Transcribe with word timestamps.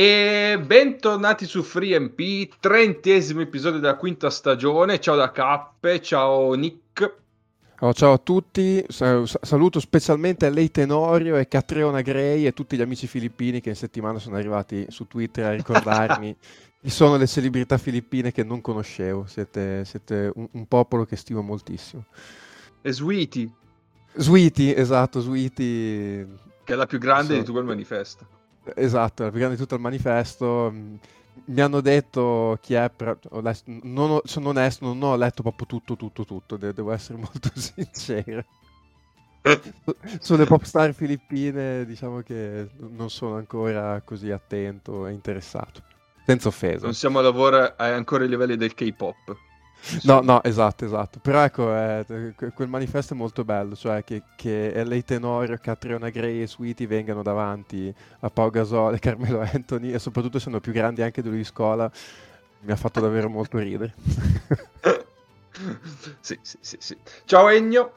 E 0.00 0.56
bentornati 0.64 1.44
su 1.44 1.60
FreeMP, 1.60 2.60
trentesimo 2.60 3.40
episodio 3.40 3.80
della 3.80 3.96
quinta 3.96 4.30
stagione. 4.30 5.00
Ciao 5.00 5.16
da 5.16 5.32
Cappe, 5.32 6.00
ciao 6.00 6.54
Nick. 6.54 7.16
Oh, 7.80 7.92
ciao 7.92 8.12
a 8.12 8.18
tutti, 8.18 8.86
saluto 8.88 9.80
specialmente 9.80 10.50
Lei 10.50 10.70
Tenorio 10.70 11.34
e 11.34 11.48
Catriona 11.48 12.00
Gray 12.00 12.46
e 12.46 12.52
tutti 12.52 12.76
gli 12.76 12.80
amici 12.80 13.08
filippini 13.08 13.60
che 13.60 13.70
in 13.70 13.74
settimana 13.74 14.20
sono 14.20 14.36
arrivati 14.36 14.86
su 14.88 15.08
Twitter 15.08 15.46
a 15.46 15.54
ricordarmi 15.54 16.36
chi 16.80 16.90
sono 16.90 17.16
le 17.16 17.26
celebrità 17.26 17.76
filippine 17.76 18.30
che 18.30 18.44
non 18.44 18.60
conoscevo. 18.60 19.26
Siete, 19.26 19.84
siete 19.84 20.30
un, 20.32 20.46
un, 20.52 20.66
popolo 20.68 21.06
che 21.06 21.16
stimo 21.16 21.42
moltissimo. 21.42 22.04
E 22.82 22.92
Sweetie. 22.92 23.50
Sweetie, 24.14 24.76
esatto, 24.76 25.18
Sweetie. 25.18 26.24
Che 26.62 26.72
è 26.72 26.76
la 26.76 26.86
più 26.86 27.00
grande 27.00 27.32
so. 27.32 27.40
di 27.40 27.44
tutto 27.44 27.58
il 27.58 27.64
manifesto. 27.64 28.37
Esatto, 28.74 29.24
la 29.24 29.30
grande 29.30 29.54
di 29.54 29.60
tutto 29.60 29.74
il 29.74 29.80
manifesto 29.80 30.72
mi 31.44 31.60
hanno 31.60 31.80
detto 31.80 32.58
chi 32.60 32.74
è, 32.74 32.90
però 32.94 33.16
non 33.82 34.10
ho, 34.10 34.22
sono 34.24 34.48
onesto, 34.50 34.84
non 34.84 35.02
ho 35.02 35.16
letto 35.16 35.42
proprio 35.42 35.66
tutto, 35.66 35.96
tutto, 35.96 36.24
tutto, 36.24 36.56
devo 36.56 36.92
essere 36.92 37.18
molto 37.18 37.50
sincero. 37.54 38.44
Sulle 40.20 40.44
pop 40.44 40.62
star 40.64 40.92
filippine 40.92 41.86
diciamo 41.86 42.20
che 42.20 42.68
non 42.76 43.08
sono 43.08 43.36
ancora 43.36 44.02
così 44.04 44.30
attento 44.30 45.06
e 45.06 45.12
interessato, 45.12 45.82
senza 46.26 46.48
offesa. 46.48 46.84
Non 46.84 46.94
siamo 46.94 47.20
a 47.20 47.22
lavorare 47.22 47.74
ancora 47.76 48.24
ai 48.24 48.28
livelli 48.28 48.56
del 48.56 48.74
K-pop. 48.74 49.36
No, 50.02 50.20
no, 50.20 50.42
esatto, 50.42 50.84
esatto. 50.84 51.18
Però 51.20 51.42
ecco, 51.42 51.74
eh, 51.74 52.04
quel 52.54 52.68
manifesto 52.68 53.14
è 53.14 53.16
molto 53.16 53.44
bello, 53.44 53.74
cioè 53.74 54.04
che, 54.04 54.22
che 54.36 54.72
L.A. 54.84 55.00
Tenorio, 55.02 55.58
Catriona 55.60 56.10
Gray 56.10 56.42
e 56.42 56.46
Sweetie 56.46 56.86
vengano 56.86 57.22
davanti 57.22 57.92
a 58.20 58.30
Pau 58.30 58.50
Gasol 58.50 58.94
e 58.94 58.98
Carmelo 58.98 59.40
Anthony 59.40 59.92
e 59.92 59.98
soprattutto 59.98 60.38
sono 60.38 60.60
più 60.60 60.72
grandi 60.72 61.02
anche 61.02 61.22
di 61.22 61.28
lui 61.28 61.38
di 61.38 61.44
scuola, 61.44 61.90
mi 62.60 62.72
ha 62.72 62.76
fatto 62.76 63.00
davvero 63.00 63.28
molto 63.28 63.58
ridere. 63.58 63.94
sì, 66.20 66.38
sì, 66.42 66.58
sì, 66.60 66.76
sì. 66.80 66.96
Ciao 67.24 67.48
Egno. 67.48 67.92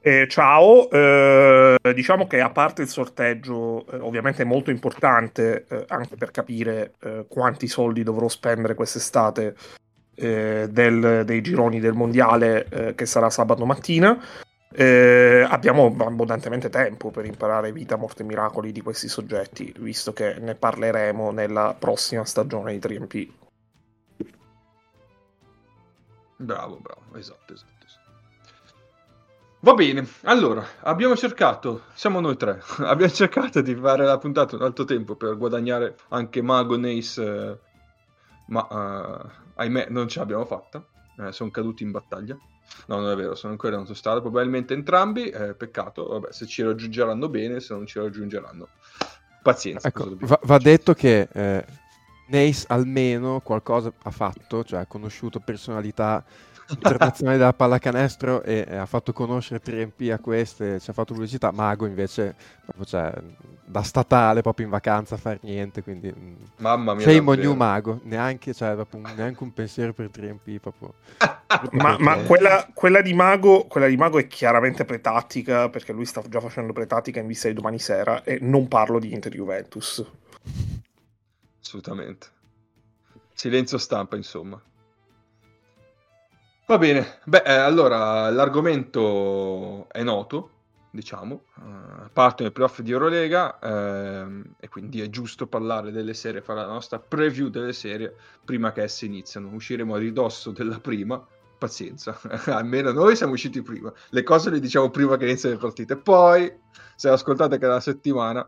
Eh, 0.00 0.26
ciao, 0.28 0.88
eh, 0.90 1.76
diciamo 1.92 2.26
che 2.26 2.40
a 2.40 2.50
parte 2.50 2.82
il 2.82 2.88
sorteggio, 2.88 3.84
eh, 3.90 3.96
ovviamente 3.96 4.44
molto 4.44 4.70
importante 4.70 5.66
eh, 5.68 5.84
anche 5.88 6.16
per 6.16 6.30
capire 6.30 6.94
eh, 7.00 7.26
quanti 7.28 7.66
soldi 7.66 8.04
dovrò 8.04 8.28
spendere 8.28 8.74
quest'estate 8.74 9.56
eh, 10.18 10.68
del, 10.70 11.22
dei 11.24 11.40
gironi 11.40 11.80
del 11.80 11.94
mondiale 11.94 12.66
eh, 12.68 12.94
che 12.94 13.06
sarà 13.06 13.30
sabato 13.30 13.64
mattina. 13.64 14.20
Eh, 14.70 15.46
abbiamo 15.48 15.86
abbondantemente 15.86 16.68
tempo 16.68 17.10
per 17.10 17.24
imparare 17.24 17.72
vita, 17.72 17.96
morte 17.96 18.22
e 18.22 18.26
miracoli 18.26 18.72
di 18.72 18.82
questi 18.82 19.08
soggetti, 19.08 19.72
visto 19.78 20.12
che 20.12 20.34
ne 20.38 20.54
parleremo 20.54 21.30
nella 21.30 21.74
prossima 21.78 22.24
stagione 22.24 22.76
di 22.76 22.86
3MP. 22.86 23.28
Bravo, 26.36 26.78
bravo, 26.80 27.16
esatto, 27.16 27.54
esatto. 27.54 27.78
Va 29.60 29.74
bene, 29.74 30.06
allora, 30.22 30.64
abbiamo 30.82 31.16
cercato, 31.16 31.82
siamo 31.94 32.20
noi 32.20 32.36
tre, 32.36 32.62
abbiamo 32.78 33.12
cercato 33.12 33.60
di 33.60 33.74
fare 33.74 34.04
la 34.04 34.16
puntata 34.16 34.54
un 34.54 34.62
altro 34.62 34.84
tempo 34.84 35.16
per 35.16 35.36
guadagnare 35.36 35.96
anche 36.10 36.42
Mago 36.42 36.76
Nace, 36.76 37.24
eh, 37.24 37.58
ma 38.48 38.66
uh, 38.68 39.28
ahimè 39.54 39.86
non 39.90 40.08
ce 40.08 40.18
l'abbiamo 40.18 40.44
fatta, 40.44 40.84
eh, 41.18 41.32
sono 41.32 41.50
caduti 41.50 41.82
in 41.82 41.90
battaglia. 41.90 42.36
No, 42.86 43.00
non 43.00 43.10
è 43.10 43.16
vero, 43.16 43.34
sono 43.34 43.52
ancora 43.52 43.74
in 43.74 43.80
autostrada, 43.80 44.20
probabilmente 44.20 44.74
entrambi, 44.74 45.30
eh, 45.30 45.54
peccato, 45.54 46.06
vabbè, 46.06 46.32
se 46.32 46.46
ci 46.46 46.62
raggiungeranno 46.62 47.28
bene, 47.28 47.60
se 47.60 47.72
non 47.72 47.86
ci 47.86 47.98
raggiungeranno, 47.98 48.68
pazienza. 49.42 49.88
Ecco, 49.88 50.16
va, 50.20 50.38
va, 50.42 50.58
detto 50.58 50.92
che 50.92 51.28
eh, 51.32 51.64
Nace 52.28 52.66
almeno 52.68 53.40
qualcosa 53.40 53.90
ha 54.02 54.10
fatto, 54.10 54.62
cioè 54.62 54.80
ha 54.80 54.86
conosciuto 54.86 55.40
personalità 55.40 56.22
internazionale 56.70 57.38
della 57.38 57.52
pallacanestro 57.52 58.42
e, 58.42 58.64
e, 58.68 58.76
ha 58.76 58.86
fatto 58.86 59.12
conoscere 59.12 59.62
3MP 59.62 60.12
a 60.12 60.18
queste, 60.18 60.80
ci 60.80 60.90
ha 60.90 60.92
fatto 60.92 61.14
pubblicità. 61.14 61.50
Mago 61.50 61.86
invece, 61.86 62.34
proprio, 62.64 62.84
cioè, 62.84 63.12
da 63.64 63.82
statale, 63.82 64.42
proprio 64.42 64.66
in 64.66 64.70
vacanza 64.70 65.14
a 65.14 65.18
fare 65.18 65.38
niente, 65.42 65.82
quindi... 65.82 66.12
Mm, 66.16 66.34
Mamma 66.56 66.94
mia. 66.94 67.08
Shame 67.08 67.30
on 67.30 67.38
you 67.40 67.54
Mago, 67.54 68.00
neanche, 68.04 68.52
cioè, 68.52 68.74
proprio, 68.74 69.00
neanche 69.14 69.42
un 69.42 69.52
pensiero 69.52 69.92
per 69.92 70.10
3MP 70.12 70.58
proprio. 70.58 70.94
ma, 71.72 71.96
ma 71.98 72.16
quella, 72.18 72.68
quella, 72.74 73.00
di 73.00 73.14
Mago, 73.14 73.66
quella 73.66 73.86
di 73.86 73.96
Mago 73.96 74.18
è 74.18 74.26
chiaramente 74.26 74.84
pretattica, 74.84 75.68
perché 75.70 75.92
lui 75.92 76.04
sta 76.04 76.22
già 76.28 76.40
facendo 76.40 76.72
pretattica 76.72 77.20
in 77.20 77.26
vista 77.26 77.48
di 77.48 77.54
domani 77.54 77.78
sera, 77.78 78.22
e 78.24 78.38
non 78.40 78.68
parlo 78.68 78.98
di 78.98 79.12
Inter 79.12 79.32
Juventus. 79.32 80.04
Assolutamente. 81.60 82.26
Silenzio 83.34 83.78
stampa, 83.78 84.16
insomma. 84.16 84.60
Va 86.68 86.76
bene, 86.76 87.20
beh, 87.24 87.44
eh, 87.46 87.54
allora 87.54 88.28
l'argomento 88.28 89.88
è 89.90 90.02
noto, 90.02 90.50
diciamo, 90.90 91.44
uh, 91.54 92.10
partono 92.12 92.50
i 92.50 92.52
playoff 92.52 92.80
di 92.80 92.90
Eurolega 92.90 93.58
ehm, 93.58 94.56
e 94.60 94.68
quindi 94.68 95.00
è 95.00 95.08
giusto 95.08 95.46
parlare 95.46 95.90
delle 95.90 96.12
serie, 96.12 96.42
fare 96.42 96.60
la 96.60 96.66
nostra 96.66 96.98
preview 96.98 97.48
delle 97.48 97.72
serie 97.72 98.14
prima 98.44 98.70
che 98.72 98.82
esse 98.82 99.06
iniziano. 99.06 99.48
Usciremo 99.50 99.94
a 99.94 99.98
ridosso 99.98 100.50
della 100.50 100.78
prima, 100.78 101.26
pazienza, 101.56 102.20
almeno 102.52 102.92
noi 102.92 103.16
siamo 103.16 103.32
usciti 103.32 103.62
prima, 103.62 103.90
le 104.10 104.22
cose 104.22 104.50
le 104.50 104.60
diciamo 104.60 104.90
prima 104.90 105.16
che 105.16 105.24
iniziano 105.24 105.54
le 105.54 105.60
partite, 105.62 105.96
poi 105.96 106.52
se 106.94 107.08
ascoltate 107.08 107.56
che 107.56 107.66
la 107.66 107.80
settimana 107.80 108.46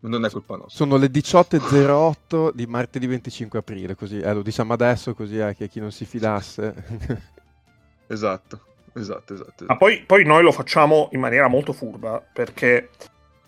non 0.00 0.24
è 0.24 0.30
colpa 0.30 0.56
nostra. 0.56 0.74
Sono 0.74 0.96
le 0.96 1.06
18.08 1.06 2.50
di 2.52 2.66
martedì 2.66 3.06
25 3.06 3.60
aprile, 3.60 3.94
così 3.94 4.18
eh, 4.18 4.34
lo 4.34 4.42
diciamo 4.42 4.72
adesso 4.72 5.14
così 5.14 5.38
è 5.38 5.54
che 5.54 5.68
chi 5.68 5.78
non 5.78 5.92
si 5.92 6.04
fidasse 6.04 7.28
Esatto, 8.10 8.60
esatto, 8.94 9.34
esatto. 9.34 9.64
Ma 9.66 9.76
poi, 9.76 10.02
poi, 10.04 10.24
noi 10.24 10.42
lo 10.42 10.50
facciamo 10.50 11.08
in 11.12 11.20
maniera 11.20 11.46
molto 11.46 11.72
furba 11.72 12.20
perché 12.20 12.90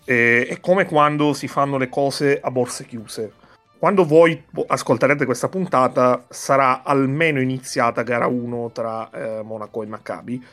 eh, 0.05 0.47
è 0.47 0.59
come 0.61 0.85
quando 0.85 1.33
si 1.33 1.47
fanno 1.47 1.77
le 1.77 1.89
cose 1.89 2.39
a 2.41 2.49
borse 2.49 2.85
chiuse. 2.85 3.33
Quando 3.77 4.05
voi 4.05 4.41
ascolterete 4.67 5.25
questa 5.25 5.49
puntata 5.49 6.25
sarà 6.29 6.83
almeno 6.83 7.41
iniziata 7.41 8.01
gara 8.03 8.27
1 8.27 8.71
tra 8.71 9.09
eh, 9.11 9.41
Monaco 9.43 9.83
e 9.83 9.87
Maccabi. 9.87 10.45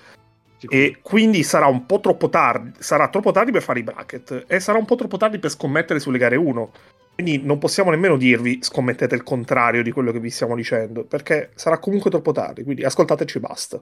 E 0.69 0.99
quindi 1.01 1.45
sarà 1.45 1.67
un 1.67 1.87
po' 1.87 2.01
troppo 2.01 2.29
tardi. 2.29 2.73
Sarà 2.81 3.09
troppo 3.09 3.31
tardi 3.31 3.53
per 3.53 3.63
fare 3.63 3.79
i 3.79 3.85
bracket. 3.85 4.47
E 4.49 4.59
sarà 4.59 4.79
un 4.79 4.85
po' 4.85 4.97
troppo 4.97 5.17
tardi 5.17 5.39
per 5.39 5.51
scommettere 5.51 6.01
sulle 6.01 6.19
gare 6.19 6.35
1. 6.35 6.71
Quindi 7.15 7.41
non 7.45 7.59
possiamo 7.59 7.91
nemmeno 7.91 8.17
dirvi 8.17 8.59
scommettete 8.63 9.15
il 9.15 9.23
contrario 9.23 9.83
di 9.85 9.93
quello 9.93 10.11
che 10.11 10.19
vi 10.19 10.31
stiamo 10.31 10.57
dicendo. 10.57 11.05
Perché 11.05 11.51
sarà 11.55 11.79
comunque 11.79 12.11
troppo 12.11 12.33
tardi. 12.33 12.65
Quindi 12.65 12.83
ascoltateci 12.83 13.39
e 13.39 13.41
basta. 13.41 13.81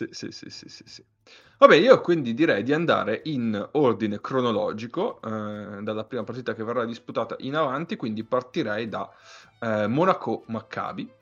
Sì, 0.00 0.08
sì, 0.12 0.30
sì, 0.30 0.48
sì, 0.48 0.68
sì, 0.70 0.84
sì. 0.86 1.04
Vabbè, 1.58 1.74
io 1.76 2.00
quindi 2.00 2.32
direi 2.32 2.62
di 2.62 2.72
andare 2.72 3.20
in 3.24 3.68
ordine 3.72 4.18
cronologico, 4.18 5.20
eh, 5.20 5.82
dalla 5.82 6.04
prima 6.04 6.24
partita 6.24 6.54
che 6.54 6.64
verrà 6.64 6.86
disputata 6.86 7.36
in 7.40 7.54
avanti, 7.54 7.96
quindi 7.96 8.24
partirei 8.24 8.88
da 8.88 9.10
eh, 9.58 9.86
Monaco-Maccabi. 9.88 11.12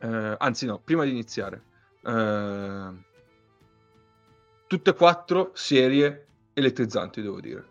Eh, 0.00 0.34
anzi 0.38 0.66
no, 0.66 0.78
prima 0.84 1.04
di 1.04 1.10
iniziare, 1.12 1.62
eh, 2.02 2.90
tutte 4.66 4.90
e 4.90 4.94
quattro 4.94 5.52
serie 5.54 6.26
elettrizzanti, 6.52 7.22
devo 7.22 7.40
dire. 7.40 7.64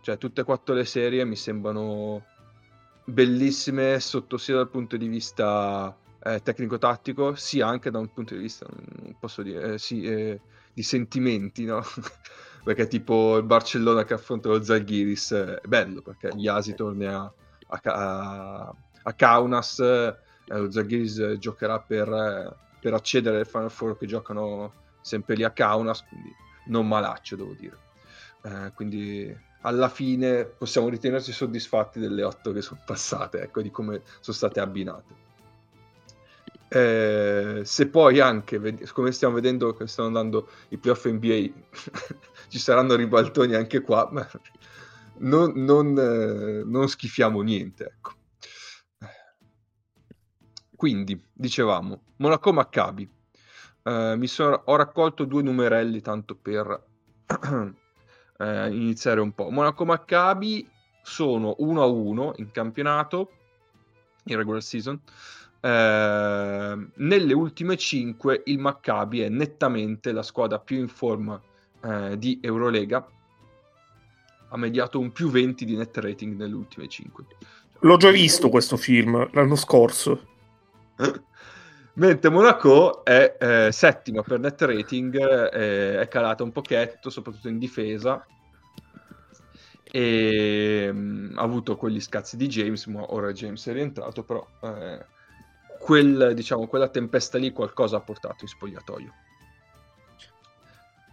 Cioè, 0.00 0.16
tutte 0.16 0.42
e 0.42 0.44
quattro 0.44 0.76
le 0.76 0.84
serie 0.84 1.24
mi 1.24 1.34
sembrano 1.34 2.24
bellissime 3.02 3.98
sotto 3.98 4.38
sia 4.38 4.54
dal 4.54 4.68
punto 4.68 4.96
di 4.96 5.08
vista 5.08 5.96
eh, 6.20 6.42
tecnico-tattico, 6.42 7.34
sia 7.34 7.66
anche 7.66 7.90
da 7.90 7.98
un 7.98 8.12
punto 8.12 8.34
di 8.34 8.40
vista, 8.40 8.66
posso 9.18 9.42
dire, 9.42 9.74
eh, 9.74 9.78
sì, 9.78 10.02
eh, 10.02 10.40
di 10.72 10.82
sentimenti, 10.82 11.64
no? 11.64 11.82
perché 12.64 12.86
tipo 12.86 13.36
il 13.36 13.44
Barcellona 13.44 14.04
che 14.04 14.14
affronta 14.14 14.48
lo 14.48 14.62
Zalgiris 14.62 15.32
è 15.32 15.66
bello, 15.66 16.02
perché 16.02 16.30
gli 16.34 16.48
Asi 16.48 16.74
torna 16.74 17.32
a, 17.68 17.80
a, 17.82 18.74
a 19.02 19.12
Kaunas, 19.14 19.78
eh, 19.80 20.14
lo 20.46 20.70
Zalgiris 20.70 21.36
giocherà 21.38 21.80
per, 21.80 22.56
per, 22.80 22.94
accedere 22.94 23.40
al 23.40 23.46
Final 23.46 23.70
Four 23.70 23.96
che 23.96 24.06
giocano 24.06 24.72
sempre 25.00 25.34
lì 25.34 25.44
a 25.44 25.50
Kaunas, 25.50 26.04
quindi 26.06 26.30
non 26.66 26.86
malaccio 26.86 27.36
devo 27.36 27.54
dire. 27.58 27.76
Eh, 28.42 28.72
quindi 28.74 29.46
alla 29.62 29.88
fine 29.88 30.44
possiamo 30.44 30.88
ritenerci 30.88 31.32
soddisfatti 31.32 31.98
delle 31.98 32.22
otto 32.22 32.52
che 32.52 32.62
sono 32.62 32.80
passate, 32.84 33.42
ecco, 33.42 33.62
di 33.62 33.70
come 33.70 34.02
sono 34.20 34.36
state 34.36 34.60
abbinate. 34.60 35.26
Eh, 36.68 37.62
se 37.64 37.88
poi 37.88 38.20
anche, 38.20 38.60
come 38.92 39.12
stiamo 39.12 39.34
vedendo 39.34 39.72
che 39.72 39.86
stanno 39.86 40.08
andando 40.08 40.48
i 40.68 40.78
playoff 40.78 41.06
NBA, 41.06 41.48
ci 42.48 42.58
saranno 42.58 42.94
ribaltoni 42.94 43.54
anche 43.54 43.80
qua, 43.80 44.08
ma 44.12 44.28
non, 45.18 45.52
non, 45.54 45.98
eh, 45.98 46.62
non 46.64 46.88
schifiamo 46.88 47.40
niente. 47.40 47.84
Ecco. 47.84 48.12
Quindi, 50.76 51.20
dicevamo, 51.32 52.02
Monaco 52.16 52.52
Maccabi. 52.52 53.10
Eh, 53.82 54.14
mi 54.16 54.26
sono, 54.26 54.62
ho 54.66 54.76
raccolto 54.76 55.24
due 55.24 55.42
numerelli 55.42 56.00
tanto 56.00 56.36
per 56.36 56.86
eh, 58.38 58.68
iniziare 58.68 59.20
un 59.20 59.32
po'. 59.32 59.50
Monaco 59.50 59.84
Maccabi 59.84 60.68
sono 61.02 61.54
1 61.58 61.82
a 61.82 61.86
1 61.86 62.34
in 62.36 62.50
campionato, 62.52 63.32
in 64.24 64.36
regular 64.36 64.62
season. 64.62 65.00
Eh, 65.60 66.88
nelle 66.94 67.32
ultime 67.32 67.76
5 67.76 68.42
il 68.46 68.58
Maccabi 68.58 69.20
è 69.20 69.28
nettamente 69.28 70.12
la 70.12 70.22
squadra 70.22 70.58
più 70.58 70.78
in 70.78 70.88
forma 70.88 71.40
eh, 71.82 72.16
di 72.18 72.38
Eurolega. 72.42 73.06
Ha 74.50 74.56
mediato 74.56 74.98
un 74.98 75.12
più 75.12 75.28
20 75.28 75.64
di 75.64 75.76
net 75.76 75.96
rating 75.98 76.36
nelle 76.36 76.54
ultime 76.54 76.88
5. 76.88 77.24
L'ho 77.80 77.96
già 77.96 78.10
visto 78.10 78.48
questo 78.48 78.76
film 78.76 79.28
l'anno 79.32 79.56
scorso. 79.56 80.26
Mentre 81.94 82.30
Monaco 82.30 83.04
è 83.04 83.36
eh, 83.38 83.72
settima 83.72 84.22
per 84.22 84.38
net 84.38 84.60
rating, 84.62 85.16
eh, 85.52 86.00
è 86.00 86.08
calata 86.08 86.44
un 86.44 86.52
pochetto, 86.52 87.10
soprattutto 87.10 87.48
in 87.48 87.58
difesa. 87.58 88.24
E 89.90 90.90
mh, 90.92 90.98
mm, 90.98 91.38
ha 91.38 91.42
avuto 91.42 91.76
quegli 91.76 92.00
scazzi 92.00 92.36
di 92.36 92.46
James, 92.46 92.86
ma 92.86 93.12
ora 93.12 93.32
James 93.32 93.66
è 93.66 93.72
rientrato, 93.72 94.22
però 94.22 94.46
eh, 94.62 95.04
quel, 95.88 96.34
diciamo, 96.34 96.66
quella 96.66 96.90
tempesta 96.90 97.38
lì 97.38 97.50
qualcosa 97.50 97.96
ha 97.96 98.00
portato 98.00 98.36
in 98.42 98.48
spogliatoio. 98.48 99.14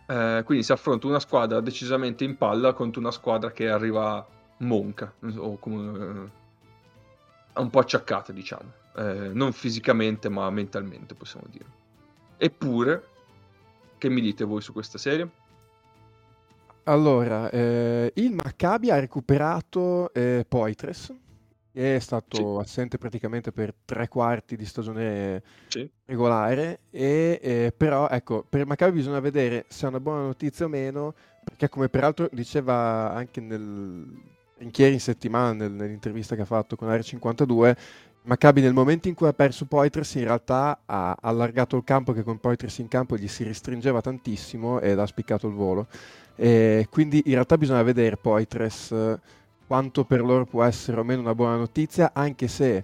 Eh, 0.06 0.42
quindi 0.44 0.66
si 0.66 0.74
affronta 0.74 1.07
una 1.07 1.22
squadra 1.22 1.62
decisamente 1.62 2.25
in 2.25 2.36
palla 2.36 2.74
contro 2.74 3.00
una 3.00 3.12
squadra 3.12 3.54
che 3.54 3.69
arriva 3.69 4.27
monca, 4.57 5.13
o 5.38 5.57
come, 5.60 6.30
eh, 7.54 7.60
un 7.62 7.69
po' 7.69 7.80
acciaccata, 7.80 8.33
diciamo. 8.33 8.69
Eh, 8.98 9.30
non 9.31 9.54
fisicamente, 9.54 10.27
ma 10.27 10.50
mentalmente, 10.50 11.16
possiamo 11.16 11.45
dire. 11.50 11.69
Eppure, 12.36 13.07
che 13.98 14.10
mi 14.10 14.19
dite 14.19 14.44
voi 14.44 14.60
su 14.60 14.74
questa 14.74 14.98
serie? 14.98 15.30
Allora, 16.83 17.50
eh, 17.50 18.12
il 18.16 18.33
Maccabi 18.33 18.92
ha 18.92 19.00
recuperato 19.00 20.13
eh, 20.13 20.45
Poitres, 20.45 21.13
è 21.75 22.00
stato 22.00 22.38
sì. 22.38 22.62
assente 22.62 22.98
praticamente 22.98 23.51
per 23.51 23.74
tre 23.83 24.07
quarti 24.07 24.56
di 24.56 24.66
stagione 24.66 25.44
sì. 25.68 25.89
regolare, 26.06 26.80
e, 26.89 27.39
eh, 27.42 27.74
però 27.75 28.07
ecco, 28.07 28.45
per 28.48 28.66
Maccabi 28.66 28.94
bisogna 28.94 29.19
vedere 29.19 29.66
se 29.68 29.86
è 29.86 29.89
una 29.89 30.00
buona 30.00 30.22
notizia 30.22 30.66
o 30.66 30.69
meno, 30.69 31.13
perché 31.44 31.68
come 31.68 31.89
peraltro 31.89 32.30
diceva 32.31 33.12
anche 33.12 33.42
nel, 33.42 34.07
ieri 34.57 34.94
in 34.94 35.00
settimana 35.01 35.51
nel, 35.51 35.72
nell'intervista 35.72 36.36
che 36.36 36.44
ha 36.44 36.45
fatto 36.45 36.77
con 36.77 36.88
R52, 36.88 37.75
Maccabi 38.24 38.62
nel 38.62 38.74
momento 38.74 39.07
in 39.07 39.13
cui 39.13 39.27
ha 39.27 39.33
perso 39.33 39.66
Poitras 39.66 40.16
in 40.16 40.24
realtà 40.24 40.80
ha 40.86 41.16
allargato 41.22 41.75
il 41.75 41.83
campo 41.83 42.12
che 42.12 42.24
con 42.24 42.39
Poitras 42.39 42.80
in 42.80 42.88
campo 42.88 43.18
gli 43.18 43.27
si 43.27 43.44
restringeva 43.44 44.01
tantissimo 44.01 44.80
ed 44.80 44.98
ha 44.98 45.06
spiccato 45.06 45.48
il 45.48 45.54
volo. 45.54 45.88
E 46.36 46.88
quindi 46.89 47.22
in 47.25 47.33
realtà 47.33 47.57
bisogna 47.57 47.83
vedere 47.83 48.18
Poitras 48.18 48.94
quanto 49.68 50.04
per 50.06 50.22
loro 50.22 50.46
può 50.46 50.64
essere 50.64 51.00
o 51.00 51.04
meno 51.04 51.22
una 51.22 51.36
buona 51.36 51.58
notizia, 51.58 52.12
anche 52.14 52.48
se 52.48 52.84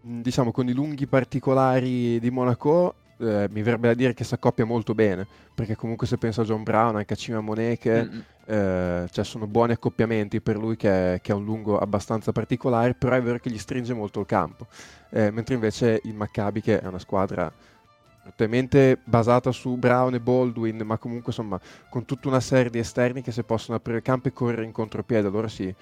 diciamo 0.00 0.50
con 0.50 0.68
i 0.68 0.72
lunghi 0.72 1.06
particolari 1.06 2.18
di 2.18 2.30
Monaco 2.30 2.94
eh, 3.22 3.48
mi 3.50 3.62
verrebbe 3.62 3.88
da 3.88 3.94
dire 3.94 4.14
che 4.14 4.24
si 4.24 4.34
accoppia 4.34 4.64
molto 4.64 4.94
bene, 4.94 5.26
perché 5.54 5.76
comunque 5.76 6.06
se 6.06 6.18
penso 6.18 6.40
a 6.40 6.44
John 6.44 6.62
Brown, 6.62 6.96
anche 6.96 7.12
a 7.12 7.16
Cima 7.16 7.40
Moneke, 7.40 8.04
mm-hmm. 8.04 8.20
eh, 8.46 9.08
cioè 9.10 9.24
sono 9.24 9.46
buoni 9.46 9.72
accoppiamenti 9.72 10.40
per 10.40 10.56
lui 10.56 10.76
che, 10.76 11.20
che, 11.22 11.32
ha 11.32 11.36
un 11.36 11.44
lungo 11.44 11.78
abbastanza 11.78 12.32
particolare, 12.32 12.94
però 12.94 13.14
è 13.14 13.22
vero 13.22 13.38
che 13.38 13.50
gli 13.50 13.58
stringe 13.58 13.94
molto 13.94 14.20
il 14.20 14.26
campo, 14.26 14.66
eh, 15.10 15.30
mentre 15.30 15.54
invece 15.54 16.00
il 16.02 16.14
Maccabi 16.14 16.60
che 16.60 16.80
è 16.80 16.86
una 16.86 16.98
squadra 16.98 17.52
praticamente 18.22 18.98
basata 19.02 19.50
su 19.50 19.76
Brown 19.76 20.14
e 20.14 20.20
Baldwin, 20.20 20.82
ma 20.84 20.96
comunque 20.96 21.32
insomma 21.32 21.60
con 21.88 22.04
tutta 22.04 22.28
una 22.28 22.40
serie 22.40 22.70
di 22.70 22.78
esterni 22.78 23.20
che 23.20 23.32
se 23.32 23.42
possono 23.42 23.76
aprire 23.76 23.98
il 23.98 24.04
campo 24.04 24.28
e 24.28 24.32
correre 24.32 24.64
in 24.64 24.72
contropiede, 24.72 25.28
allora 25.28 25.48
sì, 25.48 25.72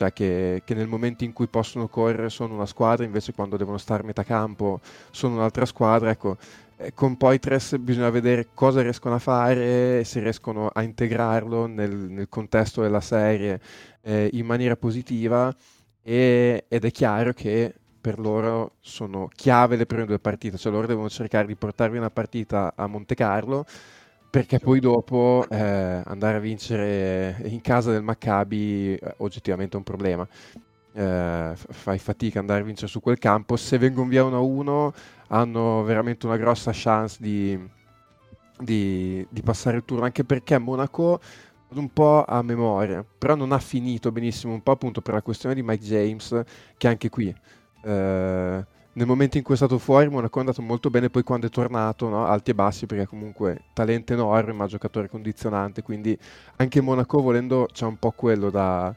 cioè 0.00 0.14
che, 0.14 0.62
che, 0.64 0.72
nel 0.72 0.86
momento 0.86 1.24
in 1.24 1.34
cui 1.34 1.46
possono 1.46 1.86
correre 1.86 2.30
sono 2.30 2.54
una 2.54 2.64
squadra, 2.64 3.04
invece 3.04 3.34
quando 3.34 3.58
devono 3.58 3.76
stare 3.76 4.02
a 4.02 4.06
metà 4.06 4.24
campo 4.24 4.80
sono 5.10 5.34
un'altra 5.34 5.66
squadra, 5.66 6.08
ecco, 6.08 6.38
eh, 6.78 6.94
con 6.94 7.18
Poitres 7.18 7.76
bisogna 7.76 8.08
vedere 8.08 8.48
cosa 8.54 8.80
riescono 8.80 9.16
a 9.16 9.18
fare, 9.18 10.02
se 10.04 10.20
riescono 10.20 10.68
a 10.72 10.82
integrarlo 10.82 11.66
nel, 11.66 11.94
nel 11.94 12.30
contesto 12.30 12.80
della 12.80 13.02
serie 13.02 13.60
eh, 14.00 14.30
in 14.32 14.46
maniera 14.46 14.74
positiva. 14.74 15.54
E, 16.02 16.64
ed 16.66 16.84
è 16.86 16.90
chiaro 16.90 17.34
che 17.34 17.74
per 18.00 18.18
loro 18.18 18.76
sono 18.80 19.28
chiave 19.30 19.76
le 19.76 19.84
prime 19.84 20.06
due 20.06 20.18
partite, 20.18 20.56
cioè 20.56 20.72
loro 20.72 20.86
devono 20.86 21.10
cercare 21.10 21.46
di 21.46 21.56
portarvi 21.56 21.98
una 21.98 22.08
partita 22.08 22.72
a 22.74 22.86
Monte 22.86 23.14
Carlo 23.14 23.66
perché 24.30 24.60
poi 24.60 24.78
dopo 24.78 25.44
eh, 25.50 26.02
andare 26.04 26.36
a 26.36 26.40
vincere 26.40 27.36
in 27.46 27.60
casa 27.60 27.90
del 27.90 28.02
Maccabi 28.02 28.94
eh, 28.94 29.14
oggettivamente 29.18 29.74
è 29.74 29.78
un 29.78 29.82
problema. 29.82 30.26
Eh, 30.92 31.52
fai 31.54 31.98
fatica 31.98 32.38
ad 32.38 32.44
andare 32.44 32.60
a 32.60 32.64
vincere 32.64 32.86
su 32.86 33.00
quel 33.00 33.18
campo. 33.18 33.56
Se 33.56 33.76
vengono 33.76 34.08
via 34.08 34.22
1-1 34.22 34.90
hanno 35.28 35.82
veramente 35.82 36.26
una 36.26 36.36
grossa 36.36 36.70
chance 36.72 37.16
di, 37.20 37.58
di, 38.58 39.26
di 39.28 39.42
passare 39.42 39.78
il 39.78 39.84
turno, 39.84 40.04
anche 40.04 40.24
perché 40.24 40.56
Monaco 40.58 41.20
un 41.72 41.92
po' 41.92 42.24
a 42.24 42.42
memoria, 42.42 43.04
però 43.18 43.34
non 43.34 43.52
ha 43.52 43.58
finito 43.58 44.10
benissimo, 44.10 44.52
un 44.52 44.62
po' 44.62 44.72
appunto 44.72 45.00
per 45.00 45.14
la 45.14 45.22
questione 45.22 45.54
di 45.54 45.62
Mike 45.62 45.84
James, 45.84 46.42
che 46.76 46.88
anche 46.88 47.08
qui 47.08 47.34
eh, 47.84 48.66
nel 48.92 49.06
momento 49.06 49.36
in 49.36 49.42
cui 49.44 49.54
è 49.54 49.56
stato 49.56 49.78
fuori 49.78 50.08
Monaco 50.08 50.38
è 50.38 50.40
andato 50.40 50.62
molto 50.62 50.90
bene, 50.90 51.10
poi 51.10 51.22
quando 51.22 51.46
è 51.46 51.50
tornato, 51.50 52.08
no, 52.08 52.26
alti 52.26 52.50
e 52.50 52.54
bassi, 52.54 52.86
perché 52.86 53.06
comunque 53.06 53.64
talento 53.72 54.12
enorme, 54.12 54.52
ma 54.52 54.66
giocatore 54.66 55.08
condizionante, 55.08 55.82
quindi 55.82 56.18
anche 56.56 56.80
Monaco 56.80 57.20
volendo 57.20 57.68
c'è 57.72 57.86
un 57.86 57.98
po' 57.98 58.10
quello 58.10 58.50
da, 58.50 58.94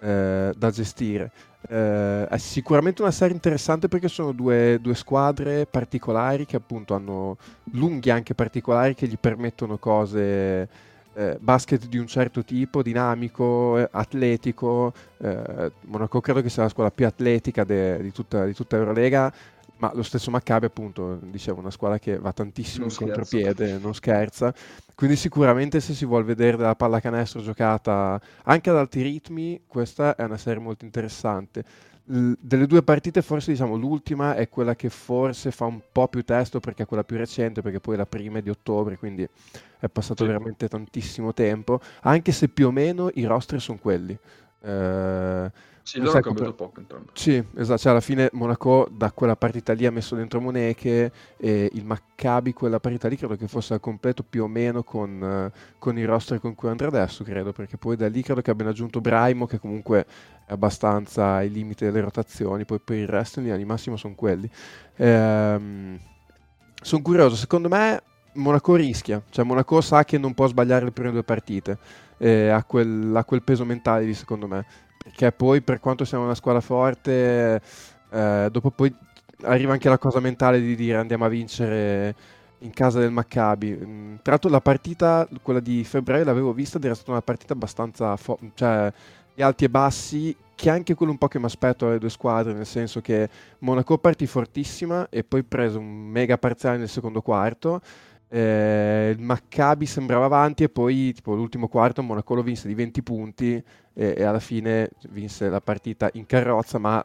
eh, 0.00 0.52
da 0.56 0.70
gestire. 0.70 1.30
Eh, 1.68 2.26
è 2.26 2.38
sicuramente 2.38 3.02
una 3.02 3.10
serie 3.10 3.34
interessante 3.34 3.88
perché 3.88 4.08
sono 4.08 4.32
due, 4.32 4.78
due, 4.80 4.94
squadre 4.94 5.66
particolari 5.66 6.44
che 6.44 6.56
appunto 6.56 6.94
hanno 6.94 7.36
lunghi 7.72 8.10
anche 8.10 8.34
particolari 8.34 8.94
che 8.94 9.06
gli 9.06 9.16
permettono 9.18 9.78
cose 9.78 10.68
eh, 11.14 11.36
basket 11.40 11.86
di 11.86 11.98
un 11.98 12.06
certo 12.06 12.44
tipo, 12.44 12.82
dinamico, 12.82 13.78
eh, 13.78 13.88
atletico. 13.90 14.92
Eh, 15.18 15.72
Monaco 15.82 16.20
credo 16.20 16.40
che 16.40 16.48
sia 16.48 16.62
la 16.62 16.68
squadra 16.68 16.92
più 16.92 17.06
atletica 17.06 17.64
de, 17.64 18.00
di, 18.00 18.12
tutta, 18.12 18.44
di 18.44 18.54
tutta 18.54 18.76
Eurolega, 18.76 19.32
ma 19.78 19.90
lo 19.94 20.02
stesso 20.02 20.30
Maccabi 20.30 20.66
appunto, 20.66 21.18
dicevo, 21.22 21.60
una 21.60 21.70
squadra 21.70 21.98
che 21.98 22.18
va 22.18 22.32
tantissimo 22.32 22.86
non 22.86 22.94
in 22.98 23.06
contropiede, 23.06 23.78
non 23.78 23.94
scherza. 23.94 24.54
Quindi 24.94 25.16
sicuramente 25.16 25.80
se 25.80 25.94
si 25.94 26.04
vuole 26.04 26.24
vedere 26.24 26.56
della 26.56 26.76
pallacanestro 26.76 27.40
giocata 27.40 28.20
anche 28.44 28.70
ad 28.70 28.76
alti 28.76 29.02
ritmi, 29.02 29.62
questa 29.66 30.14
è 30.14 30.22
una 30.22 30.36
serie 30.36 30.62
molto 30.62 30.84
interessante 30.84 31.64
delle 32.04 32.66
due 32.66 32.82
partite 32.82 33.22
forse 33.22 33.52
diciamo 33.52 33.76
l'ultima 33.76 34.34
è 34.34 34.48
quella 34.48 34.74
che 34.74 34.90
forse 34.90 35.52
fa 35.52 35.66
un 35.66 35.80
po' 35.92 36.08
più 36.08 36.24
testo 36.24 36.58
perché 36.58 36.82
è 36.82 36.86
quella 36.86 37.04
più 37.04 37.16
recente 37.16 37.62
perché 37.62 37.78
poi 37.78 37.96
la 37.96 38.06
prima 38.06 38.38
è 38.38 38.42
di 38.42 38.50
ottobre 38.50 38.98
quindi 38.98 39.26
è 39.78 39.88
passato 39.88 40.24
sì. 40.24 40.30
veramente 40.30 40.68
tantissimo 40.68 41.32
tempo 41.32 41.80
anche 42.00 42.32
se 42.32 42.48
più 42.48 42.66
o 42.66 42.70
meno 42.72 43.08
i 43.14 43.24
roster 43.24 43.60
sono 43.60 43.78
quelli 43.78 44.18
eh, 44.62 45.50
sì, 45.82 45.98
loro 45.98 46.12
hanno 46.12 46.20
cambiato 46.20 46.54
poco 46.54 46.80
entrambi. 46.80 47.08
Sì, 47.12 47.44
esatto, 47.56 47.78
cioè 47.78 47.92
alla 47.92 48.00
fine 48.00 48.28
Monaco 48.32 48.88
da 48.90 49.10
quella 49.12 49.36
partita 49.36 49.72
lì 49.72 49.84
ha 49.84 49.90
messo 49.90 50.14
dentro 50.14 50.40
Moneche 50.40 51.12
e 51.36 51.70
il 51.72 51.84
Maccabi 51.84 52.52
quella 52.52 52.80
partita 52.80 53.08
lì 53.08 53.16
credo 53.16 53.36
che 53.36 53.48
fosse 53.48 53.74
al 53.74 53.80
completo 53.80 54.22
più 54.22 54.44
o 54.44 54.48
meno 54.48 54.82
con, 54.82 55.50
con 55.78 55.98
il 55.98 56.06
roster 56.06 56.40
con 56.40 56.54
cui 56.54 56.68
andrà 56.68 56.88
adesso, 56.88 57.24
credo, 57.24 57.52
perché 57.52 57.76
poi 57.76 57.96
da 57.96 58.08
lì 58.08 58.22
credo 58.22 58.40
che 58.40 58.50
abbiano 58.50 58.70
aggiunto 58.70 59.00
Braimo 59.00 59.46
che 59.46 59.58
comunque 59.58 60.06
è 60.46 60.52
abbastanza 60.52 61.34
ai 61.34 61.50
limiti 61.50 61.84
delle 61.84 62.00
rotazioni, 62.00 62.64
poi 62.64 62.80
per 62.80 62.96
il 62.96 63.08
resto 63.08 63.38
in 63.38 63.46
linea 63.46 63.58
di 63.58 63.64
massimo 63.64 63.96
sono 63.96 64.14
quelli. 64.14 64.48
Ehm, 64.96 65.98
sono 66.80 67.02
curioso, 67.02 67.36
secondo 67.36 67.68
me 67.68 68.02
Monaco 68.34 68.74
rischia, 68.74 69.22
cioè 69.30 69.44
Monaco 69.44 69.80
sa 69.80 70.04
che 70.04 70.18
non 70.18 70.34
può 70.34 70.46
sbagliare 70.46 70.84
le 70.84 70.92
prime 70.92 71.10
due 71.10 71.22
partite, 71.22 71.78
eh, 72.18 72.48
ha, 72.48 72.62
quel, 72.64 73.12
ha 73.14 73.24
quel 73.24 73.42
peso 73.42 73.64
mentale 73.64 74.04
lì 74.04 74.14
secondo 74.14 74.46
me 74.46 74.64
perché 75.02 75.32
poi 75.32 75.60
per 75.60 75.80
quanto 75.80 76.04
siamo 76.04 76.24
una 76.24 76.34
squadra 76.34 76.60
forte, 76.60 77.60
eh, 78.10 78.48
dopo 78.50 78.70
poi 78.70 78.94
arriva 79.42 79.72
anche 79.72 79.88
la 79.88 79.98
cosa 79.98 80.20
mentale 80.20 80.60
di 80.60 80.76
dire 80.76 80.98
andiamo 80.98 81.24
a 81.24 81.28
vincere 81.28 82.14
in 82.58 82.70
casa 82.72 83.00
del 83.00 83.10
Maccabi. 83.10 83.78
Mm, 83.84 84.14
tra 84.22 84.32
l'altro 84.32 84.50
la 84.50 84.60
partita, 84.60 85.28
quella 85.42 85.60
di 85.60 85.84
febbraio, 85.84 86.24
l'avevo 86.24 86.52
vista 86.52 86.78
ed 86.78 86.84
era 86.84 86.94
stata 86.94 87.10
una 87.10 87.22
partita 87.22 87.52
abbastanza, 87.52 88.16
fo- 88.16 88.38
cioè 88.54 88.92
di 89.34 89.42
alti 89.42 89.64
e 89.64 89.70
bassi, 89.70 90.36
che 90.54 90.68
è 90.68 90.72
anche 90.72 90.94
quello 90.94 91.12
un 91.12 91.18
po' 91.18 91.28
che 91.28 91.38
mi 91.38 91.46
aspetto 91.46 91.86
alle 91.86 91.98
due 91.98 92.10
squadre, 92.10 92.52
nel 92.52 92.66
senso 92.66 93.00
che 93.00 93.28
Monaco 93.60 93.98
partì 93.98 94.26
fortissima 94.26 95.08
e 95.10 95.24
poi 95.24 95.42
preso 95.42 95.78
un 95.78 95.86
mega 95.86 96.38
parziale 96.38 96.76
nel 96.78 96.88
secondo 96.88 97.22
quarto 97.22 97.80
eh, 98.34 99.14
il 99.14 99.22
Maccabi 99.22 99.84
sembrava 99.84 100.24
avanti 100.24 100.62
e 100.62 100.70
poi 100.70 101.12
tipo, 101.12 101.34
l'ultimo 101.34 101.68
quarto 101.68 102.02
Monaco 102.02 102.34
lo 102.34 102.42
vinse 102.42 102.66
di 102.66 102.72
20 102.72 103.02
punti 103.02 103.62
e, 103.92 104.14
e, 104.16 104.22
alla 104.22 104.40
fine 104.40 104.88
vinse 105.10 105.50
la 105.50 105.60
partita 105.60 106.08
in 106.14 106.24
carrozza 106.24 106.78
ma 106.78 107.04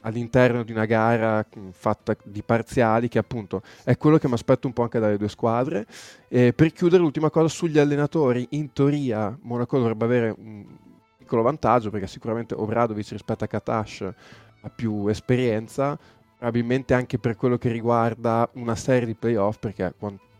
all'interno 0.00 0.64
di 0.64 0.72
una 0.72 0.84
gara 0.84 1.46
mm, 1.56 1.68
fatta 1.70 2.16
di 2.24 2.42
parziali 2.42 3.06
che 3.06 3.18
appunto 3.18 3.62
è 3.84 3.96
quello 3.96 4.18
che 4.18 4.26
mi 4.26 4.34
aspetto 4.34 4.66
un 4.66 4.72
po' 4.72 4.82
anche 4.82 4.98
dalle 4.98 5.16
due 5.16 5.28
squadre. 5.28 5.86
E 6.26 6.52
per 6.52 6.72
chiudere 6.72 7.02
l'ultima 7.02 7.30
cosa 7.30 7.46
sugli 7.46 7.78
allenatori. 7.78 8.44
In 8.50 8.72
teoria 8.72 9.38
Monaco 9.42 9.78
dovrebbe 9.78 10.04
avere 10.06 10.34
un 10.36 10.66
piccolo 11.18 11.42
vantaggio 11.42 11.90
perché 11.90 12.08
sicuramente 12.08 12.54
Obradovic 12.54 13.10
rispetto 13.10 13.44
a 13.44 13.46
Katash 13.46 14.12
ha 14.62 14.70
più 14.70 15.06
esperienza, 15.06 15.96
probabilmente 16.36 16.94
anche 16.94 17.18
per 17.18 17.36
quello 17.36 17.58
che 17.58 17.70
riguarda 17.70 18.48
una 18.54 18.74
serie 18.74 19.06
di 19.06 19.14
playoff, 19.14 19.58
perché 19.60 19.94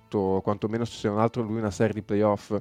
quanto, 0.08 0.40
quantomeno 0.42 0.84
se 0.84 1.08
non 1.08 1.18
altro 1.18 1.42
lui 1.42 1.58
una 1.58 1.70
serie 1.70 1.94
di 1.94 2.02
playoff 2.02 2.56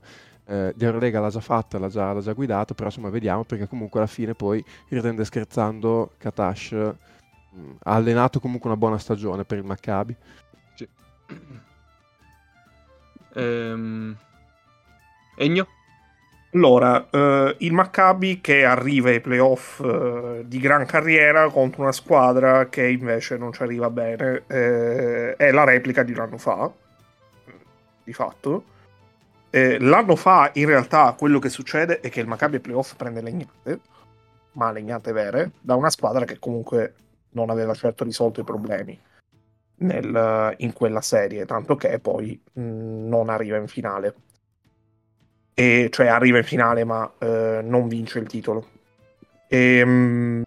eh, 0.46 0.74
di 0.76 0.86
Eurolega 0.86 1.20
l'ha 1.20 1.30
già 1.30 1.40
fatta, 1.40 1.80
l'ha 1.80 1.90
già, 1.90 2.14
l'ha 2.14 2.22
già 2.22 2.34
guidato, 2.34 2.74
però 2.74 2.88
insomma 2.88 3.10
vediamo 3.10 3.44
perché 3.44 3.68
comunque 3.68 4.00
alla 4.00 4.08
fine 4.08 4.34
poi, 4.34 4.64
ridendo 4.90 5.24
scherzando, 5.24 6.12
Katash 6.18 6.72
mh, 6.72 7.72
ha 7.84 7.94
allenato 7.94 8.40
comunque 8.40 8.70
una 8.70 8.78
buona 8.78 8.98
stagione 8.98 9.44
per 9.44 9.58
il 9.58 9.66
Maccabi. 9.66 10.16
Sì. 10.76 10.88
Ehm... 13.34 14.18
Egno? 15.36 15.68
Allora, 16.54 17.08
eh, 17.12 17.56
il 17.60 17.74
Maccabi 17.74 18.42
che 18.42 18.66
arriva 18.66 19.10
ai 19.10 19.22
playoff 19.22 19.80
eh, 19.80 20.44
di 20.46 20.58
gran 20.60 20.88
carriera 20.88 21.48
contro 21.50 21.84
una 21.84 21.92
squadra 21.92 22.68
che 22.68 22.88
invece 22.88 23.38
non 23.38 23.54
ci 23.54 23.62
arriva 23.62 23.92
bene, 23.92 24.44
eh, 24.48 25.36
è 25.36 25.52
la 25.52 25.66
replica 25.66 26.02
di 26.02 26.14
un 26.14 26.20
anno 26.20 26.38
fa, 26.40 26.72
di 28.08 28.14
fatto. 28.14 28.64
Eh, 29.50 29.80
l'anno 29.80 30.16
fa, 30.16 30.52
in 30.54 30.66
realtà, 30.66 31.14
quello 31.18 31.40
che 31.40 31.50
succede 31.50 32.00
è 32.00 32.10
che 32.10 32.22
il 32.22 32.28
Maccabi 32.28 32.60
playoff 32.60 32.96
prende 32.96 33.22
legnate, 33.22 33.80
ma 34.54 34.72
legnate 34.72 35.12
vere, 35.12 35.52
da 35.60 35.76
una 35.76 35.90
squadra 35.90 36.24
che 36.24 36.40
comunque 36.40 36.94
non 37.32 37.50
aveva 37.50 37.74
certo 37.74 38.06
risolto 38.06 38.40
i 38.40 38.46
problemi 38.46 38.98
nel, 39.80 40.56
in 40.58 40.74
quella 40.74 41.02
serie, 41.02 41.46
tanto 41.46 41.76
che 41.76 42.00
poi 42.00 42.42
mh, 42.54 42.62
non 43.08 43.30
arriva 43.30 43.58
in 43.58 43.68
finale 43.68 44.16
e 45.54 45.90
cioè 45.92 46.08
arriva 46.08 46.38
in 46.38 46.44
finale 46.44 46.84
ma 46.84 47.12
eh, 47.20 47.60
non 47.64 47.88
vince 47.88 48.20
il 48.20 48.28
titolo. 48.28 48.68
E, 49.50 49.82
um, 49.82 50.44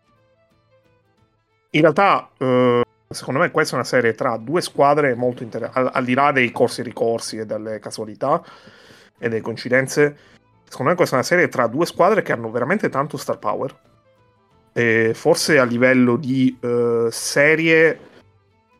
in 1.71 1.81
realtà, 1.81 2.31
eh, 2.38 2.83
secondo 3.12 3.40
me, 3.40 3.50
questa 3.50 3.73
è 3.73 3.79
una 3.79 3.87
serie 3.87 4.14
tra 4.14 4.37
due 4.37 4.61
squadre 4.61 5.14
molto 5.14 5.43
interessanti, 5.43 5.79
al, 5.81 5.90
al, 5.93 6.05
di 6.05 6.14
là 6.14 6.31
dei 6.31 6.52
corsi 6.52 6.81
e 6.81 6.85
ricorsi 6.85 7.38
e 7.38 7.47
delle 7.47 7.81
casualità 7.81 8.43
e 9.19 9.29
delle 9.29 9.40
coincidenze. 9.40 10.17
Secondo 10.69 10.90
me, 10.90 10.97
questa 10.97 11.17
è 11.17 11.19
una 11.19 11.26
serie 11.26 11.49
tra 11.49 11.67
due 11.67 11.87
squadre 11.87 12.23
che 12.23 12.33
hanno 12.33 12.50
veramente 12.50 12.88
tanto 12.88 13.17
star 13.17 13.38
power. 13.38 13.76
E 14.73 15.12
forse 15.14 15.59
a 15.59 15.64
livello 15.64 16.17
di 16.17 16.57
eh, 16.61 17.09
serie 17.11 17.99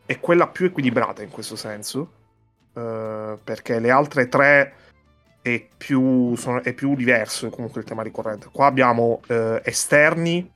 è 0.07 0.21
quella 0.21 0.47
più 0.47 0.67
equilibrata 0.67 1.23
in 1.23 1.31
questo 1.31 1.57
senso. 1.57 2.13
Eh, 2.73 3.37
perché 3.43 3.81
le 3.81 3.91
altre 3.91 4.29
tre 4.29 4.75
è 5.43 5.67
più, 5.77 6.37
sono, 6.37 6.63
è 6.63 6.73
più 6.73 6.95
diverso 6.95 7.51
comunque 7.51 7.81
il 7.81 7.87
tema 7.87 8.03
ricorrente. 8.03 8.49
Qua 8.53 8.67
abbiamo 8.67 9.23
eh, 9.27 9.61
esterni 9.65 10.49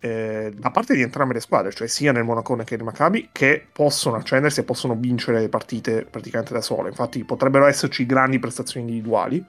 eh, 0.00 0.52
da 0.54 0.70
parte 0.70 0.94
di 0.94 1.02
entrambe 1.02 1.34
le 1.34 1.40
squadre, 1.40 1.72
cioè 1.72 1.86
sia 1.86 2.12
nel 2.12 2.24
Monacone 2.24 2.64
che 2.64 2.76
nel 2.76 2.84
Maccabi, 2.84 3.30
che 3.32 3.66
possono 3.72 4.16
accendersi 4.16 4.60
e 4.60 4.64
possono 4.64 4.94
vincere 4.94 5.40
le 5.40 5.48
partite 5.48 6.04
praticamente 6.04 6.52
da 6.52 6.60
sole. 6.60 6.88
Infatti 6.88 7.24
potrebbero 7.24 7.66
esserci 7.66 8.06
grandi 8.06 8.38
prestazioni 8.38 8.86
individuali 8.86 9.44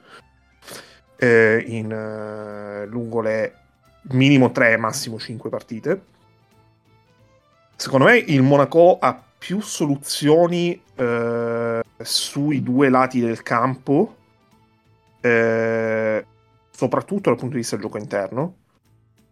eh, 1.18 1.64
in, 1.68 1.92
eh, 1.92 2.86
lungo 2.88 3.22
le 3.22 3.54
minimo 4.12 4.52
3, 4.52 4.78
massimo 4.78 5.20
5 5.20 5.50
partite. 5.50 6.02
Secondo 7.76 8.06
me 8.06 8.18
il 8.18 8.42
Monaco 8.42 8.98
ha 9.00 9.22
più 9.38 9.62
soluzioni 9.62 10.82
eh, 10.96 11.82
sui 12.02 12.64
due 12.64 12.90
lati 12.90 13.20
del 13.20 13.44
campo 13.44 14.16
eh, 15.22 16.26
soprattutto 16.72 17.30
dal 17.30 17.40
punto 17.40 17.56
di 17.56 17.62
vista 17.62 17.76
del 17.76 17.86
gioco 17.86 17.98
interno, 17.98 18.56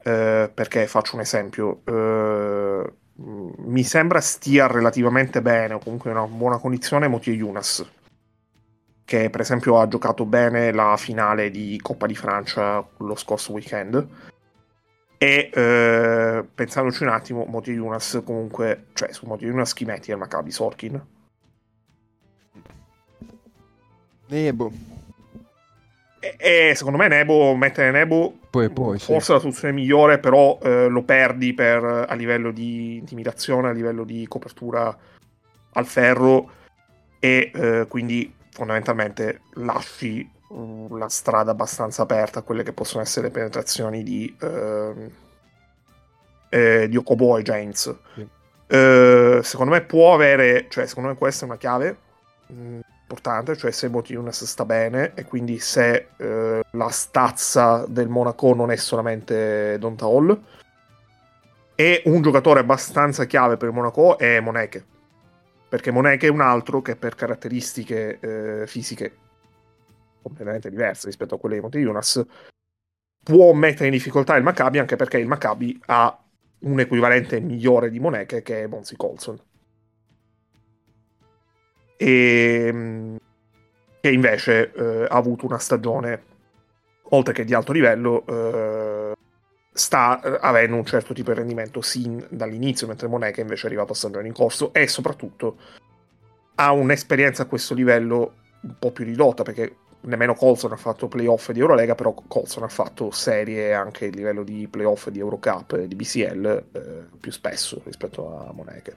eh, 0.07 0.51
perché 0.53 0.85
faccio 0.85 1.15
un 1.15 1.21
esempio, 1.21 1.81
eh, 1.83 2.93
mi 3.15 3.83
sembra 3.83 4.21
stia 4.21 4.67
relativamente 4.67 5.41
bene 5.41 5.73
o 5.73 5.79
comunque 5.79 6.11
in 6.11 6.17
una 6.17 6.27
buona 6.27 6.59
condizione 6.59 7.07
Motie 7.07 7.33
Yunas, 7.33 7.83
che 9.03 9.31
per 9.31 9.41
esempio 9.41 9.79
ha 9.79 9.87
giocato 9.87 10.25
bene 10.25 10.71
la 10.71 10.95
finale 10.95 11.49
di 11.49 11.79
Coppa 11.81 12.05
di 12.05 12.13
Francia 12.13 12.87
lo 12.97 13.15
scorso 13.15 13.53
weekend. 13.53 14.07
E 15.17 15.49
eh, 15.51 16.45
pensandoci 16.53 17.01
un 17.01 17.09
attimo, 17.09 17.45
Motie 17.45 17.73
Yunas 17.73 18.21
comunque, 18.23 18.87
cioè 18.93 19.11
su 19.11 19.25
Motie 19.25 19.47
Yunas 19.47 19.73
chi 19.73 19.85
metti 19.85 20.11
al 20.11 20.19
Maccabi 20.19 20.51
Sorkin? 20.51 21.03
Nebo. 24.27 24.71
E, 26.19 26.73
secondo 26.75 26.97
me 26.99 27.07
Nebo, 27.07 27.55
mettere 27.55 27.89
Nebo 27.89 28.39
poi, 28.63 28.69
poi, 28.69 28.99
forse 28.99 29.25
sì. 29.25 29.31
la 29.33 29.39
soluzione 29.39 29.73
migliore, 29.73 30.19
però 30.19 30.57
eh, 30.61 30.87
lo 30.87 31.03
perdi 31.03 31.53
per, 31.53 31.83
a 31.83 32.13
livello 32.13 32.51
di 32.51 32.97
intimidazione, 32.97 33.69
a 33.69 33.71
livello 33.71 34.03
di 34.03 34.25
copertura 34.27 34.95
al 35.73 35.85
ferro 35.85 36.51
e 37.19 37.51
eh, 37.53 37.85
quindi 37.87 38.33
fondamentalmente 38.51 39.41
lasci 39.55 40.27
uh, 40.47 40.95
la 40.95 41.09
strada 41.09 41.51
abbastanza 41.51 42.03
aperta 42.03 42.39
a 42.39 42.41
quelle 42.41 42.63
che 42.63 42.71
possono 42.71 43.01
essere 43.01 43.27
le 43.27 43.33
penetrazioni 43.33 44.01
di, 44.01 44.33
uh, 44.39 45.11
eh, 46.49 46.87
di 46.87 46.95
Okobo 46.95 47.37
e 47.37 47.41
James. 47.41 47.95
Sì. 48.13 48.27
Uh, 48.67 49.41
secondo 49.41 49.73
me 49.73 49.81
può 49.81 50.13
avere, 50.13 50.67
cioè 50.69 50.87
secondo 50.87 51.09
me 51.09 51.15
questa 51.15 51.43
è 51.43 51.49
una 51.49 51.57
chiave. 51.57 51.97
Mm, 52.53 52.79
importante, 53.15 53.55
cioè 53.55 53.71
se 53.71 53.87
Motiunas 53.87 54.43
sta 54.43 54.65
bene 54.65 55.13
e 55.15 55.23
quindi 55.23 55.57
se 55.59 56.09
eh, 56.17 56.61
la 56.71 56.89
stazza 56.89 57.85
del 57.87 58.09
Monaco 58.09 58.53
non 58.53 58.71
è 58.71 58.75
solamente 58.75 59.77
Donta 59.79 60.05
Hall. 60.05 60.43
E 61.75 62.03
un 62.05 62.21
giocatore 62.21 62.59
abbastanza 62.59 63.25
chiave 63.25 63.57
per 63.57 63.69
il 63.69 63.73
Monaco 63.73 64.17
è 64.17 64.39
Moneke. 64.41 64.85
Perché 65.67 65.91
Moneke 65.91 66.27
è 66.27 66.29
un 66.29 66.41
altro 66.41 66.81
che 66.81 66.95
per 66.95 67.15
caratteristiche 67.15 68.19
eh, 68.19 68.67
fisiche 68.67 69.17
completamente 70.21 70.69
diverse 70.69 71.07
rispetto 71.07 71.35
a 71.35 71.39
quelle 71.39 71.55
di 71.55 71.61
Motiunas 71.61 72.23
può 73.23 73.53
mettere 73.53 73.85
in 73.85 73.91
difficoltà 73.91 74.35
il 74.35 74.43
Maccabi 74.43 74.79
anche 74.79 74.95
perché 74.95 75.17
il 75.17 75.27
Maccabi 75.27 75.79
ha 75.87 76.17
un 76.59 76.79
equivalente 76.79 77.39
migliore 77.39 77.89
di 77.91 77.99
Moneke 77.99 78.41
che 78.41 78.63
è 78.63 78.67
Monsi 78.67 78.95
Colson 78.95 79.39
e 81.97 82.65
ehm, 82.67 83.17
che 84.01 84.11
invece 84.11 84.71
eh, 84.71 85.05
ha 85.09 85.15
avuto 85.15 85.45
una 85.45 85.57
stagione, 85.57 86.23
oltre 87.09 87.33
che 87.33 87.43
di 87.43 87.53
alto 87.53 87.71
livello, 87.71 88.23
eh, 88.27 89.13
sta 89.73 90.21
eh, 90.21 90.37
avendo 90.41 90.75
un 90.75 90.85
certo 90.85 91.13
tipo 91.13 91.31
di 91.31 91.39
rendimento 91.39 91.81
sin 91.81 92.25
dall'inizio, 92.29 92.87
mentre 92.87 93.07
Moneca 93.07 93.41
invece 93.41 93.63
è 93.63 93.67
arrivato 93.67 93.93
a 93.93 93.95
stagione 93.95 94.27
in 94.27 94.33
corso 94.33 94.71
e 94.73 94.87
soprattutto 94.87 95.57
ha 96.55 96.71
un'esperienza 96.71 97.43
a 97.43 97.45
questo 97.47 97.73
livello 97.73 98.33
un 98.61 98.75
po' 98.79 98.91
più 98.91 99.03
ridotta 99.03 99.43
perché 99.43 99.75
nemmeno 100.01 100.33
Colson 100.35 100.71
ha 100.71 100.77
fatto 100.77 101.07
playoff 101.07 101.51
di 101.51 101.59
Eurolega, 101.59 101.95
però 101.95 102.13
Colson 102.27 102.63
ha 102.63 102.69
fatto 102.69 103.11
serie 103.11 103.73
anche 103.73 104.05
a 104.05 104.09
livello 104.09 104.43
di 104.43 104.67
playoff 104.67 105.09
di 105.09 105.19
Eurocup 105.19 105.73
e 105.73 105.87
di 105.87 105.95
BCL 105.95 106.65
eh, 106.71 107.05
più 107.19 107.31
spesso 107.31 107.81
rispetto 107.83 108.39
a 108.39 108.53
Moneca. 108.53 108.95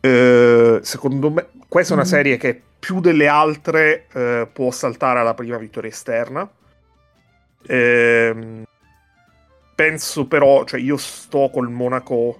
Eh, 0.00 0.78
secondo 0.82 1.30
me, 1.30 1.48
questa 1.68 1.92
è 1.92 1.96
una 1.96 2.06
mm. 2.06 2.10
serie 2.10 2.36
che 2.36 2.62
più 2.78 3.00
delle 3.00 3.26
altre 3.26 4.06
eh, 4.12 4.48
può 4.52 4.70
saltare 4.70 5.18
alla 5.20 5.34
prima 5.34 5.58
vittoria 5.58 5.90
esterna. 5.90 6.48
Eh, 7.66 8.62
penso 9.74 10.26
però, 10.26 10.64
cioè 10.64 10.80
io 10.80 10.96
sto 10.96 11.50
col 11.52 11.70
Monaco 11.70 12.38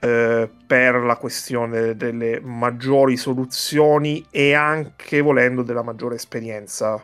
eh, 0.00 0.48
per 0.66 0.96
la 0.96 1.16
questione 1.16 1.96
delle 1.96 2.40
maggiori 2.40 3.16
soluzioni 3.16 4.26
e 4.30 4.54
anche 4.54 5.20
volendo 5.20 5.62
della 5.62 5.82
maggiore 5.82 6.16
esperienza 6.16 7.02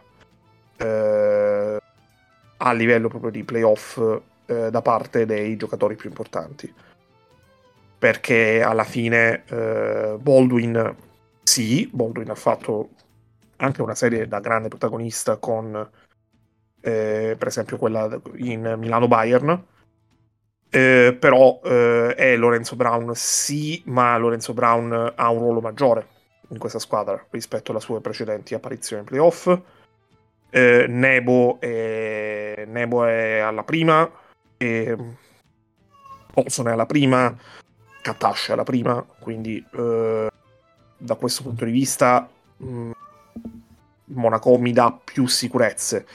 eh, 0.76 1.78
a 2.56 2.72
livello 2.72 3.08
proprio 3.08 3.30
di 3.30 3.44
playoff 3.44 4.00
da 4.50 4.82
parte 4.82 5.26
dei 5.26 5.56
giocatori 5.56 5.94
più 5.94 6.08
importanti 6.08 6.74
perché 8.00 8.62
alla 8.62 8.84
fine 8.84 9.44
eh, 9.44 10.16
Baldwin 10.18 10.96
sì, 11.42 11.86
Baldwin 11.92 12.30
ha 12.30 12.34
fatto 12.34 12.88
anche 13.56 13.82
una 13.82 13.94
serie 13.94 14.26
da 14.26 14.40
grande 14.40 14.68
protagonista 14.68 15.36
con 15.36 15.76
eh, 16.80 17.36
per 17.38 17.46
esempio 17.46 17.76
quella 17.76 18.18
in 18.36 18.76
Milano 18.78 19.06
Bayern. 19.06 19.66
Eh, 20.70 21.14
però 21.20 21.60
eh, 21.62 22.14
è 22.14 22.36
Lorenzo 22.36 22.74
Brown 22.74 23.10
sì 23.14 23.82
ma 23.86 24.16
Lorenzo 24.16 24.54
Brown 24.54 25.12
ha 25.14 25.28
un 25.28 25.38
ruolo 25.38 25.60
maggiore 25.60 26.06
in 26.48 26.58
questa 26.58 26.78
squadra 26.78 27.22
rispetto 27.30 27.72
alle 27.72 27.80
sue 27.80 28.00
precedenti 28.00 28.54
apparizioni 28.54 29.02
in 29.02 29.08
playoff. 29.08 29.60
Eh, 30.48 30.86
Nebo, 30.88 31.60
è, 31.60 32.64
Nebo 32.66 33.04
è 33.04 33.40
alla 33.40 33.62
prima 33.62 34.10
e 34.56 34.96
Olson 36.34 36.68
è 36.68 36.72
alla 36.72 36.86
prima 36.86 37.36
Katasha 38.02 38.54
la 38.54 38.64
prima, 38.64 39.04
quindi 39.18 39.64
eh, 39.72 40.30
da 40.96 41.14
questo 41.14 41.42
punto 41.42 41.64
di 41.64 41.70
vista 41.70 42.28
mh, 42.56 42.66
mm, 42.66 42.90
Monaco 44.06 44.58
mi 44.58 44.72
dà 44.72 44.92
più 44.92 45.26
sicurezze. 45.26 46.06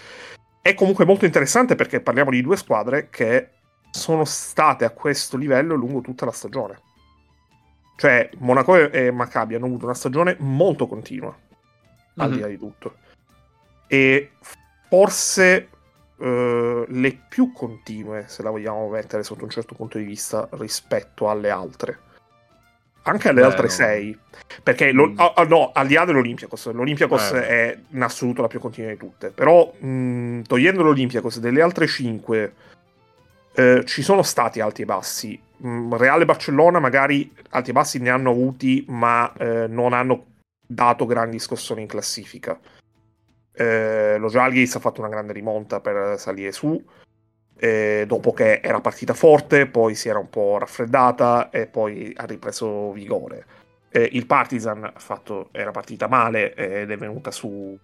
è 0.62 0.74
comunque 0.74 1.06
molto 1.06 1.26
interessante 1.26 1.76
perché 1.76 2.02
parliamo 2.02 2.32
di 2.32 2.42
due 2.42 2.58
squadre 2.58 3.10
che 3.10 3.50
sono 3.92 4.26
state 4.26 4.84
a 4.84 4.90
questo 4.90 5.38
livello 5.38 5.76
lungo 5.76 6.02
tutta 6.02 6.26
la 6.26 6.32
stagione. 6.32 6.82
Cioè, 7.98 8.30
Monaco 8.40 8.76
e 8.76 9.12
Maccabi 9.12 9.56
hanno 9.56 9.68
avuto 9.68 9.86
una 9.86 9.94
stagione 9.94 10.36
molto 10.40 10.88
continua, 10.88 11.30
mm-hmm. 11.30 12.16
al 12.16 12.32
di 12.32 12.40
là 12.40 12.48
di 12.48 12.58
tutto. 12.58 12.96
E 13.88 14.32
forse 14.90 15.70
uh, 16.18 16.86
le 16.88 17.20
più 17.28 17.52
continue, 17.52 18.26
se 18.28 18.44
la 18.44 18.50
vogliamo 18.50 18.88
mettere 18.90 19.24
sotto 19.24 19.44
un 19.44 19.50
certo 19.50 19.76
punto 19.76 19.98
di 19.98 20.04
vista, 20.04 20.48
rispetto 20.52 21.30
alle 21.30 21.50
altre. 21.50 22.00
Anche 23.04 23.30
alle 23.30 23.42
Beh, 23.42 23.48
altre 23.48 23.64
no. 23.64 23.70
sei. 23.70 24.18
Perché, 24.64 24.92
lo, 24.92 25.10
mm. 25.10 25.20
oh, 25.20 25.44
no, 25.44 25.72
al 25.74 25.88
di 25.88 25.94
là 25.94 26.06
dell'Olympiacos, 26.06 26.72
l'Olympiacos 26.72 27.32
eh. 27.32 27.48
è 27.48 27.80
in 27.90 28.02
assoluto 28.02 28.42
la 28.42 28.48
più 28.48 28.60
continua 28.60 28.90
di 28.90 28.98
tutte. 28.98 29.30
Però, 29.30 29.72
mh, 29.78 29.88
mm, 29.88 30.42
togliendo 30.42 30.82
l'Olympiacos, 30.82 31.40
delle 31.40 31.62
altre 31.62 31.86
cinque 31.88 32.54
eh, 33.54 33.84
ci 33.86 34.02
sono 34.02 34.24
stati 34.24 34.60
alti 34.60 34.82
e 34.82 34.86
bassi. 34.86 35.40
Mm, 35.66 35.94
Reale 35.94 36.26
Barcellona 36.26 36.80
magari 36.80 37.32
alti 37.50 37.70
e 37.70 37.74
bassi 37.74 38.00
ne 38.00 38.10
hanno 38.10 38.32
avuti, 38.32 38.86
ma 38.90 39.32
eh, 39.34 39.68
non 39.68 39.94
hanno 39.94 40.26
dato 40.66 41.06
grandi 41.06 41.40
scossoni 41.40 41.82
in 41.82 41.88
classifica. 41.88 42.60
Eh, 43.56 44.18
lo 44.18 44.28
Jalgis 44.28 44.76
ha 44.76 44.80
fatto 44.80 45.00
una 45.00 45.10
grande 45.10 45.34
rimonta 45.34 45.80
per 45.80 46.20
salire 46.20 46.52
su, 46.52 46.84
eh, 47.58 48.04
dopo 48.06 48.34
che 48.34 48.60
era 48.62 48.82
partita 48.82 49.14
forte, 49.14 49.66
poi 49.66 49.96
si 49.96 50.10
era 50.10 50.20
un 50.20 50.30
po' 50.30 50.58
raffreddata 50.58 51.50
e 51.50 51.68
poi 51.68 52.14
ha 52.16 52.26
ripreso 52.26 52.92
vigore. 52.92 53.46
Eh, 53.90 54.10
il 54.12 54.26
Partizan 54.26 54.92
fatto, 54.98 55.50
era 55.54 55.72
partita 55.72 56.08
male 56.08 56.54
ed 56.54 56.92
è 56.92 56.98
venuta 56.98 57.32
su 57.32 57.78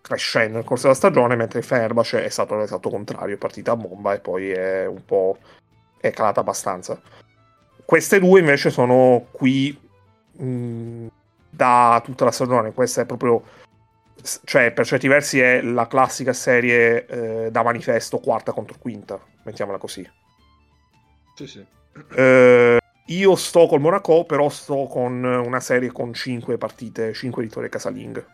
crescendo 0.00 0.56
nel 0.56 0.64
corso 0.64 0.84
della 0.84 0.94
stagione, 0.94 1.36
mentre 1.36 1.62
Fenerbahce 1.62 2.24
è 2.24 2.28
stato 2.28 2.56
l'esatto 2.56 2.90
contrario, 2.90 3.36
è 3.36 3.38
partita 3.38 3.72
a 3.72 3.76
bomba 3.76 4.14
e 4.14 4.20
poi 4.20 4.50
è 4.50 4.86
un 4.86 5.04
po' 5.04 5.38
è 6.00 6.10
calata 6.10 6.40
abbastanza. 6.40 7.00
Queste 7.84 8.18
due 8.18 8.40
invece 8.40 8.70
sono 8.70 9.26
qui 9.30 9.78
mh, 10.32 11.06
da 11.50 12.00
tutta 12.04 12.24
la 12.24 12.30
stagione, 12.32 12.72
questa 12.72 13.02
è 13.02 13.06
proprio 13.06 13.42
cioè 14.44 14.72
per 14.72 14.86
certi 14.86 15.08
versi 15.08 15.40
è 15.40 15.62
la 15.62 15.86
classica 15.86 16.32
serie 16.32 17.06
eh, 17.06 17.50
da 17.50 17.62
manifesto 17.62 18.18
quarta 18.18 18.52
contro 18.52 18.76
quinta, 18.78 19.20
mettiamola 19.44 19.78
così. 19.78 20.08
Sì, 21.34 21.46
sì. 21.46 21.64
Eh, 22.16 22.78
io 23.06 23.36
sto 23.36 23.66
col 23.66 23.80
Monaco, 23.80 24.24
però 24.24 24.48
sto 24.48 24.86
con 24.86 25.22
una 25.24 25.60
serie 25.60 25.90
con 25.90 26.12
5 26.12 26.58
partite, 26.58 27.12
5 27.12 27.42
vittorie 27.42 27.68
casalinghe. 27.68 28.26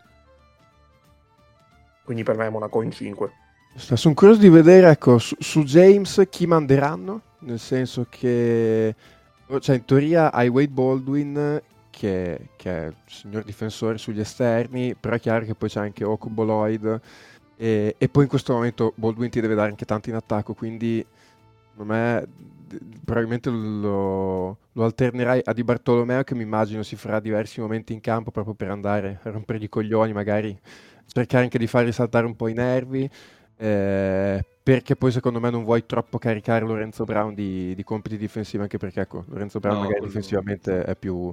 Quindi 2.05 2.23
per 2.23 2.37
me 2.37 2.47
è 2.47 2.51
Monaco 2.51 2.83
in 2.83 2.91
5. 2.91 3.33
Sono 3.77 4.15
curioso 4.15 4.41
di 4.41 4.49
vedere, 4.49 4.91
ecco, 4.91 5.19
su, 5.19 5.35
su, 5.39 5.65
James 5.65 6.23
chi 6.31 6.47
manderanno, 6.47 7.21
nel 7.41 7.59
senso 7.59 8.07
che, 8.09 8.95
cioè 9.59 9.77
in 9.77 9.85
teoria 9.85 10.33
hai 10.33 10.49
Wade 10.49 10.69
Baldwin 10.69 11.63
che, 11.95 12.49
che, 12.57 12.71
è 12.71 12.87
il 12.87 12.95
signor 13.07 13.45
difensore 13.45 13.99
sugli 13.99 14.21
esterni, 14.21 14.95
però 14.95 15.15
è 15.15 15.21
chiaro 15.21 15.45
che 15.45 15.55
poi 15.55 15.69
c'è 15.69 15.81
anche 15.81 16.05
Okubo 16.05 16.45
Lloyd 16.45 17.01
e, 17.57 17.95
e, 17.97 18.09
poi 18.09 18.25
in 18.25 18.29
questo 18.29 18.53
momento 18.53 18.93
Baldwin 18.97 19.31
ti 19.31 19.41
deve 19.41 19.55
dare 19.55 19.71
anche 19.71 19.85
tanto 19.85 20.11
in 20.11 20.17
attacco, 20.17 20.55
quindi 20.55 21.05
secondo 21.71 21.93
me 21.93 22.27
probabilmente 23.05 23.51
lo, 23.51 24.59
lo, 24.73 24.85
alternerai 24.85 25.43
a 25.45 25.53
Di 25.53 25.63
Bartolomeo 25.63 26.25
che 26.25 26.35
mi 26.35 26.43
immagino 26.43 26.83
si 26.83 26.97
farà 26.97 27.21
diversi 27.21 27.61
momenti 27.61 27.93
in 27.93 28.01
campo 28.01 28.31
proprio 28.33 28.55
per 28.55 28.71
andare 28.71 29.21
a 29.23 29.31
rompere 29.31 29.63
i 29.63 29.69
coglioni 29.69 30.13
magari 30.13 30.59
cercare 31.07 31.45
anche 31.45 31.59
di 31.59 31.67
far 31.69 31.85
risaltare 31.85 32.27
un 32.27 32.35
po' 32.35 32.49
i 32.49 32.55
nervi, 32.55 33.09
eh, 33.57 34.45
perché 34.63 34.97
poi 34.97 35.13
secondo 35.13 35.39
me 35.39 35.51
non 35.51 35.63
vuoi 35.63 35.87
troppo 35.87 36.19
caricare 36.19 36.65
Lorenzo 36.65 37.05
Brown 37.05 37.35
di, 37.35 37.75
di 37.75 37.85
compiti 37.85 38.17
difensivi, 38.17 38.63
anche 38.63 38.79
perché 38.79 39.03
ecco, 39.03 39.25
Lorenzo 39.29 39.61
Brown 39.61 39.77
no, 39.77 39.83
magari 39.83 40.01
difensivamente 40.01 40.83
è 40.83 40.97
più, 40.97 41.33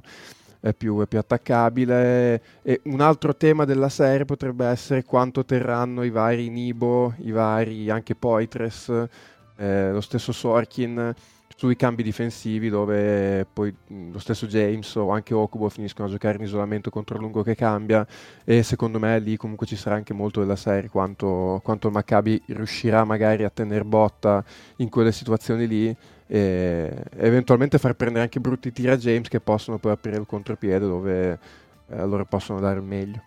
è, 0.61 0.73
più, 0.73 1.01
è 1.01 1.07
più, 1.07 1.19
attaccabile. 1.19 2.41
E 2.61 2.79
un 2.85 3.01
altro 3.01 3.35
tema 3.35 3.65
della 3.65 3.89
serie 3.89 4.23
potrebbe 4.23 4.65
essere 4.65 5.03
quanto 5.03 5.43
terranno 5.43 6.03
i 6.03 6.09
vari 6.09 6.49
Nibo, 6.49 7.15
i 7.17 7.31
vari 7.31 7.89
anche 7.89 8.15
Poitres, 8.15 8.89
eh, 9.57 9.91
lo 9.91 10.01
stesso 10.01 10.31
Sorkin 10.31 11.13
sui 11.61 11.75
cambi 11.75 12.01
difensivi 12.01 12.69
dove 12.69 13.45
poi 13.53 13.71
lo 14.11 14.17
stesso 14.17 14.47
James 14.47 14.95
o 14.95 15.11
anche 15.11 15.35
Okubo 15.35 15.69
finiscono 15.69 16.07
a 16.07 16.11
giocare 16.11 16.37
in 16.39 16.43
isolamento 16.43 16.89
contro 16.89 17.19
lungo 17.19 17.43
che 17.43 17.53
cambia 17.53 18.03
e 18.43 18.63
secondo 18.63 18.97
me 18.97 19.19
lì 19.19 19.37
comunque 19.37 19.67
ci 19.67 19.75
sarà 19.75 19.93
anche 19.93 20.11
molto 20.11 20.39
della 20.39 20.55
serie 20.55 20.89
quanto, 20.89 21.59
quanto 21.63 21.85
il 21.85 21.93
Maccabi 21.93 22.41
riuscirà 22.47 23.03
magari 23.03 23.43
a 23.43 23.51
tenere 23.51 23.83
botta 23.83 24.43
in 24.77 24.89
quelle 24.89 25.11
situazioni 25.11 25.67
lì 25.67 25.95
e 26.33 27.03
eventualmente 27.17 27.77
far 27.77 27.93
prendere 27.93 28.23
anche 28.23 28.39
brutti 28.39 28.71
tiri 28.71 28.89
a 28.89 28.95
James 28.95 29.27
che 29.27 29.41
possono 29.41 29.79
poi 29.79 29.91
aprire 29.91 30.15
il 30.15 30.25
contropiede 30.25 30.85
dove 30.85 31.39
eh, 31.89 32.05
loro 32.05 32.23
possono 32.23 32.61
dare 32.61 32.79
il 32.79 32.85
meglio. 32.85 33.21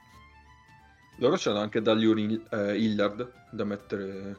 Loro 1.17 1.37
c'hanno 1.37 1.59
anche 1.59 1.83
dagli 1.83 2.07
Uri 2.07 2.43
eh, 2.51 2.79
Hillard 2.79 3.31
da 3.51 3.65
mettere 3.65 4.37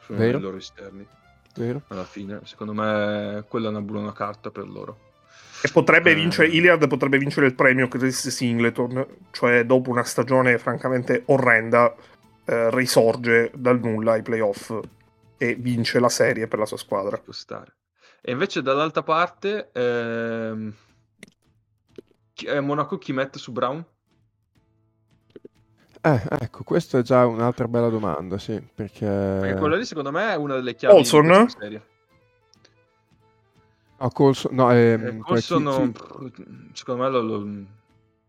sui 0.00 0.30
loro 0.30 0.56
esterni. 0.58 1.04
Vero. 1.56 1.82
Alla 1.88 2.04
fine, 2.04 2.38
secondo 2.44 2.72
me, 2.72 3.44
quella 3.48 3.66
è 3.66 3.70
una 3.70 3.80
buona 3.80 4.12
carta 4.12 4.50
per 4.50 4.68
loro. 4.68 4.98
E 5.60 5.68
potrebbe 5.72 6.12
eh... 6.12 6.14
vincere, 6.14 6.46
Iliad 6.46 6.86
potrebbe 6.86 7.18
vincere 7.18 7.46
il 7.46 7.56
premio 7.56 7.88
Chris 7.88 8.28
Singleton, 8.28 9.06
cioè 9.32 9.64
dopo 9.64 9.90
una 9.90 10.04
stagione 10.04 10.56
francamente 10.58 11.24
orrenda, 11.26 11.92
eh, 12.44 12.70
risorge 12.70 13.50
dal 13.56 13.80
nulla 13.80 14.12
ai 14.12 14.22
playoff 14.22 14.72
e 15.36 15.56
vince 15.56 15.98
la 15.98 16.08
serie 16.08 16.46
per 16.46 16.60
la 16.60 16.66
sua 16.66 16.76
squadra. 16.76 17.16
Può 17.18 17.32
stare. 17.32 17.74
E 18.26 18.32
invece 18.32 18.62
dall'altra 18.62 19.02
parte, 19.02 19.70
ehm... 19.72 20.72
Eh, 22.46 22.60
Monaco 22.60 22.96
chi 22.96 23.12
mette 23.12 23.38
su 23.38 23.52
Brown? 23.52 23.84
Eh, 26.00 26.22
ecco, 26.40 26.64
questa 26.64 26.98
è 26.98 27.02
già 27.02 27.26
un'altra 27.26 27.68
bella 27.68 27.90
domanda, 27.90 28.38
sì, 28.38 28.58
perché... 28.74 29.04
Perché 29.04 29.58
quella 29.58 29.76
lì 29.76 29.84
secondo 29.84 30.10
me 30.10 30.32
è 30.32 30.36
una 30.36 30.54
delle 30.54 30.74
chiavi 30.74 30.96
Olson? 30.96 31.22
di 31.22 31.28
questa 31.28 31.60
serie. 31.60 31.86
Oh, 33.98 34.08
Colson, 34.08 34.54
no, 34.54 34.70
ehm, 34.72 35.06
eh, 35.06 35.18
Colson, 35.18 35.92
chi, 35.92 36.30
chi... 36.32 36.70
secondo 36.72 37.02
me 37.02 37.10
lo, 37.10 37.20
lo, 37.20 37.64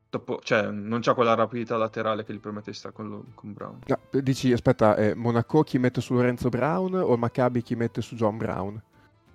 dopo, 0.10 0.42
cioè, 0.44 0.72
non 0.72 1.00
c'ha 1.00 1.14
quella 1.14 1.36
rapidità 1.36 1.78
laterale 1.78 2.26
che 2.26 2.34
gli 2.34 2.40
permette 2.40 2.72
di 2.72 2.78
stare 2.78 2.94
con, 2.94 3.32
con 3.34 3.54
Brown. 3.54 3.80
No, 3.86 4.22
dici, 4.22 4.52
aspetta, 4.52 4.98
eh, 4.98 5.16
Monaco 5.16 5.64
chi 5.64 5.80
mette 5.80 6.02
su 6.02 6.14
Lorenzo 6.14 6.50
Brown 6.50 6.96
o 6.96 7.16
Maccabi 7.16 7.62
chi 7.62 7.76
mette 7.76 8.02
su 8.02 8.16
John 8.16 8.36
Brown? 8.36 8.82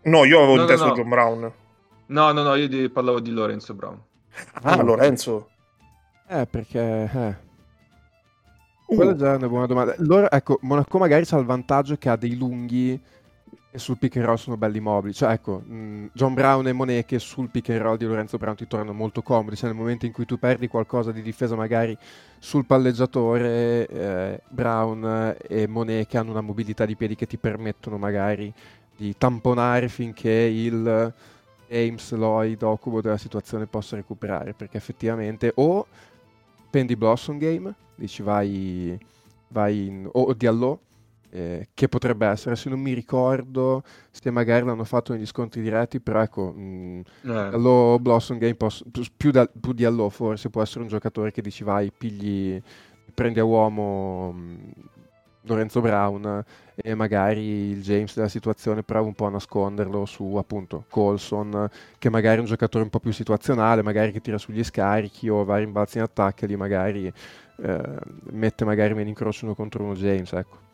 No, 0.03 0.25
io 0.25 0.39
avevo 0.39 0.57
no, 0.57 0.63
inteso 0.63 0.85
no, 0.85 0.91
no. 0.91 0.97
John 0.97 1.09
Brown. 1.09 1.53
No, 2.07 2.33
no, 2.33 2.43
no, 2.43 2.55
io 2.55 2.69
di, 2.69 2.89
parlavo 2.89 3.21
di 3.21 3.31
Lorenzo 3.31 3.75
Brown. 3.75 4.01
Ah, 4.63 4.73
ah 4.73 4.83
Lorenzo. 4.83 5.49
Eh, 6.29 6.47
perché... 6.47 7.11
Eh. 7.13 7.49
Quella 8.95 9.13
è 9.13 9.15
già 9.15 9.37
una 9.37 9.49
buona 9.49 9.67
domanda. 9.67 9.95
Allora, 9.97 10.31
ecco, 10.31 10.59
Monaco 10.63 10.99
magari 10.99 11.25
c'ha 11.25 11.39
il 11.39 11.45
vantaggio 11.45 11.97
che 11.97 12.09
ha 12.09 12.17
dei 12.17 12.37
lunghi 12.37 13.01
e 13.73 13.79
sul 13.79 13.99
pick 13.99 14.17
and 14.17 14.27
roll 14.27 14.35
sono 14.35 14.57
belli 14.57 14.81
mobili. 14.81 15.15
Cioè, 15.15 15.31
ecco, 15.31 15.61
mh, 15.61 16.11
John 16.13 16.35
Brown 16.35 16.67
e 16.67 16.73
Monet 16.73 17.15
sul 17.17 17.49
pick 17.51 17.69
and 17.71 17.81
roll 17.81 17.97
di 17.97 18.05
Lorenzo 18.05 18.37
Brown 18.37 18.57
ti 18.57 18.67
tornano 18.67 18.93
molto 18.93 19.23
comodi. 19.23 19.55
Cioè, 19.55 19.69
nel 19.69 19.79
momento 19.79 20.07
in 20.07 20.13
cui 20.13 20.25
tu 20.25 20.39
perdi 20.41 20.67
qualcosa 20.67 21.13
di 21.13 21.23
difesa, 21.23 21.55
magari 21.55 21.97
sul 22.41 22.67
palleggiatore, 22.67 23.87
eh, 23.87 24.41
Brown 24.49 25.37
e 25.41 25.69
Monet 25.69 26.09
che 26.09 26.19
hanno 26.19 26.33
una 26.33 26.41
mobilità 26.41 26.85
di 26.85 26.97
piedi 26.97 27.15
che 27.15 27.27
ti 27.27 27.37
permettono 27.37 27.97
magari 27.97 28.53
di 29.01 29.17
tamponare 29.17 29.89
finché 29.89 30.31
il 30.31 31.15
James 31.67 32.13
Lloyd 32.13 32.63
Okubo 32.63 33.01
della 33.01 33.17
situazione 33.17 33.67
possa 33.67 33.97
recuperare. 33.97 34.53
Perché 34.53 34.77
effettivamente 34.77 35.53
o 35.55 35.87
Pendy 36.69 36.97
Blossom 36.97 37.39
Game 37.39 37.75
dici 37.95 38.23
vai, 38.23 38.99
vai 39.49 39.87
in, 39.87 40.09
o 40.13 40.35
Diallo, 40.35 40.81
eh, 41.31 41.69
che 41.73 41.89
potrebbe 41.89 42.27
essere, 42.27 42.57
se 42.57 42.69
non 42.69 42.79
mi 42.79 42.93
ricordo 42.93 43.85
se 44.11 44.31
magari 44.31 44.67
l'hanno 44.67 44.85
fatto 44.85 45.15
negli 45.15 45.27
scontri 45.27 45.63
diretti, 45.63 45.99
però 45.99 46.21
ecco, 46.21 46.53
mh, 46.53 47.03
mm, 47.27 47.55
eh. 47.55 47.99
Blossom 48.01 48.37
Game, 48.37 48.55
posso, 48.55 48.85
più, 49.17 49.31
da, 49.31 49.47
più 49.47 49.73
Diallo 49.73 50.11
forse 50.11 50.51
può 50.51 50.61
essere 50.61 50.83
un 50.83 50.89
giocatore 50.89 51.31
che 51.31 51.41
dici 51.41 51.65
vai, 51.65 51.91
pigli, 51.91 52.61
prendi 53.15 53.39
a 53.39 53.45
uomo 53.45 54.33
mh, 54.33 54.41
mm, 54.41 54.71
Lorenzo 55.43 55.81
Brown 55.81 56.45
e 56.75 56.95
magari 56.95 57.71
il 57.71 57.83
James 57.83 58.15
della 58.15 58.29
situazione 58.29 58.83
prova 58.83 59.07
un 59.07 59.15
po' 59.15 59.27
a 59.27 59.31
nasconderlo 59.31 60.05
su 60.07 60.37
appunto 60.37 60.85
Colson 60.89 61.69
che 61.99 62.11
magari 62.11 62.37
è 62.39 62.41
un 62.41 62.47
giocatore 62.47 62.85
un 62.85 62.91
po' 62.91 63.01
più 63.01 63.13
situazionale 63.13 63.83
magari 63.83 64.13
che 64.13 64.21
tira 64.21 64.39
sugli 64.39 64.63
scarichi 64.65 65.29
o 65.29 65.45
va 65.45 65.57
a 65.57 65.59
rimbalzi 65.59 65.99
in 65.99 66.05
attacco 66.05 66.47
lì 66.47 66.57
magari 66.57 67.13
eh, 67.63 67.99
mette 68.31 68.65
magari 68.65 68.95
meno 68.95 69.09
incrocio 69.09 69.45
uno 69.45 69.55
contro 69.55 69.85
uno 69.85 69.95
James, 69.95 70.33
ecco. 70.33 70.69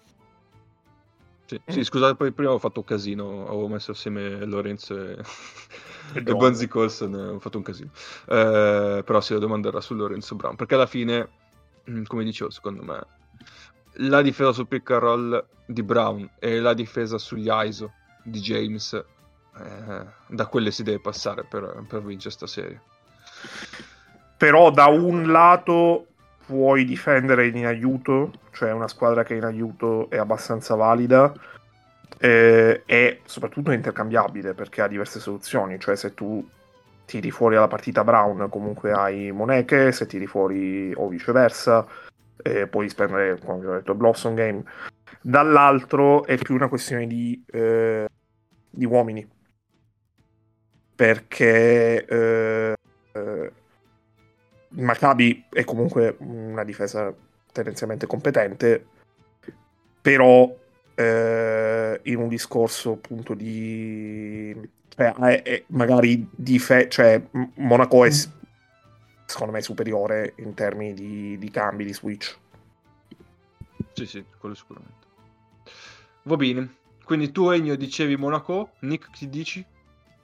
Sì, 1.47 1.61
sì, 1.65 1.85
scusate, 1.85 2.17
poi 2.17 2.33
prima 2.33 2.53
ho 2.53 2.59
fatto 2.59 2.81
un 2.81 2.87
casino, 2.87 3.47
avevo 3.47 3.69
messo 3.69 3.93
assieme 3.93 4.45
Lorenzo 4.45 4.99
e, 4.99 5.17
e 6.15 6.35
Bonzi 6.35 6.67
Colson, 6.67 7.15
ho 7.15 7.39
fatto 7.39 7.59
un 7.59 7.63
casino. 7.63 7.91
Eh, 8.27 9.03
però 9.05 9.21
sì, 9.21 9.33
la 9.33 9.39
domanda 9.39 9.69
era 9.69 9.81
su 9.81 9.95
Lorenzo 9.95 10.35
Brown, 10.35 10.57
perché 10.57 10.75
alla 10.75 10.87
fine, 10.87 11.29
mm, 11.89 12.03
come 12.05 12.25
dicevo, 12.25 12.51
secondo 12.51 12.83
me, 12.83 13.01
la 13.99 14.23
difesa 14.23 14.53
sul 14.53 14.67
pick 14.67 14.91
and 14.91 15.01
roll 15.01 15.47
di 15.65 15.83
Brown 15.83 16.29
e 16.39 16.61
la 16.61 16.75
difesa 16.75 17.19
sugli 17.19 17.49
ISO 17.51 17.93
di 18.23 18.41
James, 18.41 18.93
eh, 18.93 20.05
da 20.27 20.47
quelle 20.47 20.71
si 20.71 20.83
deve 20.83 21.01
passare 21.01 21.45
per, 21.45 21.85
per 21.89 22.03
vincere 22.03 22.35
questa 22.37 22.47
serie. 22.47 22.81
Però 24.37 24.71
da 24.71 24.87
un 24.87 25.31
lato 25.31 26.07
puoi 26.47 26.85
difendere 26.85 27.49
in 27.49 27.67
aiuto, 27.67 28.33
cioè 28.53 28.73
una 28.73 28.89
squadra 28.89 29.23
che 29.23 29.35
in 29.35 29.45
aiuto 29.45 30.09
è 30.11 30.19
abbastanza 30.19 30.75
valida 30.75 31.33
eh, 32.19 32.83
e 32.87 33.21
soprattutto 33.25 33.71
è 33.71 33.75
intercambiabile 33.75 34.55
perché 34.55 34.83
ha 34.83 34.89
diverse 34.89 35.19
soluzioni, 35.19 35.79
cioè 35.81 35.97
se 35.97 36.15
tu 36.15 36.47
tiri 37.05 37.31
fuori 37.31 37.57
alla 37.57 37.69
partita 37.69 38.05
Brown 38.05 38.49
comunque 38.49 38.93
hai 38.93 39.33
Moneche, 39.33 39.93
se 39.93 40.07
tiri 40.07 40.27
fuori 40.27 40.93
o 40.95 41.09
viceversa 41.09 41.87
eh, 42.43 42.67
puoi 42.67 42.89
spendere, 42.89 43.39
come 43.39 43.67
ho 43.67 43.73
detto, 43.75 43.95
Blossom 43.95 44.35
Game. 44.35 44.65
Dall'altro 45.21 46.25
è 46.25 46.37
più 46.37 46.55
una 46.55 46.69
questione 46.69 47.07
di, 47.07 47.43
eh, 47.51 48.09
di 48.71 48.85
uomini 48.85 49.29
perché 50.95 52.05
eh, 52.05 52.75
eh 53.13 53.53
Maccabi 54.69 55.45
è 55.51 55.65
comunque 55.65 56.17
una 56.19 56.65
difesa 56.65 57.15
tendenzialmente 57.53 58.07
competente, 58.07 58.85
però 60.03 60.55
eh, 60.95 62.01
in 62.03 62.19
un 62.19 62.29
discorso 62.29 62.93
appunto 62.93 63.35
di... 63.35 64.55
Cioè, 64.89 65.63
magari 65.69 66.29
dife- 66.31 66.89
cioè, 66.89 67.23
Monaco 67.57 68.05
è 68.05 68.11
secondo 69.27 69.53
me 69.53 69.61
superiore 69.61 70.33
in 70.37 70.55
termini 70.55 70.95
di, 70.95 71.39
di 71.39 71.51
cambi, 71.51 71.85
di 71.85 71.93
switch. 71.93 72.39
Sì, 73.93 74.07
sì, 74.07 74.25
quello 74.39 74.55
sicuramente. 74.55 75.07
Va 76.23 76.37
bene. 76.37 76.77
Quindi 77.05 77.31
tu, 77.31 77.51
Egno, 77.51 77.75
dicevi 77.75 78.17
Monaco. 78.17 78.73
Nick, 78.81 79.11
chi 79.11 79.29
dici? 79.29 79.65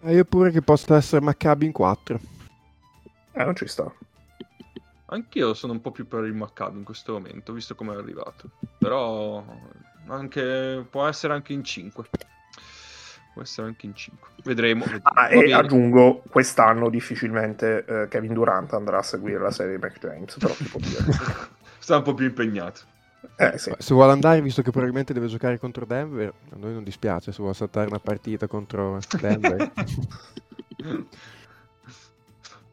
Eh, 0.01 0.15
io 0.15 0.25
pure 0.25 0.51
che 0.51 0.62
possa 0.62 0.97
essere 0.97 1.25
Maccabi 1.25 1.67
in 1.67 1.73
4. 1.73 2.21
Eh, 3.33 3.45
non 3.45 3.55
ci 3.55 3.67
sta. 3.67 3.93
Anch'io 5.07 5.55
sono 5.55 5.75
un 5.75 5.81
po' 5.81 5.91
più 5.91 6.09
per 6.09 6.25
il 6.25 6.35
Maccabi 6.35 6.79
in 6.79 6.85
questo 6.85 7.12
momento, 7.12 7.53
visto 7.53 7.75
come 7.75 7.93
è 7.95 7.97
arrivato. 7.97 8.51
Però 8.79 9.45
anche... 10.09 10.85
può 10.88 11.07
essere 11.07 11.35
anche 11.35 11.53
in 11.53 11.62
5. 11.62 12.09
Può 13.33 13.42
essere 13.42 13.66
anche 13.68 13.87
in 13.87 13.95
5. 13.95 14.29
Vedremo. 14.45 14.85
vedremo. 14.85 15.03
Ah, 15.05 15.31
e 15.31 15.38
bene. 15.38 15.53
aggiungo, 15.55 16.23
quest'anno 16.29 16.90
difficilmente 16.90 17.85
eh, 17.87 18.09
Kevin 18.09 18.35
Durant 18.35 18.73
andrà 18.75 18.99
a 18.99 19.03
seguire 19.03 19.38
la 19.38 19.51
serie 19.51 19.77
di 19.77 19.81
Mac 19.81 19.99
James, 19.99 20.37
però 20.38 20.53
si 20.53 20.64
può 20.64 20.79
dire. 20.81 21.05
Sta 21.79 21.97
un 21.97 22.03
po' 22.03 22.14
più 22.14 22.27
impegnato. 22.27 22.81
Eh, 23.37 23.57
sì. 23.57 23.73
Se 23.79 23.95
vuole 23.95 24.12
andare, 24.12 24.40
visto 24.40 24.62
che 24.62 24.71
probabilmente 24.71 25.12
deve 25.12 25.29
giocare 25.29 25.59
contro 25.59 25.85
Denver, 25.85 26.29
a 26.29 26.57
noi 26.57 26.73
non 26.73 26.85
dispiace 26.85 27.33
se 27.33 27.38
vuole 27.38 27.55
saltare 27.55 27.88
una 27.88 28.01
partita 28.01 28.47
contro 28.47 28.99
Denver. 29.18 29.73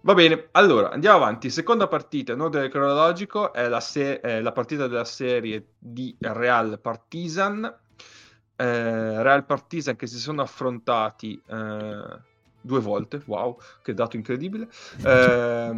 Va 0.02 0.13
bene, 0.13 0.48
allora 0.52 0.91
andiamo 0.91 1.17
avanti. 1.17 1.50
Seconda 1.50 1.88
partita 1.88 2.32
in 2.32 2.39
ordine 2.39 2.69
cronologico 2.69 3.52
è 3.52 3.67
la, 3.67 3.82
se- 3.82 4.22
è 4.22 4.39
la 4.39 4.54
partita 4.54 4.88
della 4.88 5.04
serie 5.04 5.74
di 5.78 6.15
Real 6.19 6.80
Partizan. 6.82 7.76
Eh, 8.60 9.24
Real 9.24 9.45
Partizan 9.45 9.95
che 9.95 10.06
si 10.06 10.19
sono 10.19 10.41
affrontati 10.41 11.41
eh, 11.48 12.19
due 12.60 12.80
volte, 12.82 13.22
wow, 13.26 13.58
che 13.82 13.93
dato 13.93 14.17
incredibile. 14.17 14.67
Eh, 15.02 15.72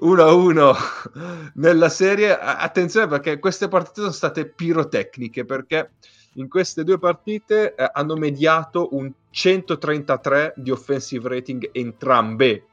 1-1 0.00 1.52
nella 1.54 1.88
serie. 1.88 2.38
Attenzione 2.38 3.08
perché 3.08 3.38
queste 3.40 3.66
partite 3.66 4.00
sono 4.00 4.12
state 4.12 4.46
pirotecniche 4.46 5.44
perché 5.44 5.92
in 6.34 6.48
queste 6.48 6.84
due 6.84 6.98
partite 6.98 7.74
eh, 7.74 7.90
hanno 7.92 8.14
mediato 8.16 8.94
un 8.94 9.10
133 9.30 10.54
di 10.56 10.70
offensive 10.70 11.28
rating 11.28 11.70
entrambe. 11.72 12.66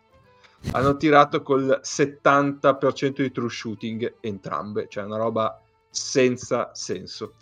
Hanno 0.71 0.97
tirato 0.97 1.41
col 1.41 1.79
70% 1.83 3.21
di 3.21 3.31
true 3.31 3.49
shooting 3.49 4.17
entrambe, 4.19 4.87
cioè 4.87 5.05
una 5.05 5.17
roba 5.17 5.59
senza 5.89 6.69
senso. 6.73 7.33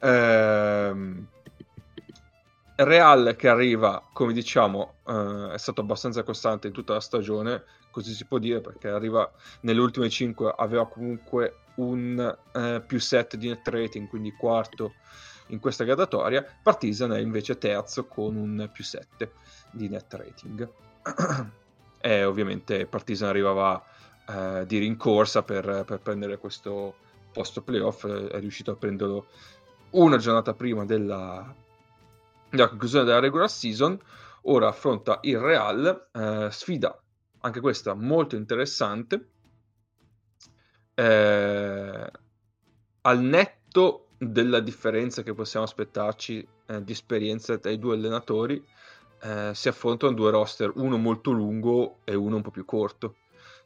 Ehm, 0.00 1.26
Real 2.80 3.34
che 3.36 3.48
arriva, 3.48 4.08
come 4.12 4.32
diciamo, 4.32 4.98
eh, 5.04 5.50
è 5.52 5.58
stato 5.58 5.80
abbastanza 5.80 6.22
costante 6.22 6.68
in 6.68 6.72
tutta 6.72 6.92
la 6.92 7.00
stagione, 7.00 7.64
così 7.90 8.12
si 8.14 8.24
può 8.24 8.38
dire, 8.38 8.60
perché 8.60 8.86
arriva 8.86 9.28
nelle 9.62 9.80
ultime 9.80 10.08
5, 10.08 10.54
aveva 10.56 10.86
comunque 10.86 11.56
un 11.76 12.38
eh, 12.54 12.82
più 12.86 13.00
7 13.00 13.36
di 13.36 13.48
net 13.48 13.66
rating, 13.66 14.06
quindi 14.06 14.30
quarto 14.30 14.94
in 15.48 15.58
questa 15.58 15.82
gradatoria. 15.82 16.46
Partizan 16.62 17.12
è 17.14 17.18
invece 17.18 17.58
terzo 17.58 18.06
con 18.06 18.36
un 18.36 18.70
più 18.72 18.84
7 18.84 19.32
di 19.72 19.88
net 19.88 20.14
rating. 20.14 20.70
e 22.00 22.24
ovviamente 22.24 22.86
Partizan 22.86 23.28
arrivava 23.28 23.84
eh, 24.28 24.64
di 24.66 24.78
rincorsa 24.78 25.42
per, 25.42 25.82
per, 25.84 25.98
prendere 25.98 26.38
questo 26.38 26.94
posto 27.32 27.60
playoff, 27.62 28.06
è 28.06 28.38
riuscito 28.38 28.70
a 28.70 28.76
prenderlo 28.76 29.26
una 29.90 30.16
giornata 30.18 30.54
prima 30.54 30.84
della, 30.84 31.54
della 32.50 32.68
conclusione 32.68 33.04
della 33.04 33.20
regular 33.20 33.50
season. 33.50 33.98
Ora 34.42 34.68
affronta 34.68 35.18
il 35.22 35.38
Real, 35.38 36.08
eh, 36.12 36.48
sfida 36.50 37.00
anche 37.40 37.60
questa 37.60 37.94
molto 37.94 38.36
interessante. 38.36 39.30
Eh, 40.94 42.10
al 43.02 43.20
netto 43.20 44.08
della 44.18 44.60
differenza 44.60 45.22
che 45.22 45.34
possiamo 45.34 45.64
aspettarci 45.64 46.46
eh, 46.66 46.82
di 46.82 46.92
esperienza 46.92 47.56
tra 47.58 47.70
i 47.70 47.78
due 47.78 47.94
allenatori, 47.94 48.62
eh, 49.22 49.52
si 49.54 49.68
affrontano 49.68 50.12
due 50.12 50.30
roster, 50.30 50.72
uno 50.74 50.96
molto 50.96 51.30
lungo 51.30 51.98
e 52.04 52.14
uno 52.14 52.36
un 52.36 52.42
po' 52.42 52.50
più 52.50 52.64
corto. 52.64 53.16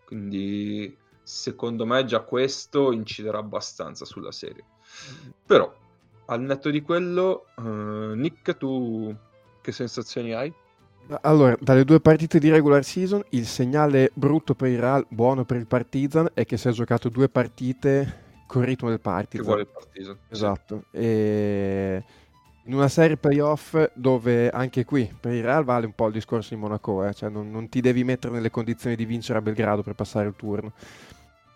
Quindi 0.05 0.97
secondo 1.23 1.87
me 1.87 2.05
già 2.05 2.21
questo 2.21 2.93
inciderà 2.93 3.39
abbastanza 3.39 4.05
sulla 4.05 4.33
serie. 4.33 4.65
Però 5.47 5.73
al 6.33 6.41
netto 6.41 6.71
di 6.71 6.83
quello, 6.83 7.47
uh, 7.57 8.13
Nick, 8.15 8.57
tu 8.57 9.15
che 9.61 9.73
sensazioni 9.73 10.33
hai? 10.33 10.53
Allora, 11.23 11.57
dalle 11.61 11.85
due 11.85 12.01
partite 12.01 12.39
di 12.39 12.51
regular 12.51 12.85
season, 12.85 13.23
il 13.31 13.47
segnale 13.47 14.11
brutto 14.15 14.55
per 14.55 14.69
il 14.69 14.79
Real, 14.79 15.05
buono 15.09 15.45
per 15.45 15.57
il 15.57 15.67
Partizan, 15.67 16.31
è 16.33 16.45
che 16.45 16.57
si 16.57 16.69
è 16.69 16.71
giocato 16.71 17.09
due 17.09 17.29
partite 17.29 18.21
con 18.47 18.63
il 18.63 18.69
ritmo 18.69 18.89
del 18.89 19.01
Partizan. 19.01 19.41
Che 19.41 19.47
vuole 19.47 19.63
il 19.63 19.69
Partizan. 19.69 20.19
Esatto. 20.29 20.85
Sì. 20.91 20.99
E 20.99 22.05
in 22.65 22.75
una 22.75 22.89
serie 22.89 23.17
playoff 23.17 23.77
dove 23.95 24.49
anche 24.51 24.85
qui 24.85 25.13
per 25.19 25.33
il 25.33 25.43
Real 25.43 25.65
vale 25.65 25.87
un 25.87 25.95
po' 25.95 26.07
il 26.07 26.13
discorso 26.13 26.55
di 26.55 26.61
Monaco, 26.61 27.05
eh? 27.05 27.13
cioè 27.13 27.29
non, 27.29 27.51
non, 27.51 27.69
ti 27.69 27.81
devi 27.81 28.05
mettere 28.05 28.33
nelle 28.33 28.51
condizioni 28.51 28.95
di 28.95 29.05
vincere 29.05 29.39
a 29.39 29.43
Belgrado 29.43 29.83
per 29.83 29.95
passare 29.95 30.29
il 30.29 30.35
turno. 30.37 30.73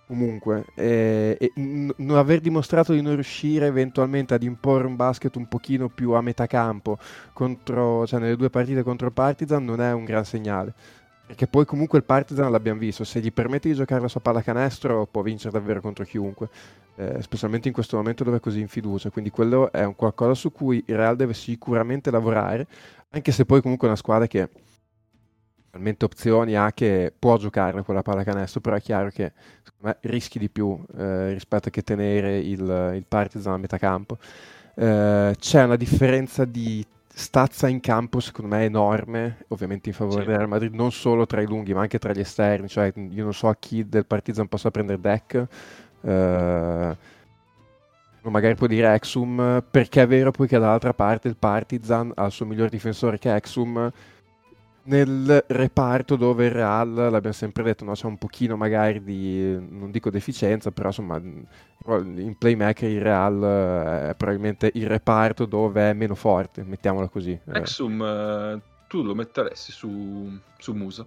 Comunque, 0.06 0.66
eh, 0.76 1.36
e 1.40 1.52
n- 1.56 1.92
non 1.96 2.16
aver 2.16 2.40
dimostrato 2.40 2.92
di 2.92 3.00
non 3.02 3.14
riuscire 3.14 3.66
eventualmente 3.66 4.34
ad 4.34 4.44
imporre 4.44 4.86
un 4.86 4.94
basket 4.94 5.34
un 5.34 5.48
pochino 5.48 5.88
più 5.88 6.12
a 6.12 6.20
metà 6.20 6.46
campo 6.46 6.96
contro, 7.32 8.06
cioè 8.06 8.20
nelle 8.20 8.36
due 8.36 8.48
partite 8.48 8.84
contro 8.84 9.08
il 9.08 9.12
Partizan 9.12 9.64
non 9.64 9.80
è 9.80 9.92
un 9.92 10.04
gran 10.04 10.24
segnale. 10.24 10.72
Perché 11.26 11.48
poi 11.48 11.64
comunque 11.64 11.98
il 11.98 12.04
Partizan 12.04 12.52
l'abbiamo 12.52 12.78
visto, 12.78 13.02
se 13.02 13.18
gli 13.18 13.32
permette 13.32 13.68
di 13.68 13.74
giocare 13.74 14.00
la 14.00 14.06
sua 14.06 14.20
pallacanestro 14.20 15.06
può 15.10 15.22
vincere 15.22 15.50
davvero 15.58 15.80
contro 15.80 16.04
chiunque, 16.04 16.48
eh, 16.94 17.20
specialmente 17.20 17.66
in 17.66 17.74
questo 17.74 17.96
momento 17.96 18.22
dove 18.22 18.36
è 18.36 18.40
così 18.40 18.60
in 18.60 18.68
fiducia, 18.68 19.10
quindi 19.10 19.30
quello 19.30 19.72
è 19.72 19.82
un 19.84 19.96
qualcosa 19.96 20.34
su 20.34 20.52
cui 20.52 20.84
il 20.86 20.94
Real 20.96 21.16
deve 21.16 21.34
sicuramente 21.34 22.12
lavorare, 22.12 22.68
anche 23.10 23.32
se 23.32 23.44
poi 23.44 23.60
comunque 23.60 23.88
è 23.88 23.90
una 23.90 23.98
squadra 23.98 24.28
che 24.28 24.48
talmente 25.76 26.04
opzioni 26.06 26.56
ha 26.56 26.72
che 26.72 27.12
può 27.16 27.36
giocare 27.36 27.82
con 27.82 27.94
la 27.94 28.02
pallacanestro, 28.02 28.60
però 28.60 28.76
è 28.76 28.80
chiaro 28.80 29.10
che 29.10 29.32
me, 29.80 29.96
rischi 30.02 30.38
di 30.38 30.48
più 30.48 30.78
eh, 30.96 31.32
rispetto 31.32 31.68
a 31.68 31.70
che 31.70 31.82
tenere 31.82 32.38
il, 32.38 32.92
il 32.94 33.04
Partizan 33.06 33.54
a 33.54 33.58
metà 33.58 33.78
campo. 33.78 34.16
Eh, 34.74 35.34
c'è 35.38 35.62
una 35.62 35.76
differenza 35.76 36.44
di 36.44 36.84
stazza 37.08 37.68
in 37.68 37.80
campo 37.80 38.20
secondo 38.20 38.54
me 38.54 38.64
enorme, 38.64 39.44
ovviamente 39.48 39.90
in 39.90 39.94
favore 39.94 40.22
sì. 40.22 40.26
del 40.26 40.36
Real 40.36 40.48
Madrid, 40.48 40.72
non 40.74 40.92
solo 40.92 41.26
tra 41.26 41.40
i 41.40 41.46
lunghi 41.46 41.74
ma 41.74 41.82
anche 41.82 41.98
tra 41.98 42.12
gli 42.12 42.20
esterni, 42.20 42.68
cioè 42.68 42.92
io 42.94 43.22
non 43.22 43.34
so 43.34 43.48
a 43.48 43.56
chi 43.56 43.86
del 43.86 44.06
Partizan 44.06 44.48
possa 44.48 44.70
prendere 44.70 45.00
deck, 45.00 45.46
eh, 46.02 46.96
magari 48.22 48.54
può 48.54 48.66
dire 48.66 48.92
Exum, 48.94 49.62
perché 49.70 50.02
è 50.02 50.06
vero 50.06 50.30
poi 50.30 50.48
che 50.48 50.58
dall'altra 50.58 50.92
parte 50.92 51.28
il 51.28 51.36
Partizan 51.36 52.12
ha 52.14 52.26
il 52.26 52.32
suo 52.32 52.44
miglior 52.44 52.68
difensore 52.68 53.18
che 53.18 53.30
è 53.30 53.34
Exum, 53.34 53.90
nel 54.86 55.44
reparto 55.48 56.16
dove 56.16 56.46
il 56.46 56.50
Real, 56.50 56.92
l'abbiamo 56.92 57.32
sempre 57.32 57.62
detto, 57.62 57.84
no? 57.84 57.92
c'è 57.92 58.06
un 58.06 58.18
pochino 58.18 58.56
magari 58.56 59.02
di, 59.02 59.56
non 59.68 59.90
dico 59.90 60.10
deficienza, 60.10 60.70
però 60.70 60.88
insomma 60.88 61.16
in 61.18 62.34
playmaker 62.36 62.90
il 62.90 63.00
Real 63.00 63.40
è 64.10 64.14
probabilmente 64.16 64.70
il 64.74 64.86
reparto 64.86 65.46
dove 65.46 65.90
è 65.90 65.92
meno 65.92 66.14
forte, 66.14 66.64
mettiamola 66.64 67.08
così. 67.08 67.38
Exum, 67.52 68.02
eh, 68.02 68.60
tu 68.88 69.02
lo 69.02 69.14
metteresti 69.14 69.72
su, 69.72 70.38
su 70.58 70.72
Musa? 70.72 71.06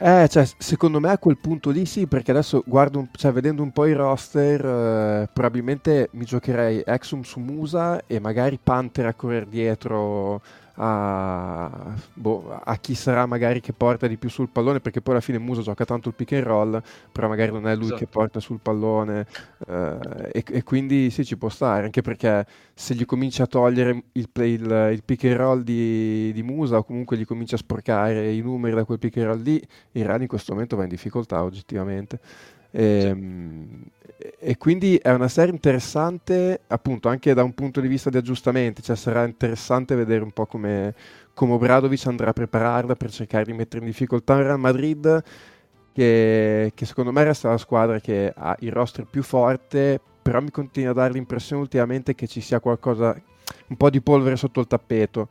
Eh, 0.00 0.28
cioè, 0.28 0.46
secondo 0.58 1.00
me 1.00 1.10
a 1.10 1.18
quel 1.18 1.38
punto 1.38 1.70
lì 1.70 1.84
sì, 1.86 2.06
perché 2.06 2.30
adesso 2.30 2.62
guardo, 2.66 3.00
un, 3.00 3.08
cioè, 3.12 3.32
vedendo 3.32 3.62
un 3.62 3.72
po' 3.72 3.86
i 3.86 3.92
roster, 3.92 4.64
eh, 4.64 5.28
probabilmente 5.32 6.10
mi 6.12 6.24
giocherei 6.24 6.82
Exum 6.84 7.22
su 7.22 7.40
Musa 7.40 8.06
e 8.06 8.20
magari 8.20 8.58
Panther 8.62 9.06
a 9.06 9.14
correre 9.14 9.48
dietro 9.48 10.40
a, 10.80 11.94
boh, 12.14 12.60
a, 12.62 12.76
chi 12.76 12.94
sarà 12.94 13.26
magari 13.26 13.60
che 13.60 13.72
porta 13.72 14.06
di 14.06 14.16
più 14.16 14.30
sul 14.30 14.48
pallone, 14.48 14.80
perché 14.80 15.00
poi 15.00 15.14
alla 15.14 15.22
fine 15.22 15.38
Musa 15.38 15.60
gioca 15.60 15.84
tanto 15.84 16.08
il 16.08 16.14
pick 16.14 16.32
and 16.32 16.44
roll, 16.44 16.82
però 17.10 17.28
magari 17.28 17.50
non 17.50 17.66
è 17.66 17.74
lui 17.74 17.86
esatto. 17.86 17.98
che 17.98 18.06
porta 18.06 18.40
sul 18.40 18.60
pallone 18.62 19.26
eh, 19.66 19.98
e, 20.32 20.44
e, 20.46 20.62
quindi 20.62 21.10
sì 21.10 21.24
ci 21.24 21.36
può 21.36 21.48
stare, 21.48 21.84
anche 21.84 22.00
perché 22.00 22.46
se 22.74 22.94
gli 22.94 23.04
comincia 23.04 23.44
a 23.44 23.46
togliere 23.46 24.04
il, 24.12 24.28
play, 24.30 24.52
il, 24.52 24.90
il 24.92 25.02
pick 25.04 25.24
and 25.24 25.36
roll 25.36 25.62
di, 25.62 26.32
di, 26.32 26.42
Musa 26.44 26.78
o 26.78 26.84
comunque 26.84 27.16
gli 27.16 27.26
comincia 27.26 27.56
a 27.56 27.58
sporcare 27.58 28.32
i 28.32 28.40
numeri 28.40 28.76
da 28.76 28.84
quel 28.84 28.98
pick 28.98 29.16
and 29.16 29.26
roll 29.26 29.42
lì, 29.42 29.60
il 29.92 30.04
Run 30.04 30.22
in 30.22 30.28
questo 30.28 30.52
momento 30.52 30.76
va 30.76 30.84
in 30.84 30.88
difficoltà 30.88 31.42
oggettivamente. 31.42 32.20
E, 32.70 32.82
ehm, 32.82 33.84
e, 34.40 34.56
quindi 34.56 34.96
è 34.96 35.10
una 35.12 35.28
serie 35.28 35.52
interessante 35.52 36.60
appunto 36.66 37.08
anche 37.08 37.34
da 37.34 37.44
un 37.44 37.54
punto 37.54 37.80
di 37.80 37.88
vista 37.88 38.10
di 38.10 38.16
aggiustamenti, 38.16 38.82
cioè 38.82 38.96
sarà 38.96 39.24
interessante 39.24 39.94
vedere 39.94 40.24
un 40.24 40.32
po' 40.32 40.46
come, 40.46 40.94
come 41.34 41.52
Obradovic 41.52 42.06
andrà 42.06 42.30
a 42.30 42.32
prepararla 42.32 42.96
per 42.96 43.10
cercare 43.10 43.44
di 43.44 43.52
mettere 43.52 43.80
in 43.84 43.90
difficoltà 43.90 44.34
il 44.36 44.44
Real 44.44 44.58
Madrid 44.58 45.22
che, 45.92 46.72
che, 46.74 46.84
secondo 46.86 47.12
me 47.12 47.24
resta 47.24 47.50
la 47.50 47.58
squadra 47.58 48.00
che 48.00 48.32
ha 48.34 48.56
il 48.60 48.72
roster 48.72 49.06
più 49.06 49.22
forte 49.22 50.00
però 50.20 50.40
mi 50.40 50.50
continua 50.50 50.90
a 50.90 50.94
dare 50.94 51.12
l'impressione 51.12 51.62
ultimamente 51.62 52.14
che 52.14 52.26
ci 52.26 52.40
sia 52.40 52.60
qualcosa 52.60 53.20
un 53.68 53.76
po' 53.76 53.88
di 53.88 54.00
polvere 54.00 54.36
sotto 54.36 54.60
il 54.60 54.66
tappeto 54.66 55.28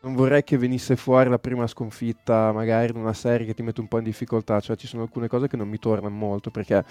non 0.00 0.14
vorrei 0.14 0.44
che 0.44 0.56
venisse 0.56 0.96
fuori 0.96 1.28
la 1.28 1.38
prima 1.38 1.66
sconfitta, 1.66 2.52
magari 2.52 2.92
in 2.92 2.98
una 2.98 3.12
serie 3.12 3.46
che 3.46 3.54
ti 3.54 3.62
mette 3.62 3.80
un 3.80 3.88
po' 3.88 3.98
in 3.98 4.04
difficoltà, 4.04 4.60
cioè 4.60 4.76
ci 4.76 4.86
sono 4.86 5.02
alcune 5.02 5.28
cose 5.28 5.48
che 5.48 5.56
non 5.56 5.68
mi 5.68 5.78
tornano 5.78 6.14
molto 6.14 6.50
perché 6.50 6.84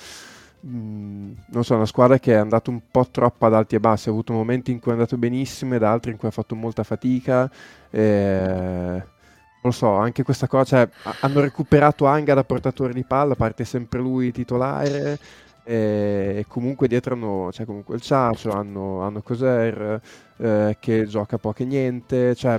mm, 0.66 1.32
non 1.52 1.64
so, 1.64 1.76
una 1.76 1.86
squadra 1.86 2.20
che 2.20 2.34
è 2.34 2.38
andata 2.38 2.70
un 2.70 2.82
po' 2.92 3.08
troppo 3.10 3.46
ad 3.46 3.54
alti 3.54 3.76
e 3.76 3.80
bassi, 3.80 4.10
ha 4.10 4.12
avuto 4.12 4.34
momenti 4.34 4.72
in 4.72 4.80
cui 4.80 4.92
è 4.92 4.94
andato 4.94 5.18
benissimo 5.18 5.76
ed 5.76 5.84
altri 5.84 6.12
in 6.12 6.18
cui 6.18 6.28
ha 6.28 6.32
fatto 6.32 6.56
molta 6.56 6.84
fatica. 6.84 7.50
E... 7.90 9.16
Non 9.60 9.72
lo 9.72 9.72
so, 9.72 9.96
anche 9.96 10.24
questa 10.24 10.48
cosa, 10.48 10.66
cioè, 10.66 10.90
hanno 11.22 11.40
recuperato 11.42 12.06
Anga 12.06 12.34
da 12.34 12.44
portatore 12.44 12.94
di 12.94 13.04
palla, 13.04 13.36
parte 13.36 13.66
sempre 13.66 14.00
lui 14.00 14.32
titolare, 14.32 15.18
e 15.64 16.46
comunque 16.48 16.88
dietro 16.88 17.16
hanno 17.16 17.52
cioè 17.52 17.66
comunque 17.66 17.96
il 17.96 18.02
Ciacio, 18.02 18.52
hanno, 18.52 19.02
hanno 19.02 19.22
Coser 19.22 20.00
eh, 20.38 20.78
che 20.80 21.06
gioca 21.08 21.38
poco 21.38 21.64
e 21.64 21.66
niente, 21.66 22.36
cioè 22.36 22.58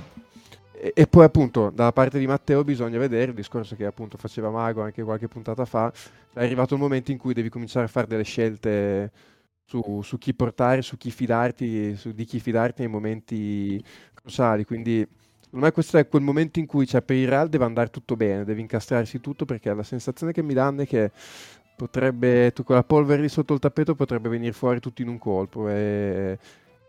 e, 0.79 1.07
poi 1.07 1.25
appunto 1.25 1.69
dalla 1.69 1.91
parte 1.91 2.19
di 2.19 2.25
Matteo 2.25 2.63
bisogna 2.63 2.97
vedere 2.97 3.31
il 3.31 3.35
discorso 3.35 3.75
che 3.75 3.85
appunto 3.85 4.17
faceva 4.17 4.49
Mago 4.49 4.81
anche 4.81 5.03
qualche 5.03 5.27
puntata 5.27 5.65
fa, 5.65 5.91
è 6.33 6.43
arrivato 6.43 6.73
il 6.75 6.79
momento 6.79 7.11
in 7.11 7.17
cui 7.17 7.33
devi 7.33 7.49
cominciare 7.49 7.85
a 7.85 7.89
fare 7.89 8.07
delle 8.07 8.23
scelte 8.23 9.11
su, 9.65 10.01
su 10.01 10.17
chi 10.17 10.33
portare, 10.33 10.81
su 10.81 10.97
chi 10.97 11.11
fidarti, 11.11 11.95
su 11.95 12.11
di 12.13 12.25
chi 12.25 12.39
fidarti 12.39 12.81
nei 12.81 12.91
momenti 12.91 13.83
cruciali, 14.13 14.63
quindi 14.63 15.05
secondo 15.41 15.65
me 15.65 15.71
questo 15.71 15.97
è 15.97 16.07
quel 16.07 16.23
momento 16.23 16.59
in 16.59 16.65
cui 16.65 16.87
cioè, 16.87 17.01
per 17.01 17.17
il 17.17 17.27
Real 17.27 17.49
deve 17.49 17.65
andare 17.65 17.89
tutto 17.89 18.15
bene, 18.15 18.45
deve 18.45 18.61
incastrarsi 18.61 19.19
tutto 19.19 19.45
perché 19.45 19.73
la 19.73 19.83
sensazione 19.83 20.31
che 20.31 20.41
mi 20.41 20.53
danno 20.53 20.83
è 20.83 20.87
che 20.87 21.11
potrebbe, 21.75 22.53
con 22.63 22.75
la 22.75 22.83
polvere 22.83 23.21
lì 23.21 23.29
sotto 23.29 23.53
il 23.53 23.59
tappeto 23.59 23.95
potrebbe 23.95 24.29
venire 24.29 24.51
fuori 24.51 24.79
tutto 24.79 25.01
in 25.01 25.07
un 25.07 25.17
colpo. 25.17 25.69
E 25.69 26.37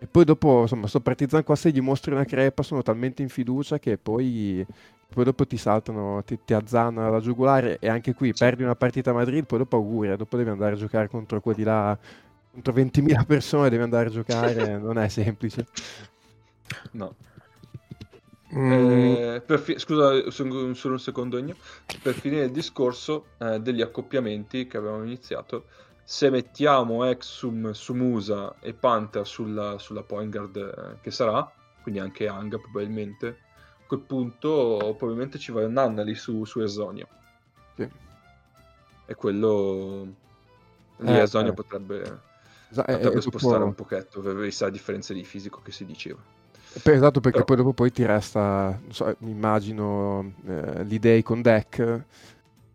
e 0.03 0.07
poi 0.07 0.25
dopo, 0.25 0.63
insomma, 0.63 0.87
sto 0.87 1.01
Partizan 1.01 1.45
qua 1.45 1.55
se 1.55 1.71
gli 1.71 1.81
mostri 1.83 2.13
una 2.13 2.25
crepa 2.25 2.63
sono 2.63 2.81
talmente 2.81 3.21
in 3.21 3.29
fiducia 3.29 3.79
che 3.79 3.99
poi, 3.99 4.67
poi 5.13 5.25
dopo 5.25 5.47
ti 5.47 5.59
saltano, 5.59 6.23
ti, 6.25 6.39
ti 6.43 6.55
azzannano 6.55 7.11
la 7.11 7.21
giugulare 7.21 7.79
e 7.79 7.89
anche 7.91 8.15
qui 8.15 8.33
perdi 8.33 8.63
una 8.63 8.75
partita 8.75 9.11
a 9.11 9.13
Madrid, 9.13 9.45
poi 9.45 9.59
dopo 9.59 9.77
auguri, 9.77 10.17
dopo 10.17 10.39
devi 10.39 10.49
andare 10.49 10.73
a 10.73 10.79
giocare 10.79 11.09
contro 11.09 11.43
quelli 11.43 11.65
là, 11.65 11.99
contro 12.51 12.73
20.000 12.73 13.25
persone 13.27 13.69
devi 13.69 13.83
andare 13.83 14.09
a 14.09 14.11
giocare, 14.11 14.79
non 14.81 14.97
è 14.97 15.07
semplice. 15.09 15.67
No. 16.93 17.15
Mm. 18.55 19.43
Eh, 19.47 19.59
fi- 19.59 19.79
scusa 19.79 20.31
solo 20.31 20.65
un 20.65 20.99
secondo 20.99 21.45
per 22.03 22.15
finire 22.15 22.45
il 22.45 22.51
discorso 22.53 23.27
eh, 23.37 23.61
degli 23.61 23.83
accoppiamenti 23.83 24.67
che 24.67 24.79
avevamo 24.79 25.05
iniziato 25.05 25.67
se 26.11 26.29
mettiamo 26.29 27.05
Exum 27.05 27.71
su 27.71 27.95
Musa 27.95 28.57
e 28.59 28.75
Panther 28.75 29.25
sulla, 29.25 29.79
sulla 29.79 30.03
point 30.03 30.29
guard 30.29 30.57
eh, 30.57 31.01
che 31.01 31.13
sarà, 31.13 31.49
quindi 31.83 32.01
anche 32.01 32.27
Anga 32.27 32.59
probabilmente, 32.59 33.29
a 33.29 33.87
quel 33.87 34.01
punto 34.01 34.97
probabilmente 34.99 35.39
ci 35.39 35.53
va 35.53 35.65
Nannali 35.69 36.17
su, 36.17 36.45
su 36.45 36.59
Esonia. 36.63 37.07
Sì. 37.77 37.89
E 39.07 39.15
quello... 39.15 40.09
Lì 40.97 41.13
eh, 41.13 41.21
Esonia 41.21 41.53
eh. 41.53 41.55
potrebbe, 41.55 42.21
potrebbe 42.75 43.13
eh, 43.13 43.21
spostare 43.21 43.59
dopo... 43.59 43.65
un 43.67 43.75
pochetto, 43.75 44.21
vista 44.35 44.65
la 44.65 44.73
differenza 44.73 45.13
di 45.13 45.23
fisico 45.23 45.61
che 45.63 45.71
si 45.71 45.85
diceva. 45.85 46.19
Esatto, 46.73 47.21
perché 47.21 47.45
Però... 47.45 47.45
poi 47.45 47.57
dopo 47.57 47.73
poi 47.73 47.93
ti 47.93 48.05
resta, 48.05 48.77
so, 48.89 49.15
immagino, 49.21 50.33
eh, 50.45 50.83
l'idea 50.83 51.23
con 51.23 51.41
deck 51.41 52.05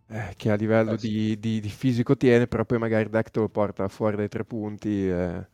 eh, 0.07 0.33
che 0.37 0.51
a 0.51 0.55
livello 0.55 0.93
eh, 0.93 0.97
sì. 0.97 1.09
di, 1.09 1.39
di, 1.39 1.59
di, 1.61 1.69
fisico 1.69 2.15
tiene, 2.15 2.47
però 2.47 2.63
poi 2.63 2.77
magari 2.77 3.05
il 3.05 3.09
deck 3.09 3.31
te 3.31 3.39
lo 3.39 3.49
porta 3.49 3.87
fuori 3.87 4.15
dai 4.15 4.29
tre 4.29 4.43
punti. 4.43 5.09
Eh, 5.09 5.47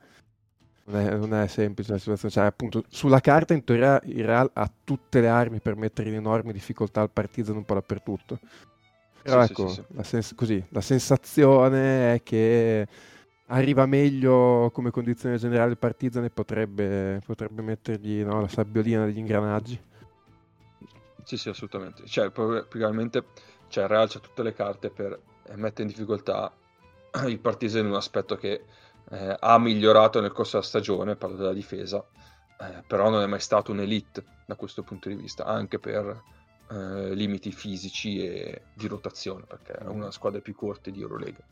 non, 0.83 0.99
è, 0.99 1.15
non, 1.15 1.33
è, 1.33 1.47
semplice 1.47 1.91
la 1.93 1.97
situazione. 1.97 2.33
Cioè, 2.33 2.45
appunto, 2.45 2.83
sulla 2.89 3.21
carta 3.21 3.53
in 3.53 3.63
teoria 3.63 3.99
il 4.05 4.25
Real 4.25 4.49
ha 4.53 4.69
tutte 4.83 5.21
le 5.21 5.29
armi 5.29 5.59
per 5.59 5.75
mettere 5.75 6.09
in 6.09 6.15
enormi 6.15 6.51
difficoltà 6.51 7.01
al 7.01 7.11
Partizan 7.11 7.55
un 7.55 7.63
po' 7.63 7.75
dappertutto. 7.75 8.39
Però 9.21 9.45
sì, 9.45 9.51
ecco, 9.51 9.67
sì, 9.69 9.83
la, 9.89 10.03
sens- 10.03 10.33
così, 10.35 10.63
la 10.69 10.81
sensazione 10.81 12.15
è 12.15 12.23
che 12.23 12.87
arriva 13.47 13.85
meglio 13.85 14.69
come 14.73 14.91
condizione 14.91 15.37
generale 15.37 15.71
il 15.71 15.77
Partizan 15.77 16.23
e 16.23 16.29
potrebbe, 16.29 17.21
potrebbe 17.25 17.61
mettergli 17.61 18.23
no, 18.23 18.41
la 18.41 18.47
sabbiolina 18.47 19.05
degli 19.05 19.19
ingranaggi. 19.19 19.79
Sì, 21.23 21.37
sì, 21.37 21.49
assolutamente. 21.49 22.05
Cioè, 22.07 22.31
probabilmente 22.31 23.23
cioè 23.71 23.83
il 23.83 23.89
Real 23.89 24.03
ha 24.13 24.19
tutte 24.19 24.43
le 24.43 24.53
carte 24.53 24.89
per 24.89 25.19
eh, 25.47 25.55
mettere 25.55 25.83
in 25.83 25.87
difficoltà 25.87 26.51
il 27.25 27.39
Partisa 27.39 27.79
in 27.79 27.87
un 27.87 27.95
aspetto 27.95 28.35
che 28.35 28.65
eh, 29.09 29.35
ha 29.39 29.57
migliorato 29.57 30.19
nel 30.19 30.33
corso 30.33 30.57
della 30.57 30.67
stagione, 30.67 31.15
parlo 31.15 31.37
della 31.37 31.53
difesa, 31.53 32.05
eh, 32.59 32.83
però 32.85 33.09
non 33.09 33.21
è 33.21 33.25
mai 33.25 33.39
stato 33.39 33.71
un'elite 33.71 34.23
da 34.45 34.55
questo 34.55 34.83
punto 34.83 35.09
di 35.09 35.15
vista, 35.15 35.45
anche 35.45 35.79
per 35.79 36.21
eh, 36.69 37.15
limiti 37.15 37.51
fisici 37.51 38.25
e 38.25 38.63
di 38.73 38.87
rotazione, 38.87 39.45
perché 39.45 39.73
è 39.73 39.85
una 39.85 40.11
squadra 40.11 40.41
più 40.41 40.53
corte 40.53 40.91
di 40.91 41.01
Eurolega. 41.01 41.43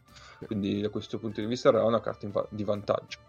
Quindi 0.45 0.82
da 0.82 0.89
questo 0.89 1.19
punto 1.19 1.39
di 1.39 1.47
vista 1.47 1.69
ha 1.69 1.86
una 1.86 2.01
carta 2.01 2.27
va- 2.29 2.47
di 2.49 2.63
vantaggio. 2.63 3.19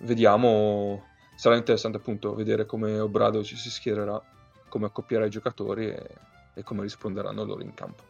Vediamo, 0.00 1.06
sarà 1.36 1.56
interessante 1.56 1.98
appunto 1.98 2.34
vedere 2.34 2.66
come 2.66 2.98
Obrado 2.98 3.42
ci 3.44 3.56
si 3.56 3.70
schiererà, 3.70 4.20
come 4.68 4.86
accopierà 4.86 5.26
i 5.26 5.30
giocatori 5.30 5.88
e 5.88 6.16
e 6.54 6.62
come 6.62 6.82
risponderanno 6.82 7.44
loro 7.44 7.62
in 7.62 7.74
campo. 7.74 8.02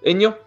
Egno? 0.00 0.46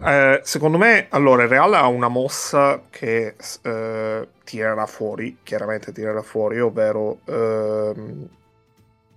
Eh, 0.00 0.40
secondo 0.44 0.78
me, 0.78 1.06
allora, 1.10 1.42
il 1.42 1.48
Real 1.48 1.74
ha 1.74 1.86
una 1.88 2.08
mossa 2.08 2.82
che 2.88 3.34
eh, 3.62 4.28
tirerà 4.44 4.86
fuori, 4.86 5.38
chiaramente 5.42 5.90
tirerà 5.92 6.22
fuori, 6.22 6.60
ovvero 6.60 7.20
ehm, 7.24 8.28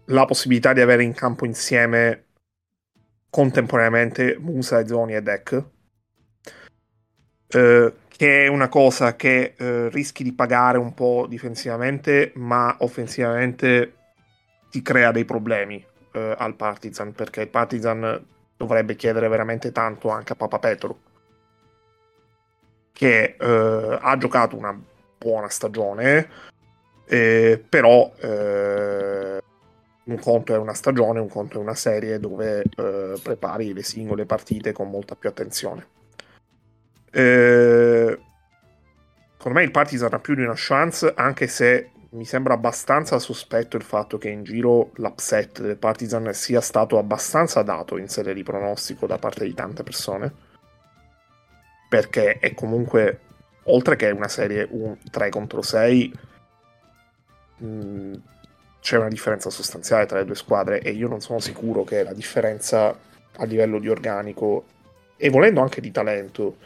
la 0.05 0.25
possibilità 0.25 0.73
di 0.73 0.81
avere 0.81 1.03
in 1.03 1.13
campo 1.13 1.45
insieme 1.45 2.25
contemporaneamente 3.29 4.37
Musa, 4.39 4.85
Zoni 4.85 5.15
e 5.15 5.21
Deck. 5.21 5.63
Eh, 7.47 7.93
che 8.07 8.45
è 8.45 8.47
una 8.47 8.69
cosa 8.69 9.15
che 9.15 9.53
eh, 9.57 9.89
rischi 9.89 10.23
di 10.23 10.33
pagare 10.33 10.77
un 10.77 10.93
po' 10.93 11.25
difensivamente, 11.27 12.31
ma 12.35 12.75
offensivamente 12.79 13.95
ti 14.69 14.81
crea 14.81 15.11
dei 15.11 15.25
problemi 15.25 15.83
eh, 16.11 16.35
al 16.37 16.55
Partizan, 16.55 17.13
perché 17.13 17.41
il 17.41 17.49
Partizan 17.49 18.25
dovrebbe 18.57 18.95
chiedere 18.95 19.27
veramente 19.27 19.71
tanto 19.71 20.09
anche 20.09 20.33
a 20.33 20.35
Papa 20.35 20.59
Petro, 20.59 20.99
che 22.91 23.35
eh, 23.39 23.99
ha 24.01 24.17
giocato 24.17 24.55
una 24.55 24.79
buona 25.17 25.49
stagione, 25.49 26.29
eh, 27.05 27.63
però 27.67 28.11
un 30.03 30.19
conto 30.19 30.53
è 30.53 30.57
una 30.57 30.73
stagione, 30.73 31.19
un 31.19 31.29
conto 31.29 31.57
è 31.57 31.61
una 31.61 31.75
serie 31.75 32.19
dove 32.19 32.63
eh, 32.63 33.19
prepari 33.21 33.73
le 33.73 33.83
singole 33.83 34.25
partite 34.25 34.71
con 34.71 34.89
molta 34.89 35.15
più 35.15 35.29
attenzione. 35.29 35.87
Eh, 37.11 38.19
secondo 39.37 39.57
me 39.57 39.63
il 39.63 39.71
Partizan 39.71 40.13
ha 40.13 40.19
più 40.19 40.35
di 40.35 40.43
una 40.43 40.53
chance, 40.55 41.13
anche 41.15 41.47
se 41.47 41.90
mi 42.11 42.25
sembra 42.25 42.53
abbastanza 42.53 43.19
sospetto 43.19 43.77
il 43.77 43.83
fatto 43.83 44.17
che 44.17 44.29
in 44.29 44.43
giro 44.43 44.91
l'upset 44.95 45.61
del 45.61 45.77
Partizan 45.77 46.33
sia 46.33 46.59
stato 46.59 46.97
abbastanza 46.97 47.61
dato 47.61 47.97
in 47.97 48.09
serie 48.09 48.33
di 48.33 48.43
pronostico 48.43 49.07
da 49.07 49.17
parte 49.17 49.45
di 49.45 49.53
tante 49.53 49.83
persone. 49.83 50.49
Perché 51.87 52.39
è 52.39 52.53
comunque, 52.53 53.19
oltre 53.63 53.95
che 53.95 54.09
una 54.09 54.27
serie 54.27 54.67
un 54.69 54.97
3 55.09 55.29
contro 55.29 55.61
6, 55.61 56.19
mh, 57.57 57.65
mm, 57.65 58.13
c'è 58.81 58.97
una 58.97 59.07
differenza 59.07 59.49
sostanziale 59.49 60.05
tra 60.05 60.17
le 60.17 60.25
due 60.25 60.35
squadre 60.35 60.81
e 60.81 60.91
io 60.91 61.07
non 61.07 61.21
sono 61.21 61.39
sicuro 61.39 61.83
che 61.83 62.03
la 62.03 62.13
differenza 62.13 62.97
a 63.37 63.45
livello 63.45 63.79
di 63.79 63.87
organico 63.87 64.65
e 65.15 65.29
volendo 65.29 65.61
anche 65.61 65.79
di 65.79 65.91
talento 65.91 66.57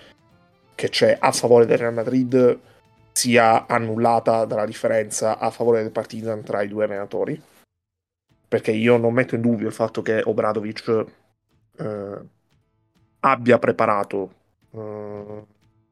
che 0.73 0.89
c'è 0.89 1.15
a 1.19 1.31
favore 1.31 1.65
del 1.65 1.77
Real 1.77 1.93
Madrid 1.93 2.60
sia 3.15 3.65
annullata 3.65 4.43
dalla 4.43 4.65
differenza 4.65 5.38
a 5.38 5.49
favore 5.49 5.82
del 5.82 5.91
Partizan 5.91 6.43
tra 6.43 6.62
i 6.62 6.67
due 6.67 6.84
allenatori 6.84 7.41
perché 8.45 8.71
io 8.71 8.97
non 8.97 9.13
metto 9.13 9.36
in 9.36 9.41
dubbio 9.41 9.67
il 9.67 9.73
fatto 9.73 10.01
che 10.01 10.21
Obradovic 10.23 11.06
eh, 11.78 12.19
abbia 13.21 13.58
preparato 13.58 14.34
eh, 14.71 15.43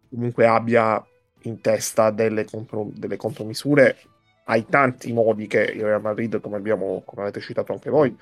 comunque 0.09 0.45
abbia 0.45 1.01
in 1.43 1.61
testa 1.61 2.11
delle, 2.11 2.43
comprom- 2.43 2.93
delle 2.93 3.15
contromisure 3.15 3.97
ai 4.45 4.65
tanti 4.65 5.13
modi 5.13 5.47
che 5.47 5.61
il 5.61 5.81
Real 5.81 6.01
Madrid, 6.01 6.41
come, 6.41 6.57
abbiamo, 6.57 7.03
come 7.05 7.21
avete 7.21 7.39
citato 7.39 7.71
anche 7.71 7.89
voi, 7.89 8.15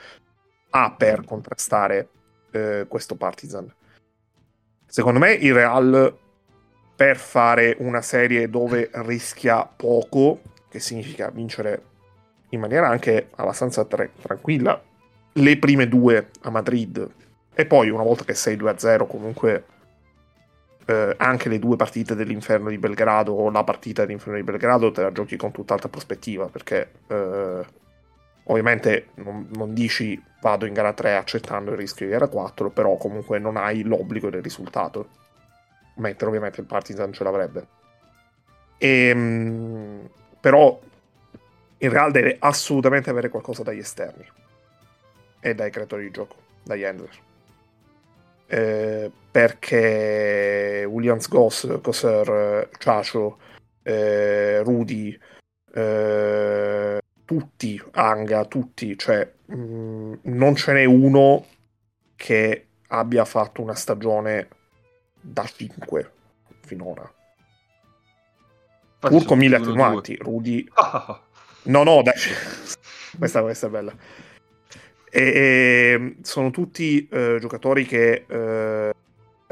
ha 0.69 0.93
per 0.95 1.25
contrastare 1.25 2.09
eh, 2.51 2.85
questo 2.87 3.15
Partizan. 3.15 3.73
Secondo 4.85 5.19
me 5.19 5.33
il 5.33 5.53
Real 5.53 6.17
per 7.01 7.17
fare 7.17 7.75
una 7.79 8.03
serie 8.03 8.47
dove 8.47 8.91
rischia 8.93 9.65
poco, 9.65 10.39
che 10.69 10.79
significa 10.79 11.31
vincere 11.31 11.81
in 12.49 12.59
maniera 12.59 12.89
anche 12.89 13.29
abbastanza 13.37 13.85
tra- 13.85 14.07
tranquilla, 14.21 14.79
le 15.31 15.57
prime 15.57 15.87
due 15.87 16.29
a 16.41 16.51
Madrid. 16.51 17.09
E 17.55 17.65
poi 17.65 17.89
una 17.89 18.03
volta 18.03 18.23
che 18.23 18.35
sei 18.35 18.55
2-0 18.55 19.07
comunque 19.07 19.63
eh, 20.85 21.15
anche 21.17 21.49
le 21.49 21.57
due 21.57 21.75
partite 21.75 22.13
dell'inferno 22.13 22.69
di 22.69 22.77
Belgrado 22.77 23.33
o 23.33 23.49
la 23.49 23.63
partita 23.63 24.05
dell'inferno 24.05 24.35
di 24.35 24.43
Belgrado 24.43 24.91
te 24.91 25.01
la 25.01 25.11
giochi 25.11 25.37
con 25.37 25.49
tutt'altra 25.49 25.89
prospettiva 25.89 26.49
perché 26.49 26.91
eh, 27.07 27.65
ovviamente 28.43 29.07
non, 29.15 29.47
non, 29.55 29.73
dici 29.73 30.21
vado 30.39 30.67
in 30.67 30.73
gara 30.73 30.93
3 30.93 31.15
accettando 31.15 31.71
il 31.71 31.77
rischio 31.77 32.05
di 32.05 32.11
gara 32.11 32.27
4 32.27 32.69
però 32.69 32.95
comunque 32.97 33.39
non 33.39 33.57
hai 33.57 33.81
l'obbligo 33.81 34.29
del 34.29 34.43
risultato 34.43 35.20
mentre 36.01 36.27
ovviamente 36.27 36.59
il 36.59 36.67
Partizan 36.67 37.13
ce 37.13 37.23
l'avrebbe. 37.23 37.67
E, 38.77 39.07
ehm, 39.07 40.09
però 40.39 40.79
il 41.77 41.89
Real 41.89 42.11
deve 42.11 42.35
assolutamente 42.39 43.09
avere 43.09 43.29
qualcosa 43.29 43.63
dagli 43.63 43.79
esterni 43.79 44.25
e 45.39 45.55
dai 45.55 45.71
creatori 45.71 46.03
di 46.03 46.11
gioco 46.11 46.35
dagli 46.63 46.83
handler. 46.83 47.09
Eh, 48.47 49.09
perché 49.31 50.85
Williams 50.89 51.29
Goss, 51.29 51.79
Coser, 51.81 52.69
Ciacio, 52.77 53.37
eh, 53.83 54.61
Rudy, 54.61 55.17
eh, 55.73 56.99
tutti, 57.23 57.81
Anga, 57.91 58.45
tutti, 58.45 58.97
cioè 58.97 59.31
mh, 59.45 59.55
mm, 59.55 60.13
non 60.23 60.55
ce 60.55 60.73
n'è 60.73 60.83
uno 60.83 61.45
che 62.15 62.67
abbia 62.87 63.25
fatto 63.25 63.61
una 63.61 63.75
stagione 63.75 64.47
da 65.21 65.45
5 65.45 66.11
finora. 66.61 67.09
Pur 68.99 69.25
con 69.25 69.37
mille 69.37 69.55
attenuanti, 69.55 70.15
Rudy... 70.15 70.67
No, 71.63 71.83
no, 71.83 72.01
dai. 72.01 72.13
questa, 73.17 73.41
questa 73.41 73.67
è 73.67 73.69
bella. 73.69 73.93
E, 75.09 75.21
e 75.21 76.15
sono 76.21 76.51
tutti 76.51 77.07
eh, 77.07 77.37
giocatori 77.39 77.85
che 77.85 78.25
eh, 78.27 78.93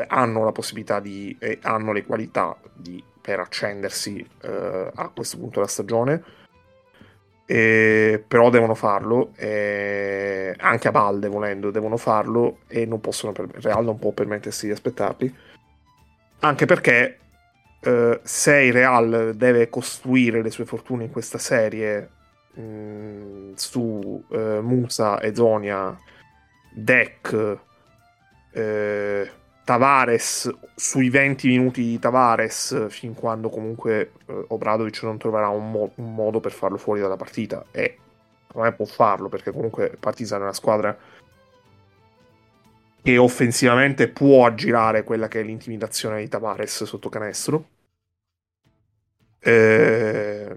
hanno 0.07 0.43
la 0.43 0.51
possibilità 0.51 0.99
di 0.99 1.35
e 1.39 1.59
hanno 1.61 1.91
le 1.91 2.05
qualità 2.05 2.55
di, 2.73 3.03
per 3.21 3.39
accendersi 3.39 4.25
eh, 4.41 4.91
a 4.93 5.09
questo 5.09 5.37
punto 5.37 5.55
della 5.55 5.67
stagione. 5.67 6.23
E, 7.45 8.23
però 8.27 8.51
devono 8.51 8.75
farlo 8.75 9.31
anche 9.35 10.87
a 10.87 10.91
balde 10.91 11.27
volendo 11.29 11.71
devono 11.71 11.97
farlo 11.97 12.59
e 12.67 12.85
non 12.85 13.01
possono 13.01 13.33
Real 13.35 13.83
non 13.83 13.97
può 13.97 14.11
permettersi 14.11 14.67
di 14.67 14.71
aspettarli 14.71 15.35
anche 16.39 16.65
perché 16.65 17.19
eh, 17.81 18.19
se 18.23 18.57
il 18.57 18.73
Real 18.73 19.33
deve 19.35 19.69
costruire 19.69 20.41
le 20.41 20.51
sue 20.51 20.65
fortune 20.65 21.05
in 21.05 21.11
questa 21.11 21.37
serie 21.37 22.09
Mm, 22.59 23.53
su 23.55 24.23
eh, 24.31 24.59
Musa 24.61 25.19
e 25.19 25.33
Zonia, 25.33 25.97
Deck, 26.73 27.57
eh, 28.51 29.31
Tavares 29.63 30.51
sui 30.75 31.09
20 31.09 31.47
minuti 31.47 31.83
di 31.83 31.99
Tavares 31.99 32.87
fin 32.89 33.13
quando 33.13 33.49
comunque 33.49 34.13
eh, 34.25 34.45
Obradovic 34.49 35.03
non 35.03 35.17
troverà 35.17 35.47
un, 35.49 35.71
mo- 35.71 35.91
un, 35.95 36.13
modo 36.13 36.39
per 36.39 36.51
farlo 36.51 36.77
fuori 36.77 36.99
dalla 37.01 37.15
partita. 37.15 37.63
E 37.71 37.97
secondo 38.47 38.67
me 38.67 38.75
può 38.75 38.85
farlo 38.85 39.29
perché 39.29 39.51
comunque 39.51 39.95
Partizan 39.99 40.39
è 40.39 40.43
una 40.43 40.53
squadra 40.53 40.97
che 43.01 43.17
offensivamente 43.17 44.09
può 44.09 44.45
aggirare 44.45 45.03
quella 45.03 45.27
che 45.27 45.39
è 45.39 45.43
l'intimidazione 45.43 46.19
di 46.19 46.27
Tavares 46.27 46.83
sotto 46.83 47.09
canestro 47.09 47.65
eh, 49.39 50.55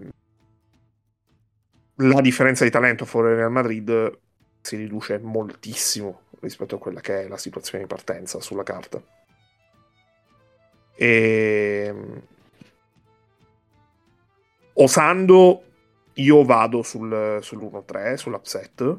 la 1.97 2.21
differenza 2.21 2.65
di 2.65 2.71
talento 2.71 3.05
fuori 3.05 3.35
Real 3.35 3.51
Madrid 3.51 4.19
si 4.61 4.77
riduce 4.77 5.19
moltissimo 5.19 6.23
rispetto 6.41 6.77
a 6.77 6.79
quella 6.79 7.01
che 7.01 7.23
è 7.23 7.29
la 7.29 7.37
situazione 7.37 7.85
di 7.85 7.89
partenza 7.89 8.41
sulla 8.41 8.65
carta. 8.65 9.01
E... 10.95 11.85
Ehm, 11.87 12.23
osando, 14.75 15.63
io 16.15 16.45
vado 16.45 16.83
sul, 16.83 17.39
sull'1-3, 17.41 18.15
sull'upset, 18.15 18.99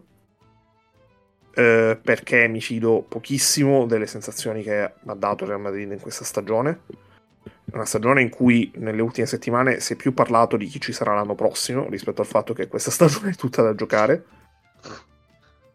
eh, 1.54 1.98
perché 2.02 2.48
mi 2.48 2.62
fido 2.62 3.06
pochissimo 3.08 3.86
delle 3.86 4.08
sensazioni 4.08 4.63
che 4.63 4.82
ha 4.82 5.13
dato 5.16 5.46
Real 5.46 5.60
Madrid 5.60 5.92
in 5.92 6.00
questa 6.00 6.24
stagione 6.24 6.80
una 7.74 7.86
stagione 7.86 8.22
in 8.22 8.30
cui 8.30 8.72
nelle 8.76 9.02
ultime 9.02 9.26
settimane 9.26 9.80
si 9.80 9.94
è 9.94 9.96
più 9.96 10.13
parlato 10.13 10.58
di 10.58 10.68
chi 10.68 10.80
ci 10.80 10.94
sarà 10.94 11.13
l'anno 11.13 11.36
prossimo 11.36 11.88
rispetto 11.89 12.22
al 12.22 12.28
fatto 12.28 12.54
che 12.54 12.68
questa 12.68 12.92
stagione 12.92 13.32
è 13.32 13.36
tutta 13.36 13.62
da 13.62 13.76
giocare. 13.76 14.26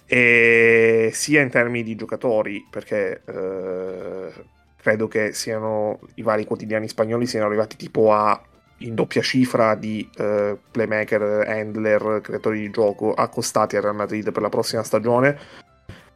E 0.07 1.11
sia 1.13 1.43
in 1.43 1.51
termini 1.51 1.83
di 1.83 1.95
giocatori, 1.95 2.67
perché 2.71 3.23
eh, 3.27 4.33
credo 4.81 5.07
che 5.07 5.35
siano 5.35 6.01
i 6.15 6.23
vari 6.23 6.47
quotidiani 6.47 6.89
spagnoli 6.89 7.27
siano 7.27 7.47
arrivati 7.47 7.77
tipo 7.77 8.13
a 8.13 8.41
in 8.83 8.95
doppia 8.95 9.21
cifra 9.23 9.75
di 9.75 10.09
eh, 10.17 10.57
playmaker, 10.71 11.47
handler, 11.49 12.21
creatori 12.23 12.61
di 12.61 12.71
gioco 12.71 13.13
accostati 13.13 13.75
al 13.77 13.83
Real 13.83 13.97
Madrid 13.97 14.31
per 14.31 14.41
la 14.41 14.49
prossima 14.49 14.85
stagione 14.85 15.67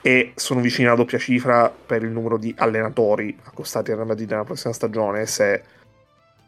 e 0.02 0.32
sono 0.34 0.60
vicini 0.60 0.88
alla 0.88 0.96
doppia 0.96 1.18
cifra 1.18 1.70
per 1.70 2.02
il 2.02 2.10
numero 2.10 2.36
di 2.36 2.52
allenatori 2.58 3.38
accostati 3.44 3.90
al 3.90 3.96
Real 3.98 4.08
Madrid 4.08 4.28
nella 4.28 4.42
prossima 4.42 4.72
stagione 4.72 5.26
se 5.26 5.62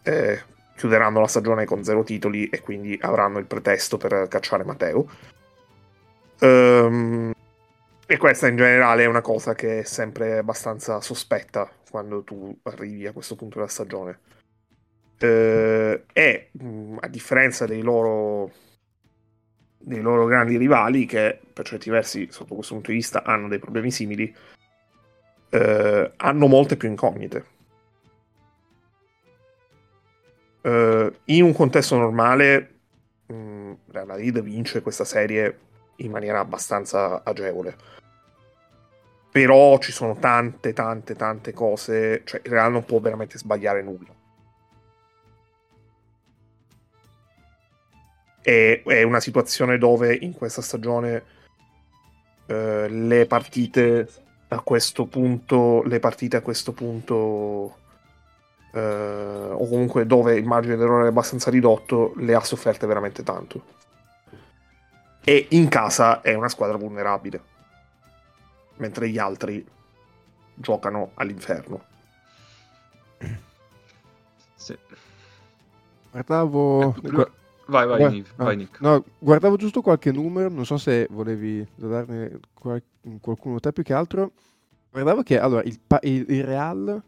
eh, 0.03 0.43
chiuderanno 0.77 1.21
la 1.21 1.29
stagione 1.29 1.64
con 1.64 1.85
zero 1.85 2.03
titoli 2.03 2.49
e 2.49 2.61
quindi 2.61 2.99
avranno 3.01 3.38
il 3.38 3.47
pretesto 3.47 3.97
per 3.97 4.27
cacciare 4.29 4.64
Matteo. 4.64 5.07
Um, 6.40 7.33
e 8.07 8.17
questa 8.19 8.49
in 8.49 8.57
generale 8.57 9.05
è 9.05 9.07
una 9.07 9.23
cosa 9.23 9.55
che 9.55 9.81
è 9.81 9.83
sempre 9.85 10.38
abbastanza 10.38 11.01
sospetta 11.01 11.71
quando 11.88 12.23
tu 12.23 12.55
arrivi 12.64 13.07
a 13.07 13.12
questo 13.12 13.37
punto 13.37 13.59
della 13.59 13.71
stagione. 13.71 14.19
Uh, 15.21 16.03
e 16.12 16.50
a 17.00 17.09
differenza 17.09 17.67
dei 17.67 17.83
loro 17.83 18.50
dei 19.87 20.00
loro 20.00 20.24
grandi 20.24 20.56
rivali 20.56 21.04
che 21.04 21.38
per 21.52 21.66
certi 21.66 21.90
versi 21.90 22.28
sotto 22.30 22.54
questo 22.54 22.74
punto 22.74 22.90
di 22.90 22.96
vista 22.96 23.22
hanno 23.22 23.48
dei 23.48 23.58
problemi 23.58 23.90
simili 23.90 24.35
eh, 25.50 26.12
hanno 26.16 26.46
molte 26.46 26.76
più 26.76 26.88
incognite. 26.88 27.44
Eh, 30.62 31.12
in 31.24 31.42
un 31.42 31.52
contesto 31.52 31.96
normale 31.96 32.74
mh, 33.26 33.35
mm, 33.35 33.72
Real 33.90 34.06
Madrid 34.06 34.42
vince 34.42 34.80
questa 34.80 35.04
serie 35.04 35.58
in 35.96 36.10
maniera 36.10 36.40
abbastanza 36.40 37.22
agevole. 37.22 37.76
Però 39.30 39.78
ci 39.78 39.92
sono 39.92 40.16
tante 40.16 40.72
tante 40.72 41.14
tante 41.14 41.52
cose 41.52 42.22
cioè 42.24 42.40
il 42.44 42.50
Real 42.50 42.72
non 42.72 42.85
può 42.85 43.00
veramente 43.00 43.37
sbagliare 43.37 43.82
nulla 43.82 44.22
è, 48.45 48.83
è 48.85 49.03
una 49.03 49.21
situazione 49.21 49.79
dove 49.79 50.15
in 50.15 50.35
questa 50.35 50.61
stagione 50.61 51.23
eh, 52.45 52.88
le 52.90 53.25
partite 53.25 54.07
a 54.49 54.61
questo 54.61 55.07
punto 55.07 55.83
le 55.85 55.99
partite 55.99 56.37
a 56.37 56.42
questo 56.42 56.73
punto 56.73 57.79
eh, 58.71 59.49
o 59.51 59.67
comunque 59.67 60.05
dove 60.05 60.37
il 60.37 60.45
margine 60.45 60.77
d'errore 60.77 61.07
è 61.07 61.09
abbastanza 61.09 61.51
ridotto 61.51 62.13
le 62.19 62.35
ha 62.35 62.40
sofferte 62.40 62.87
veramente 62.87 63.23
tanto 63.23 63.65
e 65.25 65.47
in 65.53 65.69
casa 65.69 66.21
è 66.21 66.35
una 66.35 66.51
squadra 66.51 66.77
vulnerabile 66.77 67.42
mentre 68.77 69.09
gli 69.09 69.17
altri 69.17 69.67
giocano 70.53 71.13
all'inferno 71.15 71.83
sì. 74.55 74.77
guardavo 76.11 76.95
Vai, 77.67 77.87
vai, 77.87 78.10
Nick, 78.10 78.33
ah, 78.37 78.44
vai 78.44 78.56
Nick. 78.56 78.81
No, 78.81 79.04
guardavo 79.19 79.56
giusto 79.56 79.81
qualche 79.81 80.12
numero, 80.12 80.48
non 80.50 80.67
so 80.67 80.77
se 80.77 81.06
volevi 81.10 81.67
darne 81.75 82.40
qual- 82.52 82.83
qualcuno 83.21 83.60
te 83.60 83.73
più 83.73 83.83
che 83.83 83.94
altro. 83.94 84.33
Guardavo 84.90 85.23
che 85.23 85.38
allora 85.38 85.62
il, 85.62 85.79
il, 86.02 86.25
il 86.29 86.44
Real 86.44 87.02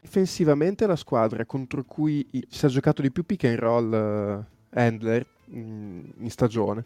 difensivamente 0.00 0.84
è 0.84 0.86
la 0.86 0.96
squadra 0.96 1.44
contro 1.44 1.84
cui 1.84 2.26
si 2.48 2.66
è 2.66 2.68
giocato 2.68 3.02
di 3.02 3.10
più 3.10 3.24
pick 3.24 3.44
and 3.44 3.58
roll 3.58 3.92
uh, 3.92 4.78
handler 4.78 5.24
in, 5.46 6.10
in 6.18 6.30
stagione. 6.30 6.84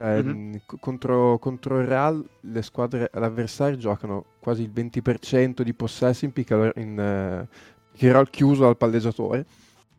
Eh, 0.00 0.22
mm-hmm. 0.22 0.54
contro, 0.80 1.38
contro, 1.38 1.80
il 1.80 1.86
Real 1.86 2.24
le 2.40 2.62
squadre 2.62 3.10
l'avversario 3.14 3.76
giocano 3.76 4.24
quasi 4.38 4.62
il 4.62 4.70
20% 4.72 5.62
di 5.62 5.74
possesso 5.74 6.24
in 6.24 6.32
pick 6.32 6.50
in, 6.76 7.42
uh, 7.44 7.56
pick 7.92 8.04
and 8.04 8.12
roll 8.12 8.30
chiuso 8.30 8.62
dal 8.62 8.76
palleggiatore 8.76 9.44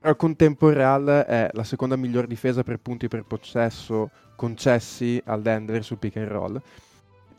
al 0.02 0.16
contempo 0.16 0.70
il 0.70 0.76
Real 0.76 1.06
è 1.06 1.50
la 1.54 1.64
seconda 1.64 1.95
miglior 1.95 2.28
difesa 2.28 2.64
per 2.64 2.80
punti 2.80 3.08
per 3.08 3.24
possesso 3.24 4.10
concessi 4.36 5.22
al 5.26 5.41
Denver 5.41 5.84
sul 5.84 5.97
pick 5.97 6.18
and 6.18 6.28
roll. 6.28 6.62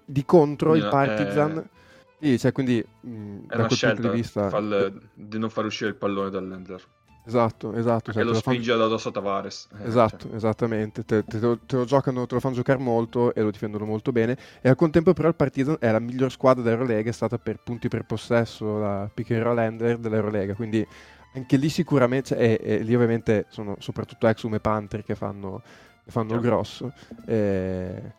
Di 0.04 0.24
contro 0.24 0.74
il 0.74 0.86
Partizan... 0.88 1.58
È... 1.58 1.78
Sì, 2.22 2.38
cioè, 2.38 2.52
quindi 2.52 2.84
mh, 3.00 3.46
è 3.48 3.56
da 3.56 3.66
quel 3.66 3.78
punto 3.78 4.02
di 4.02 4.16
vista... 4.16 4.50
Fall... 4.50 5.00
di 5.14 5.38
non 5.38 5.48
far 5.48 5.64
uscire 5.64 5.88
il 5.90 5.96
pallone 5.96 6.28
dall'Endler. 6.28 6.82
Esatto, 7.24 7.72
esatto. 7.74 8.12
Cioè, 8.12 8.24
lo 8.24 8.34
spinge 8.34 8.72
fan... 8.72 8.80
addosso 8.82 9.08
a 9.08 9.12
Tavares. 9.12 9.68
Eh, 9.78 9.86
esatto, 9.86 10.26
cioè. 10.26 10.36
esattamente. 10.36 11.04
Te, 11.04 11.24
te, 11.24 11.38
te, 11.38 11.58
te, 11.64 11.76
lo 11.76 11.84
giocano, 11.84 12.26
te 12.26 12.34
lo 12.34 12.40
fanno 12.40 12.54
giocare 12.56 12.78
molto 12.78 13.34
e 13.34 13.40
lo 13.40 13.50
difendono 13.50 13.84
molto 13.84 14.12
bene. 14.12 14.36
E 14.60 14.68
al 14.68 14.76
contempo 14.76 15.12
però 15.12 15.28
il 15.28 15.34
Partizan 15.34 15.76
è 15.78 15.90
la 15.90 15.98
miglior 15.98 16.30
squadra 16.30 16.62
dell'Eurolega, 16.62 17.08
è 17.08 17.12
stata 17.12 17.38
per 17.38 17.60
punti 17.62 17.88
per 17.88 18.04
possesso 18.04 18.78
la 18.78 19.08
pick 19.12 19.30
and 19.30 19.42
roll 19.42 19.58
handler 19.58 19.96
dell'Eurolega, 19.98 20.54
quindi 20.54 20.86
anche 21.32 21.56
lì 21.56 21.68
sicuramente, 21.68 22.36
e, 22.36 22.60
e, 22.62 22.78
lì 22.78 22.94
ovviamente 22.94 23.46
sono 23.48 23.76
soprattutto 23.78 24.26
Exum 24.26 24.54
e 24.54 24.60
Panther 24.60 25.04
che 25.04 25.14
fanno, 25.14 25.62
che 26.04 26.10
fanno 26.10 26.34
il 26.34 26.40
grosso. 26.40 26.92
E, 27.26 28.12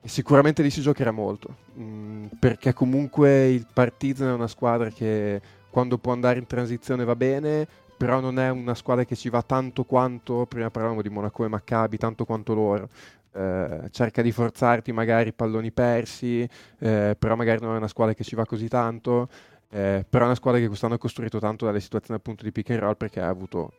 e 0.00 0.08
sicuramente 0.08 0.62
lì 0.62 0.70
si 0.70 0.80
giocherà 0.80 1.10
molto, 1.10 1.56
mh, 1.74 1.82
mm, 1.82 2.24
perché 2.38 2.72
comunque 2.72 3.48
il 3.48 3.66
Partizan 3.72 4.28
è 4.28 4.32
una 4.32 4.46
squadra 4.46 4.90
che 4.90 5.40
quando 5.70 5.98
può 5.98 6.12
andare 6.12 6.38
in 6.38 6.46
transizione 6.46 7.04
va 7.04 7.16
bene, 7.16 7.66
però 7.96 8.20
non 8.20 8.38
è 8.38 8.50
una 8.50 8.74
squadra 8.74 9.04
che 9.04 9.16
ci 9.16 9.28
va 9.28 9.42
tanto 9.42 9.84
quanto, 9.84 10.46
prima 10.46 10.70
parlavamo 10.70 11.02
di 11.02 11.08
Monaco 11.08 11.44
e 11.44 11.48
Maccabi, 11.48 11.96
tanto 11.96 12.24
quanto 12.24 12.54
loro. 12.54 12.88
Eh, 13.32 13.88
cerca 13.90 14.22
di 14.22 14.32
forzarti 14.32 14.92
magari 14.92 15.32
palloni 15.32 15.70
persi, 15.72 16.48
eh, 16.78 17.16
però 17.18 17.36
magari 17.36 17.60
non 17.60 17.74
è 17.74 17.76
una 17.76 17.88
squadra 17.88 18.14
che 18.14 18.24
ci 18.24 18.34
va 18.34 18.46
così 18.46 18.68
tanto. 18.68 19.28
Eh, 19.70 20.04
però 20.08 20.24
è 20.24 20.26
una 20.28 20.36
squadra 20.36 20.60
che 20.60 20.68
quest'anno 20.68 20.94
ha 20.94 20.98
costruito 20.98 21.38
tanto 21.38 21.64
dalle 21.64 21.80
situazioni 21.80 22.18
appunto 22.18 22.44
di 22.44 22.52
pick 22.52 22.70
and 22.70 22.80
roll 22.80 22.96
perché 22.96 23.20
ha 23.20 23.28
avuto 23.28 23.72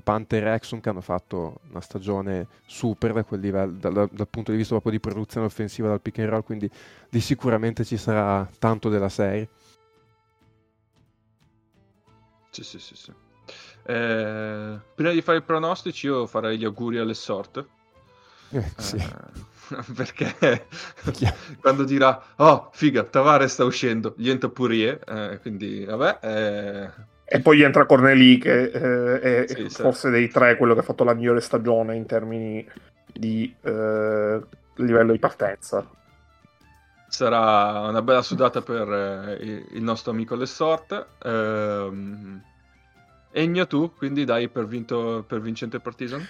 Panther 0.00 0.46
e 0.46 0.54
Exxon 0.54 0.80
che 0.80 0.88
hanno 0.88 1.00
fatto 1.00 1.60
una 1.70 1.80
stagione 1.80 2.46
super 2.66 3.12
da 3.12 3.24
quel 3.24 3.40
livello, 3.40 3.72
da, 3.72 3.90
da, 3.90 4.08
dal 4.10 4.28
punto 4.28 4.50
di 4.50 4.56
vista 4.56 4.72
proprio 4.72 4.92
di 4.92 5.00
produzione 5.00 5.46
offensiva 5.46 5.88
dal 5.88 6.00
pick 6.00 6.18
and 6.18 6.28
roll, 6.28 6.42
quindi 6.42 6.70
di 7.08 7.20
sicuramente 7.20 7.84
ci 7.84 7.96
sarà 7.96 8.48
tanto 8.58 8.88
della 8.88 9.08
serie. 9.08 9.48
Sì, 12.50 12.64
sì, 12.64 12.78
sì, 12.78 12.94
sì. 12.96 13.12
Eh, 13.84 14.78
prima 14.94 15.12
di 15.12 15.22
fare 15.22 15.38
i 15.38 15.42
pronostici 15.42 16.06
io 16.06 16.26
farei 16.26 16.58
gli 16.58 16.64
auguri 16.64 16.98
alle 16.98 17.14
sorte. 17.14 17.66
Eh, 18.50 18.64
sì. 18.76 18.96
Eh, 18.96 19.54
perché 19.94 20.66
quando 21.60 21.84
dirà 21.84 22.22
oh 22.36 22.70
figa 22.72 23.02
Tavares 23.02 23.52
sta 23.52 23.64
uscendo 23.64 24.14
gli 24.16 24.30
entra 24.30 24.48
Purie 24.48 25.00
eh, 25.06 25.38
quindi 25.40 25.84
vabbè 25.84 26.18
eh... 26.22 26.90
e 27.24 27.40
poi 27.40 27.62
entra 27.62 27.86
Corneli 27.86 28.38
che 28.38 28.62
eh, 28.64 29.20
è 29.20 29.46
sì, 29.48 29.68
forse 29.68 30.08
sì. 30.08 30.10
dei 30.10 30.28
tre 30.28 30.56
quello 30.56 30.74
che 30.74 30.80
ha 30.80 30.84
fatto 30.84 31.04
la 31.04 31.14
migliore 31.14 31.40
stagione 31.40 31.96
in 31.96 32.06
termini 32.06 32.66
di 33.12 33.54
eh, 33.62 34.40
livello 34.76 35.12
di 35.12 35.18
partenza. 35.18 35.88
Sarà 37.08 37.88
una 37.88 38.02
bella 38.02 38.22
sudata 38.22 38.60
per 38.60 39.38
eh, 39.40 39.64
il 39.70 39.82
nostro 39.82 40.12
amico 40.12 40.34
Lessort 40.34 41.06
ehm... 41.22 42.42
Egno 43.32 43.66
tu 43.66 43.92
quindi 43.94 44.24
dai 44.24 44.48
per, 44.48 44.66
vinto, 44.66 45.22
per 45.26 45.40
vincente 45.40 45.78
Partizan? 45.78 46.26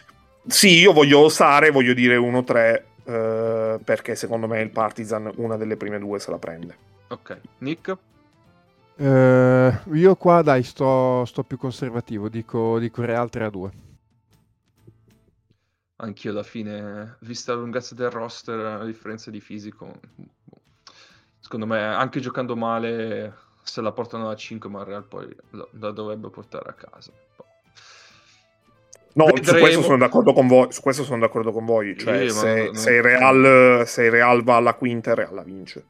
Sì, 0.46 0.78
io 0.78 0.92
voglio 0.92 1.20
osare, 1.20 1.70
voglio 1.70 1.94
dire 1.94 2.16
1-3 2.16 2.82
eh, 3.06 3.78
perché 3.82 4.16
secondo 4.16 4.48
me 4.48 4.60
il 4.60 4.70
Partizan 4.70 5.30
una 5.36 5.56
delle 5.56 5.76
prime 5.76 5.98
due 5.98 6.18
se 6.18 6.30
la 6.30 6.38
prende. 6.38 6.76
Ok, 7.08 7.40
Nick? 7.58 7.96
Eh, 8.96 9.78
io 9.92 10.16
qua 10.16 10.42
dai 10.42 10.62
sto, 10.64 11.24
sto, 11.24 11.44
più 11.44 11.56
conservativo, 11.56 12.28
dico, 12.28 12.78
dico 12.78 13.04
Real 13.04 13.28
3-2. 13.30 13.70
Anch'io 15.98 16.30
alla 16.30 16.42
fine, 16.42 17.16
vista 17.20 17.54
la 17.54 17.60
lunghezza 17.60 17.94
del 17.94 18.10
roster, 18.10 18.58
a 18.58 18.84
differenza 18.84 19.30
di 19.30 19.40
fisico, 19.40 20.00
secondo 21.38 21.66
me 21.66 21.82
anche 21.82 22.20
giocando 22.20 22.56
male 22.56 23.34
se 23.62 23.80
la 23.80 23.92
portano 23.92 24.28
a 24.28 24.34
5, 24.34 24.68
ma 24.68 24.80
il 24.80 24.86
Real 24.86 25.04
poi 25.04 25.34
la 25.50 25.90
dovrebbe 25.92 26.28
portare 26.28 26.68
a 26.68 26.74
casa. 26.74 27.12
No, 29.16 29.28
su 29.40 29.54
questo 29.54 29.82
sono 29.82 29.96
d'accordo 29.96 30.34
con 30.34 30.46
voi. 30.46 30.70
Su 30.70 30.82
questo 30.82 31.02
sono 31.02 31.20
d'accordo 31.20 31.50
con 31.50 31.64
voi. 31.64 31.96
Cioè, 31.96 32.28
sì, 32.28 32.34
se, 32.34 32.64
non... 32.66 32.74
se, 32.74 32.90
il 32.92 33.02
Real, 33.02 33.86
se 33.86 34.04
il 34.04 34.10
Real 34.10 34.42
va 34.44 34.56
alla 34.56 34.74
quinta, 34.74 35.10
il 35.10 35.16
Real 35.16 35.34
la 35.34 35.42
vince. 35.42 35.84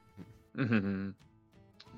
Mm-hmm. 0.60 1.08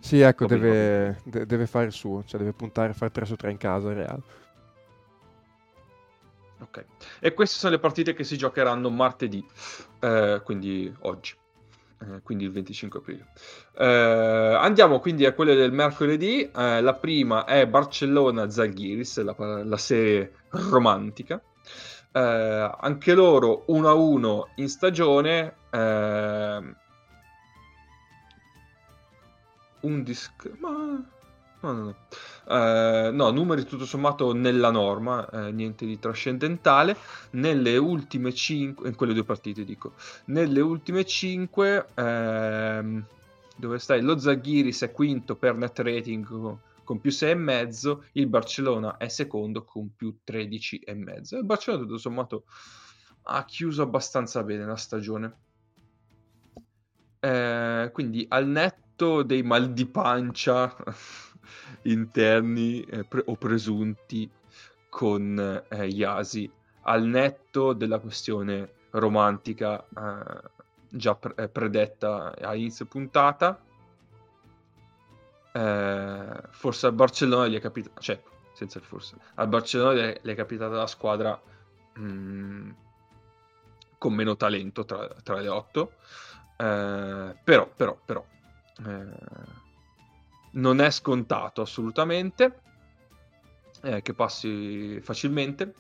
Sì, 0.00 0.20
ecco, 0.20 0.46
deve, 0.46 1.20
de- 1.24 1.44
deve, 1.44 1.66
fare 1.66 1.86
il 1.86 1.92
suo, 1.92 2.24
cioè 2.24 2.40
deve 2.40 2.54
puntare 2.54 2.90
a 2.90 2.94
fare 2.94 3.10
3 3.10 3.26
su 3.26 3.36
3 3.36 3.50
in 3.50 3.56
casa 3.58 3.90
il 3.90 3.96
Real. 3.96 4.22
Ok, 6.60 6.84
e 7.20 7.34
queste 7.34 7.58
sono 7.58 7.72
le 7.72 7.78
partite 7.78 8.14
che 8.14 8.24
si 8.24 8.38
giocheranno 8.38 8.88
martedì, 8.88 9.46
eh, 10.00 10.40
quindi 10.42 10.92
oggi. 11.00 11.34
Eh, 12.00 12.22
quindi 12.22 12.44
il 12.44 12.52
25 12.52 13.00
aprile. 13.00 13.26
Eh, 13.76 13.84
andiamo 13.84 15.00
quindi 15.00 15.26
a 15.26 15.32
quelle 15.32 15.54
del 15.54 15.72
mercoledì. 15.72 16.42
Eh, 16.42 16.80
la 16.80 16.94
prima 16.94 17.44
è 17.44 17.66
Barcellona-Zalgiris, 17.66 19.22
la, 19.22 19.34
la 19.64 19.76
serie 19.76 20.32
romantica. 20.50 21.42
Eh, 22.12 22.70
anche 22.80 23.14
loro 23.14 23.64
1-1 23.68 24.42
in 24.56 24.68
stagione. 24.68 25.54
Eh, 25.70 26.74
un 29.80 30.02
disc... 30.02 30.50
Ma 30.58 31.16
No, 31.60 31.72
no, 31.72 31.82
no. 31.82 31.96
Uh, 32.44 33.12
no, 33.12 33.30
numeri 33.30 33.64
tutto 33.64 33.84
sommato 33.84 34.32
nella 34.32 34.70
norma, 34.70 35.28
eh, 35.28 35.50
niente 35.50 35.84
di 35.84 35.98
trascendentale. 35.98 36.96
Nelle 37.30 37.76
ultime 37.76 38.32
5, 38.32 38.88
in 38.88 38.94
quelle 38.94 39.12
due 39.12 39.24
partite 39.24 39.64
dico, 39.64 39.94
nelle 40.26 40.60
ultime 40.60 41.04
5, 41.04 41.88
ehm, 41.94 43.04
dove 43.56 43.78
stai? 43.78 44.00
Lo 44.00 44.18
Zaghiris 44.18 44.82
è 44.82 44.92
quinto 44.92 45.34
per 45.34 45.56
net 45.56 45.78
rating 45.80 46.24
con, 46.24 46.58
con 46.84 47.00
più 47.00 47.10
6,5, 47.10 47.98
il 48.12 48.28
Barcellona 48.28 48.96
è 48.96 49.08
secondo 49.08 49.64
con 49.64 49.94
più 49.94 50.16
13,5. 50.24 51.36
Il 51.36 51.44
Barcellona 51.44 51.82
tutto 51.82 51.98
sommato 51.98 52.44
ha 53.24 53.44
chiuso 53.44 53.82
abbastanza 53.82 54.42
bene 54.42 54.64
la 54.64 54.76
stagione. 54.76 55.36
Eh, 57.20 57.90
quindi 57.92 58.24
al 58.28 58.46
netto 58.46 59.22
dei 59.22 59.42
mal 59.42 59.72
di 59.72 59.86
pancia 59.86 60.74
interni 61.82 62.82
eh, 62.82 63.04
pre- 63.04 63.22
o 63.26 63.36
presunti 63.36 64.30
con 64.88 65.62
eh, 65.68 65.84
Yasi, 65.84 66.50
al 66.82 67.04
netto 67.04 67.72
della 67.72 67.98
questione 67.98 68.72
romantica 68.90 69.84
eh, 69.84 70.50
già 70.88 71.14
pre- 71.14 71.34
eh, 71.36 71.48
predetta 71.48 72.34
a 72.40 72.54
inizio 72.54 72.86
puntata. 72.86 73.60
Eh, 75.52 76.42
forse 76.50 76.86
al 76.86 76.92
Barcellona 76.92 77.46
gli 77.48 77.56
è 77.56 77.60
capitato, 77.60 78.00
cioè, 78.00 78.20
senza 78.52 78.78
il 78.78 78.84
forse, 78.84 79.16
al 79.34 79.48
Barcellona 79.48 79.94
gli 79.94 79.98
è, 79.98 80.20
gli 80.22 80.30
è 80.30 80.34
capitata 80.34 80.76
la 80.76 80.86
squadra 80.86 81.40
mh, 81.94 82.02
mm, 82.02 82.70
con 83.98 84.14
meno 84.14 84.36
talento 84.36 84.84
tra, 84.84 85.06
tra 85.22 85.40
le 85.40 85.48
otto. 85.48 85.92
Eh, 86.56 87.36
però, 87.44 87.68
però, 87.76 87.98
però, 88.04 88.24
eh, 88.86 89.66
non 90.52 90.80
è 90.80 90.90
scontato 90.90 91.60
assolutamente 91.60 92.60
eh, 93.82 94.02
che 94.02 94.14
passi 94.14 95.00
facilmente. 95.00 95.74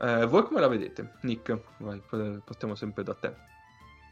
Eh, 0.00 0.26
voi 0.26 0.44
come 0.44 0.60
la 0.60 0.68
vedete? 0.68 1.14
Nick, 1.22 1.58
vai, 1.78 2.00
partiamo 2.44 2.74
sempre 2.74 3.02
da 3.02 3.14
te. 3.14 3.46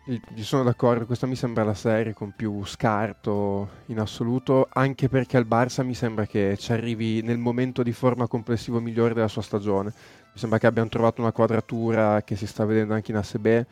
Io 0.09 0.45
sono 0.45 0.63
d'accordo, 0.63 1.05
questa 1.05 1.27
mi 1.27 1.35
sembra 1.35 1.65
la 1.65 1.75
serie 1.75 2.13
con 2.13 2.31
più 2.31 2.65
scarto 2.65 3.69
in 3.87 3.99
assoluto, 3.99 4.69
anche 4.71 5.09
perché 5.09 5.37
al 5.37 5.49
Barça 5.49 5.85
mi 5.85 5.95
sembra 5.95 6.27
che 6.27 6.57
ci 6.59 6.71
arrivi 6.71 7.23
nel 7.23 7.39
momento 7.39 7.83
di 7.83 7.91
forma 7.91 8.29
complessivo 8.29 8.81
migliore 8.81 9.15
della 9.15 9.27
sua 9.27 9.43
stagione. 9.43 9.93
Mi 10.33 10.39
sembra 10.39 10.59
che 10.59 10.69
abbiano 10.69 10.89
trovato 10.89 11.21
una 11.21 11.33
quadratura 11.33 12.23
che 12.23 12.37
si 12.37 12.47
sta 12.47 12.65
vedendo 12.65 12.95
anche 12.95 13.11
in 13.11 13.17
ASB, 13.17 13.65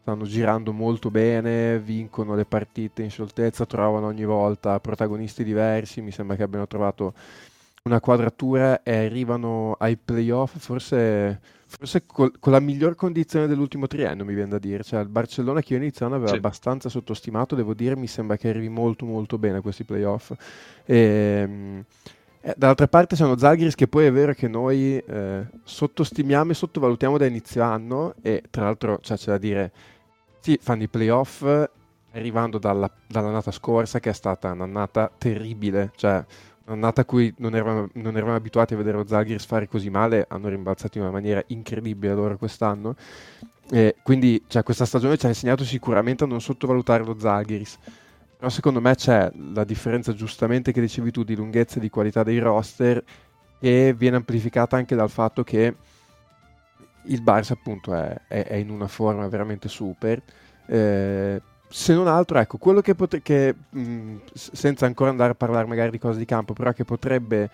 stanno 0.00 0.24
girando 0.24 0.72
molto 0.72 1.10
bene, 1.10 1.78
vincono 1.78 2.34
le 2.34 2.44
partite 2.44 3.02
in 3.02 3.10
scioltezza, 3.10 3.66
trovano 3.66 4.06
ogni 4.06 4.24
volta 4.24 4.80
protagonisti 4.80 5.44
diversi, 5.44 6.00
mi 6.00 6.10
sembra 6.10 6.36
che 6.36 6.42
abbiano 6.42 6.66
trovato 6.66 7.14
una 7.82 8.00
quadratura 8.00 8.82
e 8.82 9.06
arrivano 9.06 9.74
ai 9.78 9.96
playoff 9.96 10.58
forse, 10.58 11.40
forse 11.66 12.04
col, 12.06 12.32
con 12.38 12.52
la 12.52 12.60
miglior 12.60 12.94
condizione 12.94 13.46
dell'ultimo 13.46 13.86
triennio 13.86 14.24
mi 14.24 14.34
viene 14.34 14.50
da 14.50 14.58
dire, 14.58 14.82
cioè 14.82 15.00
il 15.00 15.08
Barcellona 15.08 15.62
che 15.62 15.74
io 15.74 15.78
iniziando 15.78 16.14
aveva 16.14 16.32
sì. 16.32 16.36
abbastanza 16.36 16.88
sottostimato, 16.88 17.54
devo 17.54 17.74
dire 17.74 17.96
mi 17.96 18.06
sembra 18.06 18.36
che 18.36 18.48
arrivi 18.48 18.68
molto 18.68 19.06
molto 19.06 19.38
bene 19.38 19.58
a 19.58 19.60
questi 19.60 19.84
playoff. 19.84 20.32
E, 20.84 20.96
ehm, 20.96 21.84
eh, 22.42 22.54
dall'altra 22.56 22.88
parte 22.88 23.16
sono 23.16 23.36
Zagris 23.36 23.74
che 23.74 23.88
poi 23.88 24.06
è 24.06 24.12
vero 24.12 24.32
che 24.32 24.48
noi 24.48 24.96
eh, 24.98 25.46
sottostimiamo 25.62 26.52
e 26.52 26.54
sottovalutiamo 26.54 27.18
da 27.18 27.26
inizio 27.26 27.62
anno 27.62 28.14
e 28.22 28.42
tra 28.50 28.64
l'altro 28.64 28.98
cioè, 29.02 29.16
c'è 29.16 29.30
da 29.32 29.38
dire 29.38 29.72
sì, 30.40 30.58
fanno 30.60 30.82
i 30.82 30.88
playoff 30.88 31.44
arrivando 32.12 32.58
dalla, 32.58 32.90
dall'annata 33.06 33.50
scorsa 33.50 34.00
che 34.00 34.10
è 34.10 34.14
stata 34.14 34.52
un'annata 34.52 35.10
terribile, 35.16 35.92
cioè 35.96 36.24
un'annata 36.66 37.02
a 37.02 37.04
cui 37.04 37.32
non 37.38 37.54
eravamo, 37.54 37.88
non 37.94 38.16
eravamo 38.16 38.36
abituati 38.36 38.74
a 38.74 38.76
vedere 38.76 38.96
lo 38.96 39.06
Zagris 39.06 39.44
fare 39.44 39.68
così 39.68 39.90
male, 39.90 40.26
hanno 40.28 40.48
rimbalzato 40.48 40.98
in 40.98 41.04
una 41.04 41.12
maniera 41.12 41.42
incredibile 41.48 42.14
loro 42.14 42.36
quest'anno. 42.36 42.94
E 43.72 43.96
quindi 44.02 44.42
cioè, 44.48 44.62
questa 44.62 44.84
stagione 44.84 45.16
ci 45.16 45.26
ha 45.26 45.28
insegnato 45.28 45.64
sicuramente 45.64 46.24
a 46.24 46.26
non 46.26 46.40
sottovalutare 46.40 47.04
lo 47.04 47.16
Zagris. 47.18 47.78
Però 48.40 48.50
secondo 48.50 48.80
me 48.80 48.94
c'è 48.94 49.30
la 49.52 49.64
differenza 49.64 50.14
giustamente 50.14 50.72
che 50.72 50.80
dicevi 50.80 51.10
tu 51.10 51.24
di 51.24 51.36
lunghezza 51.36 51.76
e 51.76 51.80
di 51.80 51.90
qualità 51.90 52.22
dei 52.22 52.38
roster 52.38 53.04
e 53.58 53.94
viene 53.94 54.16
amplificata 54.16 54.78
anche 54.78 54.96
dal 54.96 55.10
fatto 55.10 55.44
che 55.44 55.74
il 57.02 57.22
Barça 57.22 57.52
appunto 57.52 57.94
è, 57.94 58.18
è, 58.28 58.46
è 58.46 58.54
in 58.54 58.70
una 58.70 58.88
forma 58.88 59.28
veramente 59.28 59.68
super. 59.68 60.22
Eh, 60.64 61.42
se 61.68 61.92
non 61.92 62.08
altro, 62.08 62.38
ecco, 62.38 62.56
quello 62.56 62.80
che, 62.80 62.94
potre- 62.94 63.20
che 63.20 63.54
mh, 63.68 64.16
senza 64.32 64.86
ancora 64.86 65.10
andare 65.10 65.32
a 65.32 65.34
parlare 65.34 65.66
magari 65.66 65.90
di 65.90 65.98
cose 65.98 66.18
di 66.18 66.24
campo, 66.24 66.54
però 66.54 66.72
che 66.72 66.86
potrebbe 66.86 67.50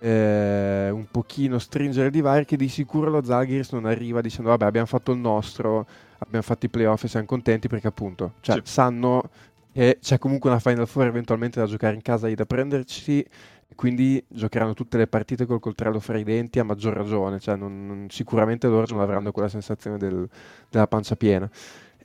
eh, 0.00 0.90
un 0.90 1.06
pochino 1.12 1.60
stringere 1.60 2.06
il 2.06 2.12
divario, 2.12 2.44
che 2.44 2.56
di 2.56 2.68
sicuro 2.68 3.08
lo 3.08 3.22
Zaghiris 3.22 3.70
non 3.70 3.84
arriva 3.84 4.20
dicendo 4.20 4.50
vabbè 4.50 4.64
abbiamo 4.64 4.88
fatto 4.88 5.12
il 5.12 5.18
nostro, 5.18 5.86
abbiamo 6.18 6.42
fatto 6.42 6.66
i 6.66 6.70
playoff 6.70 7.04
e 7.04 7.08
siamo 7.08 7.24
contenti 7.24 7.68
perché 7.68 7.86
appunto 7.86 8.32
cioè, 8.40 8.56
sì. 8.56 8.62
sanno 8.64 9.30
che 9.74 9.98
c'è 10.00 10.18
comunque 10.18 10.48
una 10.48 10.60
Final 10.60 10.86
Four 10.86 11.06
eventualmente 11.06 11.58
da 11.58 11.66
giocare 11.66 11.94
in 11.94 12.02
casa 12.02 12.28
lì 12.28 12.34
da 12.34 12.46
prenderci 12.46 13.26
quindi 13.74 14.24
giocheranno 14.28 14.74
tutte 14.74 14.96
le 14.96 15.06
partite 15.06 15.46
col 15.46 15.60
coltello 15.60 16.00
fra 16.00 16.18
i 16.18 16.24
denti 16.24 16.58
a 16.58 16.64
maggior 16.64 16.94
ragione, 16.94 17.40
cioè 17.40 17.56
non, 17.56 17.86
non, 17.86 18.06
sicuramente 18.08 18.68
loro 18.68 18.86
non 18.90 19.00
avranno 19.00 19.32
quella 19.32 19.48
sensazione 19.48 19.98
del, 19.98 20.28
della 20.70 20.86
pancia 20.86 21.16
piena. 21.16 21.50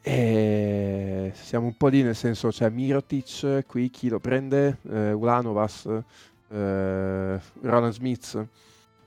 E 0.02 1.32
siamo 1.36 1.68
un 1.68 1.76
po' 1.78 1.88
lì 1.88 2.02
nel 2.02 2.16
senso, 2.16 2.52
cioè 2.52 2.70
Mirotic, 2.70 3.66
qui 3.68 3.90
chi 3.90 4.10
lo 4.10 4.20
prende? 4.20 4.78
Eh, 4.90 5.12
Ulanovas, 5.12 5.86
eh, 5.86 7.40
Roland 7.62 7.94
Smith, 7.94 8.48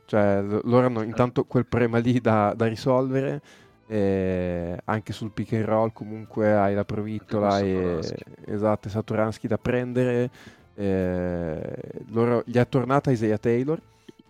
cioè 0.06 0.42
loro 0.42 0.86
hanno 0.86 1.02
intanto 1.02 1.44
quel 1.44 1.66
problema 1.66 1.98
lì 1.98 2.20
da, 2.20 2.52
da 2.54 2.66
risolvere. 2.66 3.40
Eh, 3.86 4.78
anche 4.84 5.12
sul 5.12 5.32
pick 5.32 5.52
and 5.52 5.64
roll 5.64 5.92
comunque 5.92 6.54
hai 6.54 6.74
la 6.74 6.84
provittola 6.84 7.58
e 7.58 7.98
esatto, 8.46 8.88
Saturansky 8.88 9.48
da 9.48 9.58
prendere 9.58 10.30
eh, 10.76 11.76
loro, 12.06 12.42
gli 12.46 12.56
è 12.56 12.68
tornata 12.68 13.10
Isaiah 13.10 13.36
Taylor 13.38 13.78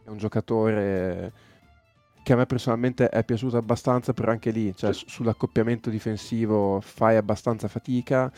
è 0.05 0.09
un 0.09 0.17
giocatore 0.17 1.33
che 2.23 2.33
a 2.33 2.37
me 2.37 2.47
personalmente 2.47 3.09
è 3.09 3.25
piaciuto 3.25 3.57
abbastanza, 3.57 4.13
però 4.13 4.31
anche 4.31 4.51
lì, 4.51 4.75
cioè, 4.77 4.93
sì. 4.93 5.05
sull'accoppiamento 5.09 5.91
difensivo 5.91 6.81
fai 6.81 7.17
abbastanza 7.17 7.67
fatica. 7.67 8.31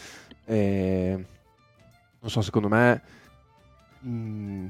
E, 0.46 1.26
non 2.20 2.30
so, 2.30 2.40
secondo 2.40 2.68
me, 2.68 3.02
mh, 4.00 4.08
mm, 4.08 4.66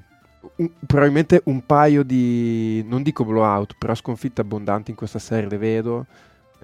un, 0.57 0.71
probabilmente 0.85 1.43
un 1.45 1.65
paio 1.65 2.03
di, 2.03 2.83
non 2.89 3.03
dico 3.03 3.25
blowout, 3.25 3.77
però 3.79 3.95
sconfitte 3.95 4.41
abbondanti 4.41 4.91
in 4.91 4.97
questa 4.97 5.21
serie 5.21 5.49
le 5.49 5.59
vedo. 5.59 6.07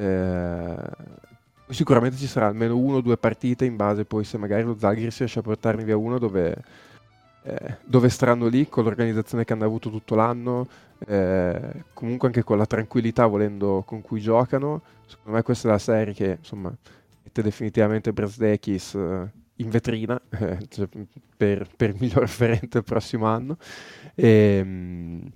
Eh, 0.01 0.77
sicuramente 1.69 2.17
ci 2.17 2.27
sarà 2.27 2.47
almeno 2.47 2.77
uno 2.77 2.97
o 2.97 3.01
due 3.01 3.17
partite 3.17 3.65
in 3.65 3.77
base 3.77 4.05
poi 4.05 4.25
se 4.25 4.39
magari 4.39 4.63
lo 4.63 4.77
Zagris 4.79 5.19
riesce 5.19 5.39
a 5.39 5.43
portarne 5.43 5.85
via 5.85 5.97
uno 5.97 6.19
dove 6.19 6.57
eh, 7.43 7.79
dove 7.85 8.09
staranno 8.09 8.49
lì 8.49 8.69
con 8.69 8.85
l'organizzazione 8.85 9.45
che 9.45 9.53
hanno 9.53 9.65
avuto 9.65 9.91
tutto 9.91 10.15
l'anno, 10.15 10.69
eh, 11.07 11.85
comunque 11.95 12.29
anche 12.29 12.43
con 12.43 12.59
la 12.59 12.67
tranquillità 12.67 13.27
volendo 13.27 13.83
con 13.87 14.03
cui 14.03 14.21
giocano. 14.21 14.83
Secondo 15.07 15.39
me 15.39 15.43
questa 15.43 15.69
è 15.69 15.71
la 15.71 15.79
serie 15.79 16.13
che 16.15 16.37
insomma 16.39 16.73
mette 17.23 17.43
definitivamente 17.43 18.13
Brasdekis 18.13 18.95
eh, 18.95 19.31
in 19.57 19.71
vetrina 19.71 20.21
eh, 20.31 20.59
cioè, 20.69 20.89
per, 21.37 21.69
per, 21.77 21.95
miglior 21.99 22.21
referente 22.21 22.79
il 22.79 22.85
prossimo 22.85 23.27
anno. 23.27 23.57
E, 24.15 24.59
ehm, 24.61 25.31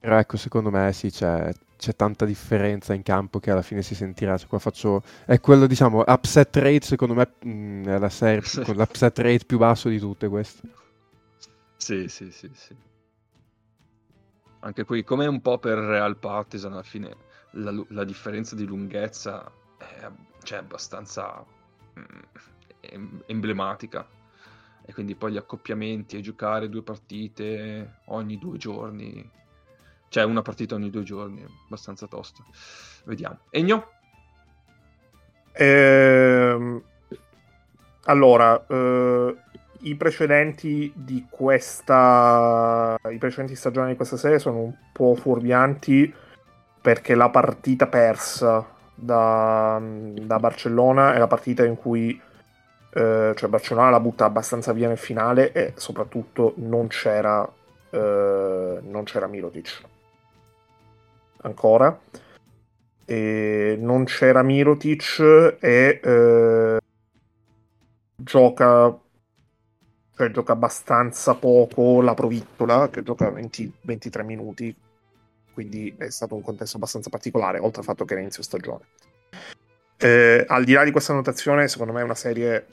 però 0.00 0.18
ecco, 0.18 0.36
secondo 0.36 0.70
me 0.70 0.92
sì, 0.92 1.10
c'è, 1.10 1.52
c'è, 1.80 1.96
tanta 1.96 2.26
differenza 2.26 2.92
in 2.92 3.02
campo 3.02 3.40
che 3.40 3.50
alla 3.50 3.62
fine 3.62 3.80
si 3.80 3.94
sentirà. 3.94 4.36
Cioè, 4.36 4.48
qua 4.48 4.58
faccio, 4.58 5.02
è 5.24 5.40
quello, 5.40 5.66
diciamo, 5.66 6.04
upset 6.06 6.54
rate, 6.56 6.86
secondo 6.86 7.14
me 7.14 7.32
mh, 7.42 7.50
mm, 7.50 7.84
è 7.86 7.98
la 7.98 8.10
serie 8.10 8.42
con 8.64 8.76
l'upset 8.76 9.18
rate 9.18 9.44
più 9.46 9.56
basso 9.56 9.88
di 9.88 9.98
tutte 9.98 10.28
queste. 10.28 10.68
Sì, 11.76 12.08
sì, 12.08 12.30
sì, 12.30 12.50
sì. 12.52 12.76
Anche 14.60 14.84
qui, 14.84 15.02
come 15.02 15.26
un 15.26 15.40
po' 15.40 15.58
per 15.58 15.78
Real 15.78 16.18
Partisan, 16.18 16.72
alla 16.72 16.82
fine 16.82 17.16
la, 17.52 17.72
la 17.88 18.04
differenza 18.04 18.54
di 18.54 18.66
lunghezza 18.66 19.50
è 19.78 20.06
cioè, 20.42 20.58
abbastanza 20.58 21.42
mm, 21.98 23.20
emblematica. 23.24 24.06
E 24.84 24.92
quindi 24.92 25.14
poi 25.14 25.32
gli 25.32 25.36
accoppiamenti 25.38 26.16
e 26.16 26.20
giocare 26.20 26.68
due 26.68 26.82
partite 26.82 28.00
ogni 28.06 28.38
due 28.38 28.58
giorni, 28.58 29.30
cioè 30.10 30.24
una 30.24 30.42
partita 30.42 30.74
ogni 30.74 30.90
due 30.90 31.04
giorni, 31.04 31.42
abbastanza 31.66 32.06
tosto. 32.06 32.44
Vediamo. 33.04 33.38
Egno? 33.48 33.88
Ehm... 35.52 36.82
Allora, 38.04 38.66
eh, 38.66 39.36
i 39.82 39.94
precedenti 39.94 40.92
di 40.94 41.26
questa 41.30 42.98
i 43.10 43.18
precedenti 43.18 43.54
stagioni 43.54 43.90
di 43.90 43.96
questa 43.96 44.16
serie 44.16 44.38
sono 44.38 44.58
un 44.58 44.74
po' 44.92 45.14
fuorvianti 45.14 46.12
perché 46.80 47.14
la 47.14 47.28
partita 47.28 47.86
persa 47.86 48.66
da, 48.94 49.80
da 49.80 50.38
Barcellona 50.38 51.14
è 51.14 51.18
la 51.18 51.26
partita 51.26 51.64
in 51.64 51.76
cui 51.76 52.20
eh, 52.92 53.32
cioè 53.36 53.48
Barcellona 53.48 53.90
la 53.90 54.00
butta 54.00 54.24
abbastanza 54.24 54.72
via 54.72 54.88
nel 54.88 54.98
finale 54.98 55.52
e 55.52 55.74
soprattutto 55.76 56.54
non 56.56 56.88
c'era 56.88 57.48
eh, 57.90 58.78
non 58.82 59.04
c'era 59.04 59.26
Mirotic 59.26 59.82
ancora. 61.42 61.98
E 63.04 63.76
non 63.80 64.04
c'era 64.04 64.42
Mirotic 64.42 65.56
e 65.60 66.00
eh, 66.02 66.78
gioca 68.16 68.98
cioè 70.20 70.30
gioca 70.30 70.52
abbastanza 70.52 71.34
poco 71.34 72.02
la 72.02 72.12
Provittola, 72.12 72.90
che 72.90 73.02
gioca 73.02 73.30
20, 73.30 73.72
23 73.80 74.22
minuti, 74.22 74.76
quindi 75.54 75.94
è 75.96 76.10
stato 76.10 76.34
un 76.34 76.42
contesto 76.42 76.76
abbastanza 76.76 77.08
particolare, 77.08 77.58
oltre 77.58 77.80
al 77.80 77.86
fatto 77.86 78.04
che 78.04 78.12
era 78.12 78.20
inizio 78.20 78.42
stagione. 78.42 78.84
Eh, 79.96 80.44
al 80.46 80.64
di 80.64 80.74
là 80.74 80.84
di 80.84 80.90
questa 80.90 81.14
notazione, 81.14 81.68
secondo 81.68 81.94
me 81.94 82.00
è 82.00 82.04
una 82.04 82.14
serie 82.14 82.66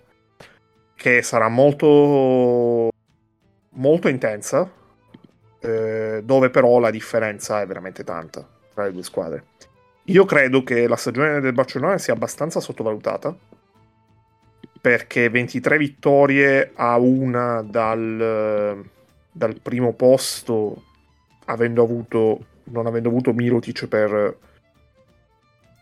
che 0.96 1.22
sarà 1.22 1.48
molto, 1.48 2.90
molto 3.70 4.10
intensa, 4.10 4.70
eh, 5.60 6.22
dove 6.26 6.50
però 6.50 6.80
la 6.80 6.92
differenza 6.92 7.62
è 7.62 7.66
veramente 7.66 8.04
tanta 8.04 8.57
tra 8.78 8.86
le 8.86 8.92
due 8.92 9.02
squadre. 9.02 9.44
Io 10.06 10.24
credo 10.26 10.62
che 10.62 10.88
la 10.88 10.96
stagione 10.96 11.40
del 11.40 11.52
Barcellona 11.52 11.98
sia 11.98 12.14
abbastanza 12.14 12.60
sottovalutata 12.60 13.36
perché 14.80 15.30
23 15.30 15.78
vittorie 15.80 16.72
a 16.76 16.96
una 16.98 17.64
dal, 17.64 18.86
dal 19.32 19.60
primo 19.62 19.94
posto, 19.94 20.84
avendo 21.46 21.82
avuto, 21.82 22.46
non 22.66 22.86
avendo 22.86 23.10
avuto 23.10 23.34
Mirotic 23.34 23.88
per 23.88 24.38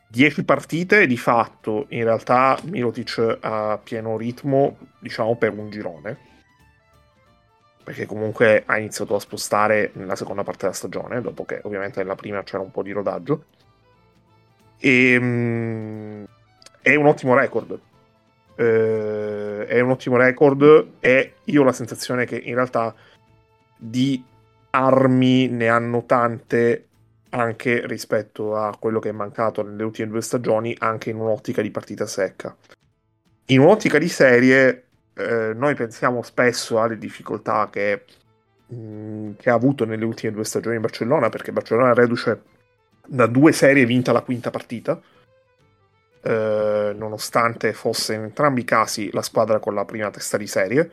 10 0.08 0.46
partite, 0.46 1.06
di 1.06 1.18
fatto 1.18 1.88
in 1.90 2.06
realtà 2.06 2.58
Mirotic 2.64 3.40
a 3.42 3.78
pieno 3.84 4.16
ritmo, 4.16 4.78
diciamo 5.00 5.36
per 5.36 5.52
un 5.52 5.70
girone. 5.70 6.18
Perché 7.86 8.06
comunque 8.06 8.64
ha 8.66 8.78
iniziato 8.78 9.16
a 9.16 9.20
spostare 9.20 9.92
nella 9.94 10.18
seconda 10.18 10.44
parte 10.44 10.64
della 10.64 10.74
stagione, 10.74 11.22
dopo 11.22 11.46
che 11.46 11.62
ovviamente 11.64 12.00
nella 12.00 12.16
prima 12.16 12.44
c'era 12.44 12.62
un 12.62 12.72
po' 12.72 12.84
di 12.84 12.92
rodaggio. 12.92 13.46
E, 14.78 15.16
um, 15.16 16.26
è 16.82 16.96
un 16.96 17.06
ottimo 17.06 17.34
record 17.34 17.80
eh, 18.56 19.66
è 19.68 19.80
un 19.82 19.92
ottimo 19.92 20.16
record 20.18 20.88
e 21.00 21.34
io 21.44 21.62
ho 21.62 21.66
la 21.66 21.74
sensazione 21.74 22.26
che 22.26 22.38
in 22.38 22.56
realtà 22.56 22.94
di 23.78 24.24
armi 24.72 25.48
ne 25.48 25.68
hanno 25.68 26.06
tante 26.06 26.88
anche 27.30 27.86
rispetto 27.86 28.56
a 28.56 28.76
quello 28.80 29.00
che 29.00 29.10
è 29.10 29.14
mancato 29.14 29.62
nelle 29.62 29.84
ultime 29.84 30.08
due 30.08 30.22
stagioni, 30.22 30.76
anche 30.80 31.10
in 31.10 31.18
un'ottica 31.18 31.62
di 31.62 31.70
partita 31.70 32.06
secca. 32.06 32.56
In 33.48 33.60
un'ottica 33.60 33.98
di 33.98 34.08
serie, 34.08 34.84
eh, 35.16 35.54
noi 35.56 35.76
pensiamo 35.76 36.22
spesso 36.22 36.82
alle 36.82 36.98
difficoltà 36.98 37.70
che 37.72 38.04
mh, 38.68 39.32
che 39.38 39.50
ha 39.50 39.54
avuto 39.54 39.86
nelle 39.86 40.06
ultime 40.06 40.32
due 40.34 40.44
stagioni 40.44 40.76
in 40.76 40.82
Barcellona, 40.82 41.30
perché 41.30 41.52
Barcellona 41.52 41.94
reduce 41.94 42.42
da 43.06 43.28
due 43.28 43.52
serie 43.52 43.86
vinta 43.86 44.12
la 44.12 44.22
quinta 44.22 44.50
partita, 44.50 45.00
eh, 46.22 46.94
nonostante 46.96 47.74
fosse 47.74 48.16
in 48.16 48.22
entrambi 48.24 48.62
i 48.62 48.66
casi 48.66 49.12
la 49.12 49.22
squadra 49.22 49.60
con 49.60 49.74
la 49.74 49.86
prima 49.86 50.10
testa 50.10 50.38
di 50.38 50.48
serie. 50.48 50.92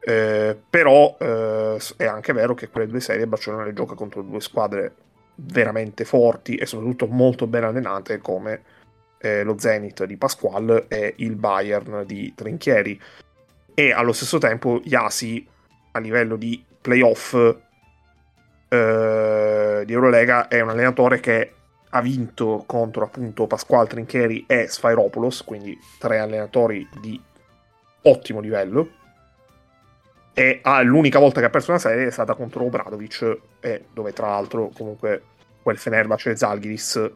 Eh, 0.00 0.58
però 0.70 1.16
eh, 1.18 1.78
è 1.96 2.06
anche 2.06 2.32
vero 2.32 2.54
che 2.54 2.68
quelle 2.68 2.86
due 2.86 3.00
serie 3.00 3.26
Barcellona 3.26 3.64
le 3.64 3.74
gioca 3.74 3.94
contro 3.94 4.22
due 4.22 4.40
squadre 4.40 4.94
veramente 5.34 6.04
forti 6.04 6.54
e 6.54 6.66
soprattutto 6.66 7.06
molto 7.06 7.46
ben 7.46 7.64
allenate 7.64 8.18
come 8.18 8.62
eh, 9.18 9.42
lo 9.42 9.58
Zenit 9.58 10.04
di 10.04 10.16
Pasquale 10.16 10.86
e 10.88 11.14
il 11.18 11.36
Bayern 11.36 12.04
di 12.06 12.32
Trinchieri 12.34 12.98
e 13.78 13.92
allo 13.92 14.12
stesso 14.12 14.38
tempo 14.38 14.80
Yasi 14.82 15.46
a 15.92 16.00
livello 16.00 16.34
di 16.34 16.60
playoff 16.80 17.32
eh, 18.68 19.82
di 19.86 19.92
Eurolega 19.92 20.48
è 20.48 20.60
un 20.60 20.70
allenatore 20.70 21.20
che 21.20 21.52
ha 21.90 22.00
vinto 22.00 22.64
contro 22.66 23.04
appunto 23.04 23.46
Pasquale 23.46 23.86
Trinchieri 23.86 24.46
e 24.48 24.66
Sfairopoulos 24.66 25.44
quindi 25.44 25.78
tre 25.96 26.18
allenatori 26.18 26.88
di 27.00 27.22
ottimo 28.02 28.40
livello. 28.40 28.90
E 30.34 30.58
ah, 30.60 30.82
l'unica 30.82 31.20
volta 31.20 31.38
che 31.38 31.46
ha 31.46 31.50
perso 31.50 31.70
una 31.70 31.78
serie 31.78 32.08
è 32.08 32.10
stata 32.10 32.34
contro 32.34 32.64
Obradovic 32.64 33.38
e 33.60 33.84
dove 33.92 34.12
tra 34.12 34.26
l'altro 34.26 34.72
comunque 34.74 35.22
quel 35.62 35.78
Fenerbahce 35.78 36.30
e 36.30 36.36
Zalgiris 36.36 37.10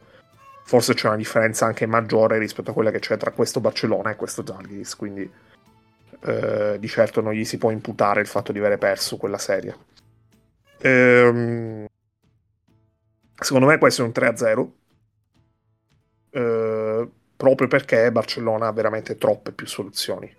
forse 0.64 0.94
c'è 0.94 1.08
una 1.08 1.16
differenza 1.16 1.66
anche 1.66 1.86
maggiore 1.86 2.38
rispetto 2.38 2.70
a 2.70 2.74
quella 2.74 2.92
che 2.92 3.00
c'è 3.00 3.16
tra 3.16 3.32
questo 3.32 3.58
Barcellona 3.58 4.10
e 4.10 4.16
questo 4.16 4.46
Zalgiris 4.46 4.94
quindi 4.94 5.28
eh, 6.24 6.76
di 6.78 6.88
certo 6.88 7.20
non 7.20 7.32
gli 7.32 7.44
si 7.44 7.58
può 7.58 7.70
imputare 7.70 8.20
il 8.20 8.26
fatto 8.26 8.52
di 8.52 8.58
aver 8.58 8.78
perso 8.78 9.16
quella 9.16 9.38
serie. 9.38 9.76
Ehm, 10.80 11.86
secondo 13.34 13.66
me 13.66 13.78
può 13.78 13.86
essere 13.86 14.06
un 14.06 14.12
3-0 14.12 14.70
eh, 16.30 17.08
proprio 17.36 17.68
perché 17.68 18.10
Barcellona 18.12 18.68
ha 18.68 18.72
veramente 18.72 19.16
troppe 19.18 19.52
più 19.52 19.66
soluzioni. 19.66 20.32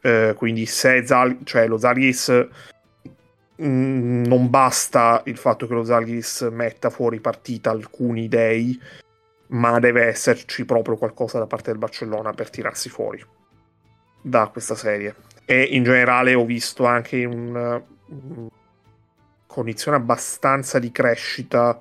Eh, 0.00 0.34
quindi 0.36 0.66
se 0.66 1.06
Zal- 1.06 1.38
cioè 1.44 1.68
lo 1.68 1.78
Zalgiris 1.78 2.48
mh, 3.56 3.66
mm, 3.66 4.24
non 4.24 4.50
basta 4.50 5.22
il 5.26 5.36
fatto 5.36 5.66
che 5.66 5.74
lo 5.74 5.84
Zalgiris 5.84 6.48
metta 6.50 6.90
fuori 6.90 7.20
partita 7.20 7.70
alcuni 7.70 8.26
dei, 8.28 8.80
ma 9.48 9.78
deve 9.78 10.06
esserci 10.06 10.64
proprio 10.64 10.96
qualcosa 10.96 11.38
da 11.38 11.46
parte 11.46 11.70
del 11.70 11.78
Barcellona 11.78 12.32
per 12.32 12.50
tirarsi 12.50 12.88
fuori 12.88 13.24
da 14.22 14.46
questa 14.46 14.74
serie. 14.74 15.14
E 15.44 15.62
in 15.62 15.84
generale 15.84 16.34
ho 16.34 16.44
visto 16.44 16.86
anche 16.86 17.16
in 17.18 17.32
una 17.32 17.78
mm, 17.78 18.46
condizione 19.46 19.98
abbastanza 19.98 20.78
di 20.78 20.90
crescita 20.90 21.78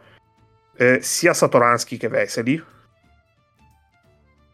eh, 0.76 1.02
sia 1.02 1.34
Satoransky 1.34 1.96
che 1.96 2.08
Veseli 2.08 2.64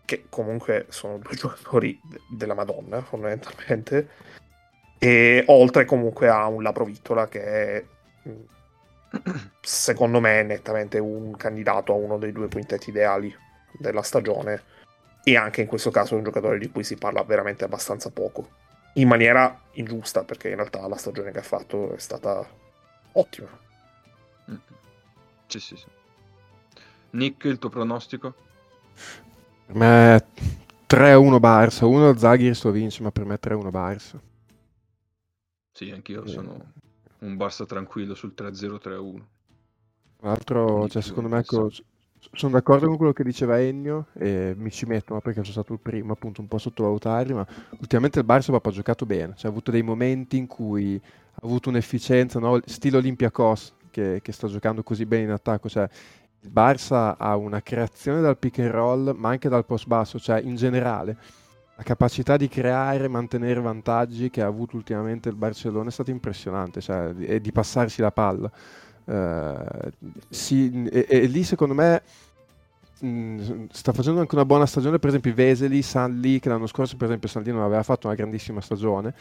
che 0.08 0.24
comunque 0.30 0.86
sono 0.88 1.18
due 1.18 1.36
giocatori 1.36 2.00
della 2.30 2.54
Madonna, 2.54 3.02
fondamentalmente. 3.02 4.10
E 4.98 5.44
oltre 5.48 5.84
comunque 5.84 6.30
a 6.30 6.48
un 6.48 6.64
Laprovittola 6.64 7.28
che 7.28 7.44
è, 7.44 7.86
secondo 9.62 10.22
me, 10.22 10.44
nettamente 10.44 10.98
un 10.98 11.36
candidato 11.36 11.92
a 11.92 11.98
uno 11.98 12.18
dei 12.18 12.32
due 12.32 12.48
quintetti 12.48 12.90
ideali 12.90 13.36
della 13.78 14.02
stagione. 14.02 14.64
E 15.28 15.36
anche 15.36 15.60
in 15.60 15.68
questo 15.68 15.92
caso 15.92 16.14
è 16.14 16.18
un 16.18 16.24
giocatore 16.24 16.58
di 16.58 16.72
cui 16.72 16.86
si 16.86 16.96
parla 16.96 17.22
veramente 17.22 17.66
abbastanza 17.66 18.10
poco. 18.12 18.50
In 18.94 19.10
maniera 19.10 19.64
ingiusta, 19.72 20.24
perché 20.24 20.48
in 20.48 20.56
realtà 20.56 20.88
la 20.88 20.96
stagione 20.96 21.32
che 21.32 21.40
ha 21.40 21.44
fatto 21.44 21.94
è 21.94 22.00
stata 22.00 22.48
ottima. 23.12 23.50
Sì, 25.48 25.60
sì, 25.60 25.76
sì. 25.76 25.86
Nick, 27.10 27.44
il 27.44 27.60
tuo 27.60 27.68
pronostico? 27.68 28.34
Per 29.66 29.76
me 29.76 30.26
3-1 30.88 31.40
Barça. 31.42 31.84
Uno 31.84 32.16
Zaghiris 32.16 32.64
lo 32.64 32.72
vince, 32.72 33.04
ma 33.04 33.12
per 33.12 33.26
me 33.26 33.38
3-1 33.38 33.70
Barça. 33.70 34.18
Sì, 35.74 35.92
anch'io 35.92 36.24
eh. 36.24 36.30
sono 36.30 36.72
un 37.20 37.36
Barça 37.36 37.66
tranquillo 37.66 38.16
sul 38.16 38.34
3-0-3-1. 38.34 39.22
Tra 40.20 40.30
l'altro, 40.30 40.88
cioè, 40.88 41.02
secondo 41.02 41.28
me, 41.28 41.40
ecco, 41.40 41.70
sono 42.34 42.54
d'accordo 42.54 42.88
con 42.88 42.98
quello 42.98 43.14
che 43.14 43.24
diceva 43.24 43.60
Ennio 43.60 44.08
e 44.14 44.54
mi 44.58 44.70
ci 44.72 44.86
metto 44.86 45.14
no? 45.14 45.22
perché 45.22 45.42
sono 45.42 45.54
stato 45.54 45.74
il 45.74 45.80
primo 45.80 46.14
appunto 46.14 46.42
un 46.42 46.48
po' 46.48 46.58
sottovalutare 46.58 47.34
ma 47.34 47.46
ultimamente 47.80 48.20
il 48.20 48.26
Barça 48.26 48.54
ha 48.54 48.70
giocato 48.72 49.06
bene 49.06 49.34
cioè, 49.36 49.48
ha 49.48 49.50
avuto 49.50 49.72
dei 49.72 49.84
momenti 49.84 50.38
in 50.38 50.48
cui 50.48 51.00
ha 51.04 51.40
avuto 51.44 51.70
un'efficienza 51.70 52.40
no? 52.40 52.60
stile 52.66 52.98
Olympiacos 52.98 53.74
che, 53.92 54.20
che 54.22 54.32
sta 54.32 54.48
giocando 54.48 54.84
così 54.84 55.06
bene 55.06 55.24
in 55.24 55.32
attacco 55.32 55.70
cioè, 55.70 55.90
il 56.42 56.52
Barça 56.52 57.16
ha 57.18 57.36
una 57.36 57.62
creazione 57.62 58.22
dal 58.22 58.38
pick 58.38 58.60
and 58.60 58.70
roll, 58.72 59.14
ma 59.18 59.30
anche 59.30 59.50
dal 59.50 59.66
post 59.66 59.88
basso, 59.88 60.20
cioè 60.20 60.40
in 60.40 60.56
generale 60.56 61.18
la 61.76 61.84
capacità 61.84 62.38
di 62.38 62.48
creare 62.48 63.04
e 63.04 63.08
mantenere 63.08 63.60
vantaggi 63.60 64.30
che 64.30 64.42
ha 64.42 64.48
avuto 64.48 64.76
ultimamente 64.76 65.30
il 65.30 65.36
Barcellona 65.36 65.90
è 65.90 65.92
stata 65.92 66.10
impressionante, 66.10 66.82
cioè, 66.82 67.14
e 67.20 67.40
di 67.40 67.52
passarsi 67.52 68.02
la 68.02 68.12
palla. 68.12 68.52
Uh, 69.08 69.90
sì, 70.28 70.84
e, 70.92 71.06
e, 71.08 71.26
lì 71.28 71.44
secondo 71.44 71.74
me 71.74 72.02
mm, 73.06 73.68
sta 73.72 73.94
facendo 73.94 74.20
anche 74.20 74.36
una 74.36 74.44
buona 74.44 74.66
stagione, 74.66 75.00
per 75.00 75.10
esempio 75.10 75.34
Veseli, 75.34 75.82
Sanli, 75.82 76.42
che 76.42 76.50
l'anno 76.50 76.68
scorso 76.68 76.98
per 76.98 77.08
esempio 77.08 77.30
Sanli 77.30 77.52
non 77.52 77.62
aveva 77.62 77.84
fatto 77.84 78.08
una 78.08 78.18
grandissima 78.18 78.60
stagione, 78.60 79.14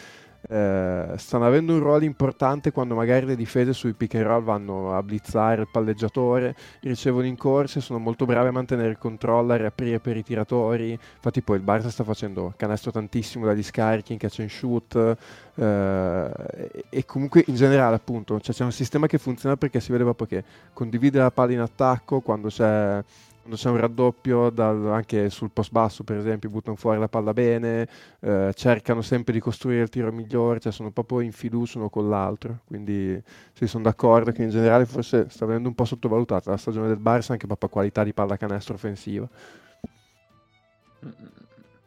eh, 0.48 1.14
stanno 1.16 1.46
avendo 1.46 1.72
un 1.72 1.80
ruolo 1.80 2.04
importante 2.04 2.70
quando 2.70 2.94
magari 2.94 3.26
le 3.26 3.36
difese 3.36 3.72
sui 3.72 3.92
pick 3.94 4.14
and 4.14 4.24
roll 4.24 4.42
vanno 4.42 4.96
a 4.96 5.02
blizzare 5.02 5.62
il 5.62 5.68
palleggiatore, 5.70 6.54
ricevono 6.80 7.26
in 7.26 7.36
corsa 7.36 7.78
e 7.78 7.82
sono 7.82 7.98
molto 7.98 8.24
bravi 8.24 8.48
a 8.48 8.52
mantenere 8.52 8.90
il 8.90 8.98
controllo, 8.98 9.52
a 9.52 9.56
riaprire 9.56 10.00
per 10.00 10.16
i 10.16 10.22
tiratori. 10.22 10.90
Infatti 10.92 11.42
poi 11.42 11.56
il 11.56 11.64
Barça 11.64 11.88
sta 11.88 12.04
facendo 12.04 12.52
canestro 12.56 12.90
tantissimo 12.90 13.44
dagli 13.46 13.62
scarichi 13.62 14.12
in 14.12 14.18
catch 14.18 14.40
and 14.40 14.48
shoot 14.48 15.16
eh, 15.54 16.84
e 16.90 17.04
comunque 17.04 17.44
in 17.46 17.54
generale 17.54 17.94
appunto 17.94 18.38
cioè, 18.40 18.54
c'è 18.54 18.64
un 18.64 18.72
sistema 18.72 19.06
che 19.06 19.18
funziona 19.18 19.56
perché 19.56 19.80
si 19.80 19.90
vede 19.90 20.04
proprio 20.04 20.26
che 20.26 20.44
condivide 20.72 21.18
la 21.18 21.30
palla 21.30 21.52
in 21.52 21.60
attacco 21.60 22.20
quando 22.20 22.48
c'è 22.48 23.02
quando 23.46 23.54
c'è 23.54 23.70
un 23.70 23.76
raddoppio 23.76 24.50
dal, 24.50 24.90
anche 24.90 25.30
sul 25.30 25.52
post 25.52 25.70
basso 25.70 26.02
per 26.02 26.16
esempio 26.16 26.50
buttano 26.50 26.74
fuori 26.74 26.98
la 26.98 27.08
palla 27.08 27.32
bene 27.32 27.88
eh, 28.20 28.50
cercano 28.54 29.02
sempre 29.02 29.32
di 29.32 29.38
costruire 29.38 29.82
il 29.82 29.88
tiro 29.88 30.10
migliore 30.10 30.58
cioè 30.58 30.72
sono 30.72 30.90
proprio 30.90 31.20
in 31.20 31.30
fiducia 31.30 31.78
uno 31.78 31.88
con 31.88 32.08
l'altro. 32.08 32.62
Quindi 32.66 33.22
sì, 33.52 33.68
sono 33.68 33.84
d'accordo 33.84 34.32
che 34.32 34.42
in 34.42 34.50
generale 34.50 34.84
forse 34.84 35.28
sta 35.28 35.46
venendo 35.46 35.68
un 35.68 35.76
po' 35.76 35.84
sottovalutata 35.84 36.50
la 36.50 36.56
stagione 36.56 36.88
del 36.88 36.98
Barça 36.98 37.32
anche 37.32 37.46
proprio 37.46 37.68
a 37.68 37.72
qualità 37.72 38.02
di 38.02 38.12
pallacanestro 38.12 38.74
offensiva 38.74 39.28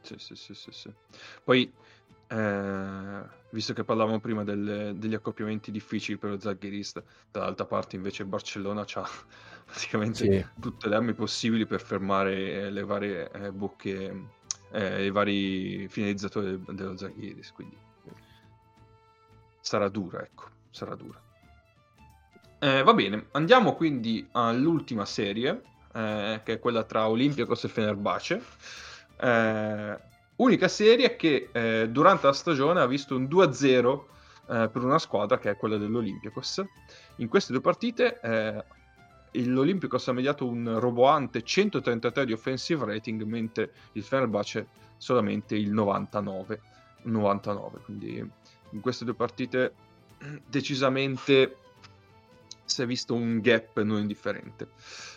sì 0.02 0.16
sì 0.18 0.36
sì 0.36 0.54
sì, 0.54 0.72
sì. 0.72 0.94
poi 1.44 1.72
eh, 2.32 3.22
visto 3.50 3.74
che 3.74 3.84
parlavamo 3.84 4.20
prima 4.20 4.44
del, 4.44 4.94
degli 4.96 5.16
accoppiamenti 5.16 5.72
difficili 5.72 6.18
per 6.18 6.30
lo 6.30 6.40
Zagherista 6.40 7.04
dall'altra 7.32 7.66
parte 7.66 7.96
invece 7.96 8.24
Barcellona 8.24 8.82
ha 8.82 9.10
praticamente 9.66 10.32
sì. 10.32 10.62
tutte 10.62 10.88
le 10.90 10.96
armi 10.96 11.14
possibili 11.14 11.66
per 11.66 11.82
fermare 11.82 12.52
eh, 12.54 12.70
le 12.70 12.84
varie 12.84 13.32
eh, 13.32 13.52
bocche, 13.52 14.26
eh, 14.72 15.06
i 15.06 15.10
vari 15.10 15.88
finalizzatori 15.88 16.64
dello 16.68 16.96
Zaghiris. 16.96 17.52
Quindi 17.52 17.78
sarà 19.60 19.90
dura, 19.90 20.22
ecco, 20.22 20.46
sarà 20.70 20.96
dura. 20.96 21.22
Eh, 22.60 22.84
va 22.84 22.94
bene, 22.94 23.28
andiamo 23.32 23.76
quindi 23.76 24.28
all'ultima 24.32 25.06
serie, 25.06 25.62
eh, 25.94 26.42
che 26.44 26.54
è 26.54 26.60
quella 26.60 26.84
tra 26.84 27.08
Olympiacos 27.08 27.64
e 27.64 27.68
Fenerbahce. 27.68 28.42
Eh, 30.40 30.44
unica 30.44 30.68
serie 30.68 31.16
che 31.16 31.50
durante 31.92 32.26
la 32.26 32.34
stagione 32.34 32.80
ha 32.80 32.88
visto 32.88 33.16
un 33.16 33.26
2-0 33.26 34.04
per 34.46 34.84
una 34.84 34.98
squadra 34.98 35.38
che 35.38 35.52
è 35.52 35.58
quella 35.58 35.78
dell'Olympiacos. 35.78 36.64
In 37.18 37.28
queste 37.28 37.52
due 37.52 37.62
partite 37.62 38.20
l'Olimpicos 39.32 40.08
ha 40.08 40.14
mediato 40.14 40.48
un 40.48 40.80
roboante 40.80 41.44
133 41.44 42.26
di 42.26 42.34
offensive 42.34 42.86
rating, 42.86 43.22
mentre 43.24 43.74
il 43.94 44.04
Fenerbahce 44.04 44.68
solamente 44.98 45.56
il 45.56 45.72
99. 45.72 46.62
99 47.02 47.80
quindi 47.86 48.32
in 48.72 48.82
queste 48.82 49.06
due 49.06 49.14
partite 49.14 49.74
decisamente 50.46 51.56
si 52.66 52.82
è 52.82 52.86
visto 52.86 53.14
un 53.14 53.40
gap 53.40 53.82
non 53.82 54.00
indifferente. 54.00 54.70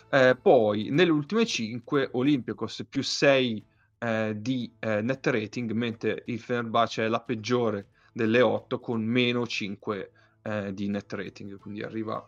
Eh, 0.09 0.35
poi 0.41 0.89
nelle 0.91 1.11
ultime 1.11 1.45
5 1.45 2.09
Olympiacos 2.13 2.85
più 2.89 3.03
6 3.03 3.63
eh, 4.03 4.35
di 4.35 4.69
eh, 4.79 5.01
net 5.01 5.25
rating, 5.27 5.71
mentre 5.71 6.23
il 6.25 6.39
Fenerbahce 6.39 7.05
è 7.05 7.07
la 7.07 7.21
peggiore 7.21 7.87
delle 8.11 8.41
8 8.41 8.79
con 8.79 9.01
meno 9.01 9.47
5 9.47 10.11
eh, 10.41 10.73
di 10.73 10.89
net 10.89 11.13
rating, 11.13 11.57
quindi 11.57 11.83
arriva 11.83 12.21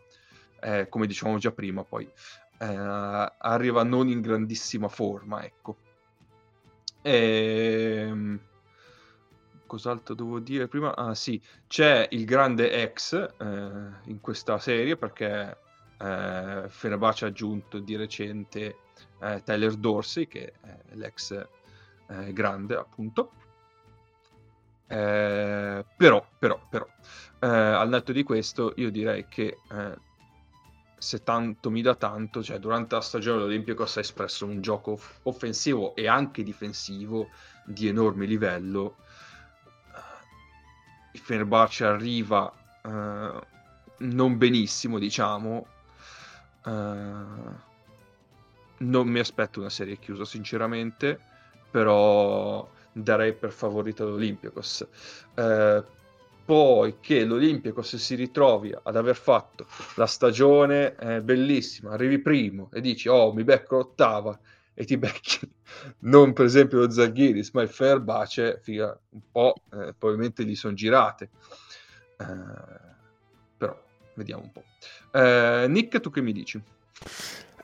eh, 0.62 0.88
come 0.88 1.06
dicevamo 1.06 1.38
già 1.38 1.52
prima, 1.52 1.84
poi 1.84 2.10
eh, 2.60 2.66
arriva 2.66 3.84
non 3.84 4.08
in 4.08 4.22
grandissima 4.22 4.88
forma, 4.88 5.44
ecco. 5.44 5.78
E... 7.02 8.06
Ehm, 8.08 8.40
cos'altro 9.66 10.14
devo 10.14 10.40
dire 10.40 10.70
prima? 10.70 10.96
Ah 10.96 11.14
sì, 11.14 11.42
c'è 11.68 12.08
il 12.12 12.24
grande 12.24 12.72
ex 12.72 13.14
eh, 13.14 13.46
in 14.06 14.22
questa 14.22 14.60
serie 14.60 14.96
perché 14.96 15.58
eh, 16.00 16.64
Fenerbahce 16.70 17.26
ha 17.26 17.28
aggiunto 17.28 17.80
di 17.80 17.98
recente 17.98 18.78
eh, 19.20 19.42
Tyler 19.44 19.74
Dorsey 19.74 20.28
che 20.28 20.54
è 20.62 20.78
l'ex 20.94 21.46
eh, 22.08 22.34
grande 22.34 22.76
appunto. 22.76 23.32
Eh, 24.88 25.84
però, 25.98 26.26
però, 26.38 26.60
però, 26.70 26.88
eh, 27.40 27.48
al 27.48 27.90
netto 27.90 28.12
di 28.12 28.24
questo 28.24 28.74
io 28.76 28.92
direi 28.92 29.28
che 29.28 29.60
eh, 29.72 29.98
se 30.98 31.24
tanto 31.24 31.72
mi 31.72 31.82
dà 31.82 31.96
tanto, 31.96 32.44
cioè 32.44 32.60
durante 32.60 32.96
la 32.96 33.02
stagione 33.02 33.42
l'Olympiacos 33.42 33.98
ha 33.98 34.00
espresso 34.02 34.46
un 34.46 34.62
gioco 34.62 35.00
offensivo 35.24 35.96
e 35.96 36.08
anche 36.08 36.44
difensivo 36.44 37.30
di 37.66 37.88
enorme 37.88 38.26
livello. 38.26 38.98
Il 41.12 41.20
Fenerbahce 41.20 41.86
arriva 41.86 42.52
uh, 42.84 43.40
non 44.00 44.38
benissimo, 44.38 45.00
diciamo. 45.00 45.68
Non 48.78 49.08
mi 49.08 49.20
aspetto 49.20 49.60
una 49.60 49.70
serie 49.70 49.98
chiusa, 49.98 50.26
sinceramente, 50.26 51.20
però 51.76 52.66
darei 52.94 53.34
per 53.34 53.52
favorito 53.52 54.06
l'Olympiacos. 54.08 54.88
Uh, 55.36 55.84
poi 56.46 57.00
che 57.02 57.26
l'Olympiacos 57.26 57.98
si 57.98 58.16
ritrovi 58.16 58.74
ad 58.82 58.96
aver 58.96 59.18
fatto 59.18 59.68
la 59.96 60.08
stagione 60.08 60.96
eh, 60.96 61.22
bellissima, 61.22 61.92
arrivi 61.92 62.20
primo 62.20 62.70
e 62.72 62.80
dici 62.80 63.10
oh 63.10 63.34
mi 63.34 63.44
becco 63.44 63.76
l'ottava 63.78 64.40
e 64.74 64.86
ti 64.86 64.96
becchi 64.96 65.40
non 66.02 66.32
per 66.32 66.46
esempio 66.46 66.78
lo 66.78 66.90
Zaghiris 66.90 67.50
ma 67.52 67.64
il 67.64 67.70
Fenerbahce 67.70 68.60
figa, 68.62 68.98
un 69.10 69.22
po' 69.32 69.56
eh, 69.74 69.94
probabilmente 69.98 70.46
gli 70.46 70.56
sono 70.56 70.76
girate 70.76 71.30
eh, 72.20 72.26
però 73.58 73.78
vediamo 74.14 74.44
un 74.44 74.52
po' 74.52 74.64
eh, 75.12 75.66
Nick 75.68 76.00
tu 76.00 76.12
che 76.12 76.22
mi 76.22 76.32
dici? 76.32 76.62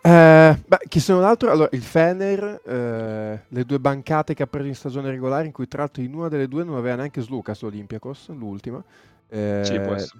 Eh, 0.03 0.63
beh, 0.67 0.79
chi 0.87 0.99
se 0.99 1.13
non 1.13 1.23
altro, 1.23 1.51
allora 1.51 1.69
il 1.73 1.83
Fener, 1.83 2.61
eh, 2.65 3.43
le 3.47 3.65
due 3.65 3.79
bancate 3.79 4.33
che 4.33 4.43
ha 4.43 4.47
preso 4.47 4.67
in 4.67 4.75
stagione 4.75 5.09
regolare, 5.11 5.45
in 5.45 5.51
cui 5.51 5.67
tra 5.67 5.81
l'altro 5.81 6.01
in 6.01 6.13
una 6.13 6.27
delle 6.27 6.47
due 6.47 6.63
non 6.63 6.75
aveva 6.75 6.95
neanche 6.95 7.21
Slucas 7.21 7.61
Olympiacos, 7.61 8.29
l'ultima. 8.29 8.83
Eh, 9.29 9.61
sì, 9.63 9.79
può 9.79 9.93
essere. 9.93 10.19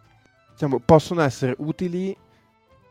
Diciamo, 0.52 0.80
possono 0.80 1.22
essere 1.22 1.56
utili 1.58 2.16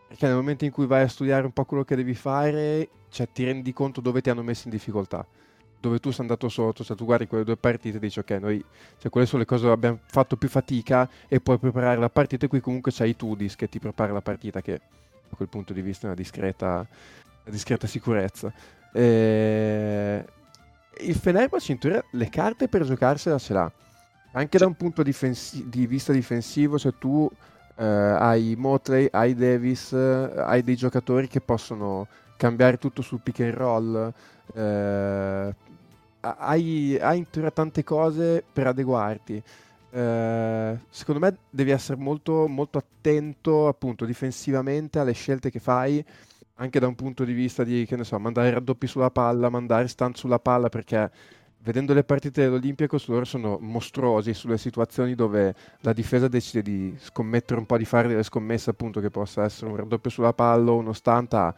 perché 0.08 0.26
nel 0.26 0.34
momento 0.34 0.64
in 0.64 0.72
cui 0.72 0.86
vai 0.86 1.02
a 1.02 1.08
studiare 1.08 1.44
un 1.44 1.52
po' 1.52 1.64
quello 1.64 1.84
che 1.84 1.94
devi 1.94 2.14
fare, 2.14 2.88
cioè, 3.10 3.28
ti 3.32 3.44
rendi 3.44 3.72
conto 3.72 4.00
dove 4.00 4.20
ti 4.20 4.28
hanno 4.28 4.42
messo 4.42 4.62
in 4.64 4.72
difficoltà. 4.72 5.24
Dove 5.78 6.00
tu 6.00 6.10
sei 6.10 6.22
andato 6.22 6.48
sotto, 6.48 6.82
cioè 6.82 6.96
tu 6.96 7.04
guardi 7.04 7.28
quelle 7.28 7.44
due 7.44 7.56
partite 7.56 7.98
e 7.98 8.00
dici 8.00 8.18
ok, 8.18 8.30
noi, 8.32 8.62
cioè, 8.98 9.08
quelle 9.08 9.26
sono 9.26 9.38
le 9.38 9.46
cose 9.46 9.62
dove 9.62 9.74
abbiamo 9.74 10.00
fatto 10.06 10.36
più 10.36 10.48
fatica 10.48 11.08
e 11.28 11.40
puoi 11.40 11.58
preparare 11.58 12.00
la 12.00 12.10
partita 12.10 12.46
e 12.46 12.48
qui 12.48 12.60
comunque 12.60 12.90
c'hai 12.92 13.10
i 13.10 13.16
Tudis 13.16 13.54
che 13.54 13.68
ti 13.68 13.78
prepara 13.78 14.12
la 14.12 14.20
partita 14.20 14.60
che 14.60 14.80
da 15.30 15.36
quel 15.36 15.48
punto 15.48 15.72
di 15.72 15.80
vista 15.80 16.06
una 16.06 16.16
discreta, 16.16 16.76
una 16.76 16.86
discreta 17.44 17.86
sicurezza. 17.86 18.52
E... 18.92 20.24
Il 21.02 21.14
Fenerbahce 21.14 21.72
in 21.72 21.78
teoria 21.78 22.04
le 22.10 22.28
carte 22.28 22.68
per 22.68 22.84
giocarsela 22.84 23.38
ce 23.38 23.52
l'ha. 23.54 23.72
Anche 24.32 24.58
da 24.58 24.66
un 24.66 24.74
punto 24.74 25.02
difensi- 25.02 25.68
di 25.68 25.86
vista 25.86 26.12
difensivo, 26.12 26.76
se 26.76 26.92
tu 26.98 27.28
eh, 27.76 27.84
hai 27.84 28.54
Motley, 28.56 29.08
hai 29.10 29.34
Davis, 29.34 29.92
eh, 29.92 30.32
hai 30.36 30.62
dei 30.62 30.76
giocatori 30.76 31.26
che 31.26 31.40
possono 31.40 32.06
cambiare 32.36 32.76
tutto 32.76 33.02
sul 33.02 33.20
pick 33.22 33.40
and 33.40 33.54
roll, 33.54 34.12
eh, 34.54 35.54
hai, 36.20 36.98
hai 37.00 37.18
in 37.18 37.30
teoria 37.30 37.50
tante 37.50 37.82
cose 37.82 38.44
per 38.52 38.66
adeguarti. 38.66 39.42
Eh, 39.92 40.78
secondo 40.88 41.20
me 41.20 41.36
devi 41.50 41.70
essere 41.70 42.00
molto, 42.00 42.46
molto 42.46 42.78
attento 42.78 43.66
appunto 43.66 44.04
difensivamente 44.04 45.00
alle 45.00 45.12
scelte 45.12 45.50
che 45.50 45.58
fai 45.58 46.04
anche 46.54 46.78
da 46.78 46.86
un 46.86 46.94
punto 46.94 47.24
di 47.24 47.32
vista 47.32 47.64
di 47.64 47.84
che 47.86 47.96
ne 47.96 48.04
so 48.04 48.16
mandare 48.20 48.50
raddoppi 48.50 48.86
sulla 48.86 49.10
palla 49.10 49.48
mandare 49.48 49.88
stand 49.88 50.14
sulla 50.14 50.38
palla 50.38 50.68
perché 50.68 51.10
vedendo 51.62 51.92
le 51.92 52.04
partite 52.04 52.42
dell'Olimpiakos 52.42 53.08
loro 53.08 53.24
sono 53.24 53.58
mostruosi 53.60 54.32
sulle 54.32 54.58
situazioni 54.58 55.16
dove 55.16 55.54
la 55.80 55.92
difesa 55.92 56.28
decide 56.28 56.62
di 56.62 56.94
scommettere 56.98 57.58
un 57.58 57.66
po' 57.66 57.76
di 57.76 57.84
fare 57.84 58.06
delle 58.06 58.22
scommesse 58.22 58.70
appunto 58.70 59.00
che 59.00 59.10
possa 59.10 59.42
essere 59.42 59.70
un 59.70 59.76
raddoppio 59.76 60.10
sulla 60.10 60.32
palla 60.32 60.70
o 60.70 60.76
uno 60.76 60.92
stunt 60.92 61.34
a 61.34 61.52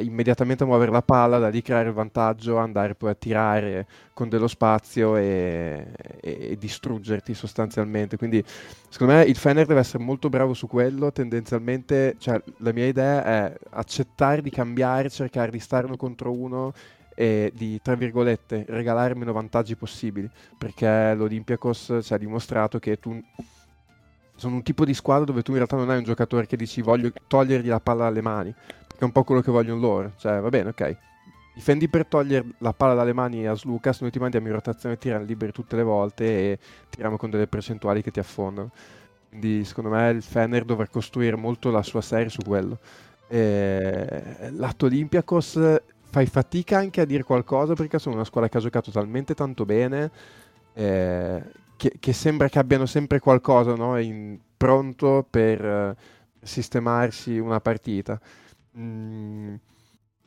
immediatamente 0.00 0.64
muovere 0.64 0.90
la 0.90 1.02
palla, 1.02 1.38
da 1.38 1.48
lì 1.48 1.62
creare 1.62 1.88
il 1.88 1.94
vantaggio, 1.94 2.56
andare 2.56 2.94
poi 2.94 3.10
a 3.10 3.14
tirare 3.14 3.86
con 4.12 4.28
dello 4.28 4.48
spazio 4.48 5.16
e, 5.16 5.92
e, 6.20 6.38
e, 6.50 6.58
distruggerti 6.58 7.34
sostanzialmente. 7.34 8.16
Quindi 8.16 8.42
secondo 8.88 9.14
me 9.14 9.22
il 9.22 9.36
Fener 9.36 9.66
deve 9.66 9.80
essere 9.80 10.02
molto 10.02 10.28
bravo 10.28 10.54
su 10.54 10.66
quello, 10.66 11.12
tendenzialmente 11.12 12.16
cioè, 12.18 12.40
la 12.58 12.72
mia 12.72 12.86
idea 12.86 13.24
è 13.24 13.54
accettare 13.70 14.42
di 14.42 14.50
cambiare, 14.50 15.08
cercare 15.08 15.50
di 15.50 15.60
stare 15.60 15.86
uno 15.86 15.96
contro 15.96 16.32
uno 16.32 16.72
e 17.14 17.50
di, 17.54 17.80
tra 17.80 17.94
virgolette, 17.94 18.66
regalare 18.68 19.14
meno 19.14 19.32
vantaggi 19.32 19.74
possibili, 19.74 20.28
perché 20.58 21.14
l'Olympiakos 21.14 22.00
ci 22.02 22.12
ha 22.12 22.18
dimostrato 22.18 22.78
che 22.78 22.98
tu 22.98 23.18
sono 24.36 24.56
un 24.56 24.62
tipo 24.62 24.84
di 24.84 24.92
squadra 24.92 25.24
dove 25.24 25.42
tu 25.42 25.52
in 25.52 25.56
realtà 25.56 25.76
non 25.76 25.88
hai 25.88 25.96
un 25.96 26.04
giocatore 26.04 26.46
che 26.46 26.58
dici 26.58 26.82
voglio 26.82 27.10
togliergli 27.26 27.68
la 27.68 27.80
palla 27.80 28.04
dalle 28.04 28.20
mani, 28.20 28.54
che 28.96 29.02
è 29.02 29.04
un 29.04 29.12
po' 29.12 29.24
quello 29.24 29.40
che 29.40 29.50
vogliono 29.50 29.80
loro. 29.80 30.12
Cioè, 30.16 30.40
va 30.40 30.48
bene, 30.48 30.70
ok. 30.70 30.96
Difendi 31.54 31.88
per 31.88 32.06
togliere 32.06 32.46
la 32.58 32.72
palla 32.72 32.94
dalle 32.94 33.12
mani 33.12 33.46
a 33.46 33.54
Slucas, 33.54 34.00
noi 34.00 34.10
ti 34.10 34.18
mandiamo 34.18 34.46
in 34.48 34.52
rotazione 34.52 34.98
tirano 34.98 35.24
liberi 35.24 35.52
tutte 35.52 35.76
le 35.76 35.82
volte 35.82 36.24
e 36.24 36.58
tiriamo 36.90 37.16
con 37.16 37.30
delle 37.30 37.46
percentuali 37.46 38.02
che 38.02 38.10
ti 38.10 38.18
affondano. 38.18 38.70
Quindi 39.28 39.64
secondo 39.64 39.90
me 39.90 40.10
il 40.10 40.22
Fener 40.22 40.64
dovrà 40.64 40.86
costruire 40.86 41.36
molto 41.36 41.70
la 41.70 41.82
sua 41.82 42.02
serie 42.02 42.28
su 42.28 42.42
quello. 42.42 42.78
E... 43.28 44.50
Lato 44.50 44.86
Olympiacos 44.86 45.58
fai 46.10 46.26
fatica 46.26 46.78
anche 46.78 47.00
a 47.00 47.04
dire 47.04 47.22
qualcosa 47.22 47.74
perché 47.74 47.98
sono 47.98 48.16
una 48.16 48.24
squadra 48.24 48.48
che 48.50 48.58
ha 48.58 48.60
giocato 48.60 48.90
talmente 48.90 49.34
tanto 49.34 49.64
bene 49.64 50.10
eh, 50.74 51.42
che, 51.76 51.92
che, 51.98 52.12
sembra 52.12 52.48
che 52.48 52.58
abbiano 52.58 52.86
sempre 52.86 53.18
qualcosa 53.18 53.74
no? 53.74 53.98
in, 53.98 54.38
pronto 54.56 55.26
per 55.28 55.64
uh, 55.64 55.94
sistemarsi 56.42 57.38
una 57.38 57.60
partita. 57.60 58.20
Mm, 58.78 59.54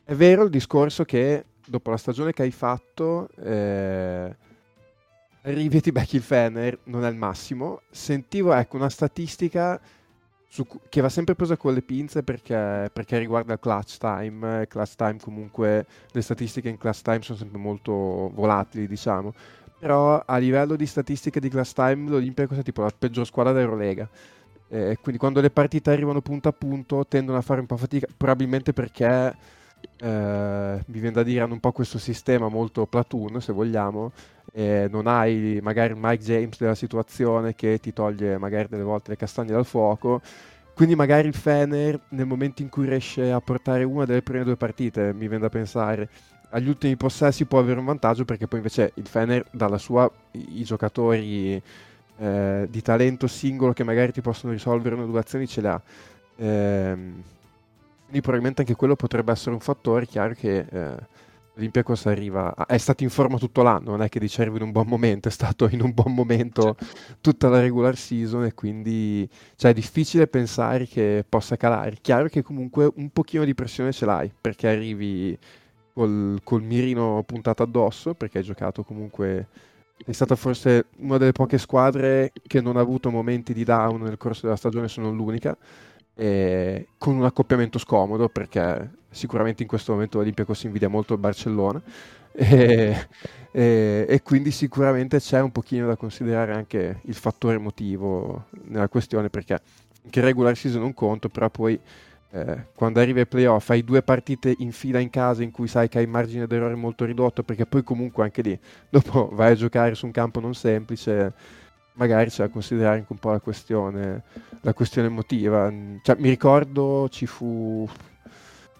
è 0.04 0.14
vero 0.14 0.44
il 0.44 0.50
discorso 0.50 1.04
che 1.04 1.44
dopo 1.64 1.90
la 1.90 1.96
stagione 1.96 2.32
che 2.32 2.42
hai 2.42 2.50
fatto, 2.50 3.28
eh, 3.36 4.36
arrivi 5.42 5.76
e 5.76 5.80
ti 5.80 5.92
becchi 5.92 6.16
il 6.16 6.22
Fener, 6.22 6.78
non 6.84 7.04
è 7.04 7.08
il 7.08 7.16
massimo. 7.16 7.82
Sentivo 7.90 8.52
ecco, 8.52 8.76
una 8.76 8.90
statistica 8.90 9.80
su, 10.48 10.66
che 10.88 11.00
va 11.00 11.08
sempre 11.08 11.36
presa 11.36 11.56
con 11.56 11.72
le 11.72 11.82
pinze 11.82 12.24
perché, 12.24 12.90
perché, 12.92 13.18
riguarda 13.18 13.52
il 13.52 13.60
clutch 13.60 13.98
time. 13.98 14.66
Clutch 14.66 14.94
time 14.96 15.18
comunque, 15.20 15.86
le 16.10 16.22
statistiche 16.22 16.68
in 16.68 16.76
clutch 16.76 17.02
time 17.02 17.22
sono 17.22 17.38
sempre 17.38 17.58
molto 17.58 17.92
volatili, 18.34 18.88
diciamo. 18.88 19.32
Però 19.78 20.22
a 20.26 20.36
livello 20.38 20.76
di 20.76 20.86
statistiche 20.86 21.40
di 21.40 21.48
clutch 21.48 21.72
time 21.72 22.10
l'Olimpia 22.10 22.46
è 22.50 22.62
tipo 22.62 22.82
la 22.82 22.92
peggior 22.96 23.24
squadra 23.24 23.52
dell'Eurolega. 23.52 24.08
Eh, 24.72 24.98
quindi 25.02 25.18
quando 25.18 25.40
le 25.40 25.50
partite 25.50 25.90
arrivano 25.90 26.20
punto 26.20 26.48
a 26.48 26.52
punto 26.52 27.04
tendono 27.04 27.36
a 27.38 27.40
fare 27.40 27.58
un 27.60 27.66
po' 27.66 27.76
fatica, 27.76 28.06
probabilmente 28.16 28.72
perché 28.72 29.34
eh, 29.98 30.82
mi 30.86 31.00
viene 31.00 31.10
da 31.10 31.24
dire 31.24 31.40
hanno 31.40 31.54
un 31.54 31.60
po' 31.60 31.72
questo 31.72 31.98
sistema 31.98 32.48
molto 32.48 32.86
platoon, 32.86 33.40
se 33.40 33.52
vogliamo, 33.52 34.12
e 34.52 34.86
non 34.88 35.08
hai 35.08 35.58
magari 35.60 35.94
Mike 35.96 36.22
James 36.22 36.58
della 36.58 36.76
situazione 36.76 37.54
che 37.56 37.78
ti 37.80 37.92
toglie 37.92 38.38
magari 38.38 38.68
delle 38.68 38.84
volte 38.84 39.10
le 39.10 39.16
castagne 39.16 39.50
dal 39.52 39.66
fuoco. 39.66 40.20
Quindi 40.72 40.94
magari 40.94 41.26
il 41.28 41.34
Fener 41.34 42.00
nel 42.10 42.26
momento 42.26 42.62
in 42.62 42.68
cui 42.68 42.86
riesce 42.86 43.32
a 43.32 43.40
portare 43.40 43.82
una 43.84 44.04
delle 44.04 44.22
prime 44.22 44.44
due 44.44 44.56
partite, 44.56 45.12
mi 45.12 45.26
viene 45.26 45.40
da 45.40 45.48
pensare, 45.48 46.08
agli 46.50 46.68
ultimi 46.68 46.96
possessi 46.96 47.44
può 47.44 47.58
avere 47.58 47.80
un 47.80 47.86
vantaggio 47.86 48.24
perché 48.24 48.46
poi 48.46 48.58
invece 48.60 48.92
il 48.94 49.06
Fener 49.06 49.44
dalla 49.50 49.78
sua 49.78 50.10
i 50.32 50.62
giocatori 50.62 51.60
eh, 52.20 52.66
di 52.70 52.82
talento 52.82 53.26
singolo 53.26 53.72
che 53.72 53.82
magari 53.82 54.12
ti 54.12 54.20
possono 54.20 54.52
risolvere 54.52 54.94
una 54.94 55.06
due 55.06 55.20
azioni 55.20 55.46
ce 55.46 55.60
l'ha. 55.62 55.80
Ehm, 56.36 57.22
quindi 58.02 58.20
probabilmente 58.20 58.60
anche 58.62 58.74
quello 58.74 58.96
potrebbe 58.96 59.32
essere 59.32 59.52
un 59.52 59.60
fattore, 59.60 60.06
chiaro 60.06 60.34
che 60.34 60.66
eh, 60.68 60.96
l'Olympiacos 61.54 62.06
arriva, 62.06 62.54
è 62.66 62.76
stato 62.76 63.04
in 63.04 63.10
forma 63.10 63.38
tutto 63.38 63.62
l'anno, 63.62 63.90
non 63.90 64.02
è 64.02 64.08
che 64.08 64.18
dice 64.18 64.42
in 64.42 64.60
un 64.60 64.72
buon 64.72 64.86
momento, 64.86 65.28
è 65.28 65.30
stato 65.30 65.68
in 65.70 65.80
un 65.80 65.94
buon 65.94 66.12
momento 66.12 66.76
tutta 67.20 67.48
la 67.48 67.60
regular 67.60 67.96
season 67.96 68.44
e 68.44 68.54
quindi 68.54 69.28
cioè, 69.56 69.70
è 69.70 69.74
difficile 69.74 70.26
pensare 70.26 70.86
che 70.86 71.24
possa 71.28 71.56
calare. 71.56 71.98
Chiaro 72.00 72.28
che 72.28 72.42
comunque 72.42 72.90
un 72.96 73.10
pochino 73.10 73.44
di 73.44 73.54
pressione 73.54 73.92
ce 73.92 74.04
l'hai 74.04 74.30
perché 74.38 74.68
arrivi 74.68 75.38
col, 75.92 76.40
col 76.42 76.62
mirino 76.62 77.22
puntato 77.24 77.62
addosso, 77.62 78.14
perché 78.14 78.38
hai 78.38 78.44
giocato 78.44 78.82
comunque 78.82 79.46
è 80.04 80.12
stata 80.12 80.36
forse 80.36 80.86
una 80.98 81.18
delle 81.18 81.32
poche 81.32 81.58
squadre 81.58 82.32
che 82.46 82.60
non 82.60 82.76
ha 82.76 82.80
avuto 82.80 83.10
momenti 83.10 83.52
di 83.52 83.64
down 83.64 84.02
nel 84.02 84.16
corso 84.16 84.42
della 84.42 84.56
stagione, 84.56 84.88
sono 84.88 85.10
l'unica, 85.10 85.56
e 86.14 86.88
con 86.98 87.16
un 87.16 87.24
accoppiamento 87.24 87.78
scomodo 87.78 88.28
perché 88.28 88.98
sicuramente 89.10 89.62
in 89.62 89.68
questo 89.68 89.92
momento 89.92 90.18
l'Olympiacos 90.18 90.64
invidia 90.64 90.88
molto 90.88 91.14
il 91.14 91.20
Barcellona. 91.20 91.80
E, 92.32 93.08
e, 93.50 94.06
e, 94.08 94.22
quindi 94.22 94.52
sicuramente 94.52 95.18
c'è 95.18 95.40
un 95.40 95.50
pochino 95.50 95.88
da 95.88 95.96
considerare 95.96 96.54
anche 96.54 97.00
il 97.04 97.14
fattore 97.14 97.56
emotivo 97.56 98.44
nella 98.66 98.88
questione 98.88 99.28
perché 99.28 99.60
che 100.08 100.20
regular 100.20 100.56
season 100.56 100.82
un 100.82 100.94
conto, 100.94 101.28
però 101.28 101.50
poi 101.50 101.78
eh, 102.32 102.66
quando 102.74 103.00
arrivi 103.00 103.20
ai 103.20 103.26
playoff 103.26 103.70
hai 103.70 103.82
due 103.82 104.02
partite 104.02 104.54
in 104.58 104.72
fila 104.72 104.98
in 105.00 105.10
casa 105.10 105.42
in 105.42 105.50
cui 105.50 105.66
sai 105.66 105.88
che 105.88 105.98
hai 105.98 106.06
margine 106.06 106.46
d'errore 106.46 106.74
molto 106.76 107.04
ridotto 107.04 107.42
perché 107.42 107.66
poi 107.66 107.82
comunque 107.82 108.22
anche 108.22 108.42
lì 108.42 108.58
dopo 108.88 109.28
vai 109.32 109.52
a 109.52 109.54
giocare 109.56 109.94
su 109.94 110.06
un 110.06 110.12
campo 110.12 110.40
non 110.40 110.54
semplice 110.54 111.34
magari 111.94 112.30
c'è 112.30 112.44
da 112.44 112.48
considerare 112.48 112.96
anche 112.96 113.12
un 113.12 113.18
po' 113.18 113.30
la 113.30 113.40
questione, 113.40 114.22
la 114.62 114.72
questione 114.72 115.08
emotiva. 115.08 115.70
Cioè, 116.02 116.16
mi 116.18 116.30
ricordo 116.30 117.08
ci 117.10 117.26
fu... 117.26 117.86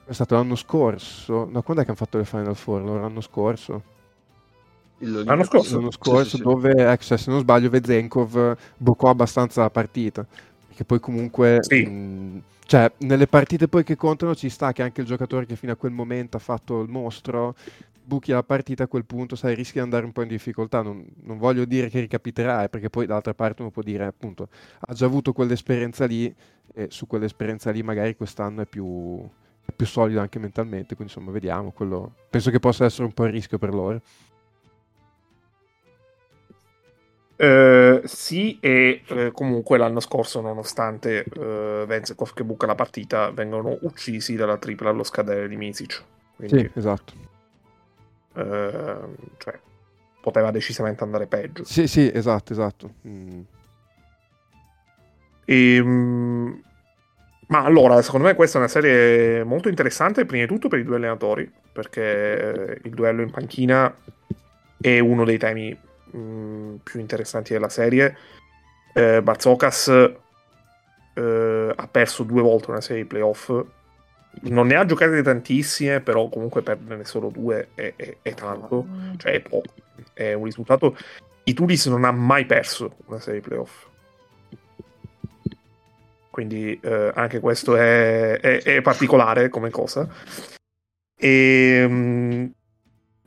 è 0.06 0.12
stato 0.12 0.34
l'anno 0.34 0.56
scorso, 0.56 1.46
no, 1.50 1.62
quando 1.62 1.82
è 1.82 1.84
che 1.84 1.90
hanno 1.90 1.96
fatto 1.96 2.18
le 2.18 2.24
Final 2.24 2.56
Four? 2.56 2.82
L'anno 2.82 3.20
scorso? 3.20 3.82
L'anno 4.98 5.44
scorso? 5.44 5.76
L'anno 5.76 5.90
scorso, 5.90 6.36
sì, 6.36 6.42
dove, 6.42 6.72
sì. 6.76 6.82
Ecco, 6.82 7.16
se 7.16 7.30
non 7.30 7.40
sbaglio, 7.40 7.70
Vezenkov 7.70 8.56
boccò 8.76 9.08
abbastanza 9.08 9.62
la 9.62 9.70
partita. 9.70 10.26
Perché 10.80 10.84
poi 10.84 11.00
comunque... 11.00 11.58
Sì. 11.60 11.84
Mh, 11.84 12.42
cioè, 12.64 12.90
nelle 12.98 13.26
partite 13.26 13.68
poi 13.68 13.84
che 13.84 13.96
contano 13.96 14.34
ci 14.34 14.48
sta 14.48 14.72
che 14.72 14.82
anche 14.82 15.00
il 15.00 15.06
giocatore 15.06 15.44
che 15.44 15.56
fino 15.56 15.72
a 15.72 15.76
quel 15.76 15.92
momento 15.92 16.36
ha 16.36 16.40
fatto 16.40 16.80
il 16.80 16.88
mostro 16.88 17.54
buchi 18.02 18.32
la 18.32 18.42
partita 18.42 18.84
a 18.84 18.88
quel 18.88 19.04
punto, 19.04 19.36
sai, 19.36 19.54
rischi 19.54 19.74
di 19.74 19.80
andare 19.80 20.04
un 20.04 20.12
po' 20.12 20.22
in 20.22 20.28
difficoltà. 20.28 20.80
Non, 20.80 21.04
non 21.22 21.38
voglio 21.38 21.64
dire 21.64 21.88
che 21.88 22.00
ricapiterà, 22.00 22.64
eh, 22.64 22.68
perché 22.68 22.88
poi 22.88 23.06
dall'altra 23.06 23.34
parte 23.34 23.62
uno 23.62 23.70
può 23.70 23.82
dire, 23.82 24.04
appunto, 24.06 24.48
ha 24.80 24.94
già 24.94 25.04
avuto 25.04 25.32
quell'esperienza 25.32 26.06
lì 26.06 26.32
e 26.72 26.86
su 26.90 27.06
quell'esperienza 27.06 27.70
lì 27.70 27.82
magari 27.82 28.16
quest'anno 28.16 28.62
è 28.62 28.66
più, 28.66 29.20
è 29.64 29.72
più 29.72 29.86
solido 29.86 30.20
anche 30.20 30.38
mentalmente, 30.38 30.94
quindi 30.94 31.12
insomma 31.12 31.32
vediamo, 31.32 31.72
quello... 31.72 32.14
penso 32.30 32.50
che 32.50 32.58
possa 32.58 32.84
essere 32.84 33.04
un 33.04 33.12
po' 33.12 33.26
il 33.26 33.32
rischio 33.32 33.58
per 33.58 33.74
loro. 33.74 34.00
Uh, 37.40 38.02
sì, 38.04 38.58
e 38.60 39.00
uh, 39.08 39.32
comunque 39.32 39.78
l'anno 39.78 40.00
scorso, 40.00 40.42
nonostante 40.42 41.24
uh, 41.26 41.86
Venzekov 41.86 42.34
che 42.34 42.44
buca 42.44 42.66
la 42.66 42.74
partita, 42.74 43.30
vengono 43.30 43.78
uccisi 43.80 44.36
dalla 44.36 44.58
tripla 44.58 44.90
allo 44.90 45.04
scadere 45.04 45.48
di 45.48 45.56
Misic. 45.56 46.04
Quindi... 46.36 46.58
Sì, 46.58 46.70
esatto. 46.74 47.12
Cioè, 48.34 49.58
poteva 50.20 50.50
decisamente 50.50 51.02
andare 51.02 51.26
peggio. 51.26 51.64
Sì, 51.64 51.86
sì, 51.86 52.10
esatto, 52.12 52.52
esatto. 52.52 52.94
Mm. 53.08 53.40
E, 55.46 55.74
ehm, 55.76 56.62
ma 57.46 57.64
allora, 57.64 58.02
secondo 58.02 58.26
me 58.26 58.34
questa 58.34 58.58
è 58.58 58.60
una 58.60 58.68
serie 58.68 59.44
molto 59.44 59.70
interessante, 59.70 60.26
prima 60.26 60.44
di 60.44 60.52
tutto 60.52 60.68
per 60.68 60.78
i 60.78 60.84
due 60.84 60.96
allenatori, 60.96 61.50
perché 61.72 62.80
il 62.82 62.90
duello 62.90 63.22
in 63.22 63.30
panchina 63.30 63.96
è 64.78 64.98
uno 64.98 65.24
dei 65.24 65.38
temi 65.38 65.88
mh, 66.12 66.18
mm, 66.18 66.74
più 66.82 67.00
interessanti 67.00 67.52
della 67.52 67.68
serie. 67.68 68.16
Eh, 68.92 69.22
Barzokas 69.22 69.88
eh, 71.14 71.72
ha 71.74 71.88
perso 71.88 72.22
due 72.24 72.42
volte 72.42 72.70
una 72.70 72.80
serie 72.80 73.02
di 73.02 73.08
playoff 73.08 73.52
non 74.42 74.66
ne 74.68 74.76
ha 74.76 74.84
giocate 74.84 75.22
tantissime, 75.22 76.00
però 76.00 76.28
comunque 76.28 76.62
perderne 76.62 77.04
solo 77.04 77.28
due 77.28 77.68
è, 77.74 77.92
è, 77.96 78.16
è 78.22 78.34
tanto, 78.34 78.86
cioè 79.16 79.32
è 79.32 79.40
poco. 79.40 79.74
È 80.12 80.32
un 80.32 80.44
risultato. 80.44 80.96
I 81.44 81.52
Tulis 81.52 81.86
non 81.86 82.04
ha 82.04 82.12
mai 82.12 82.46
perso 82.46 82.96
una 83.06 83.20
serie 83.20 83.40
di 83.40 83.46
playoff. 83.46 83.88
Quindi 86.30 86.78
eh, 86.80 87.12
anche 87.14 87.40
questo 87.40 87.76
è, 87.76 88.38
è, 88.38 88.80
particolare 88.82 89.48
come 89.48 89.70
cosa. 89.70 90.08
E, 91.16 91.28
ehm, 91.28 92.52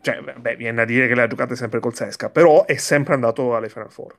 cioè, 0.04 0.22
beh, 0.22 0.58
viene 0.58 0.82
a 0.82 0.86
dire 0.86 1.08
che 1.08 1.16
le 1.16 1.22
ha 1.22 1.28
giocate 1.28 1.56
sempre 1.56 1.80
col 1.80 1.96
Sesca, 1.96 2.30
però 2.30 2.66
è 2.66 2.76
sempre 2.76 3.14
andato 3.14 3.56
alle 3.56 3.70
Final 3.70 3.90
Four. 3.90 4.18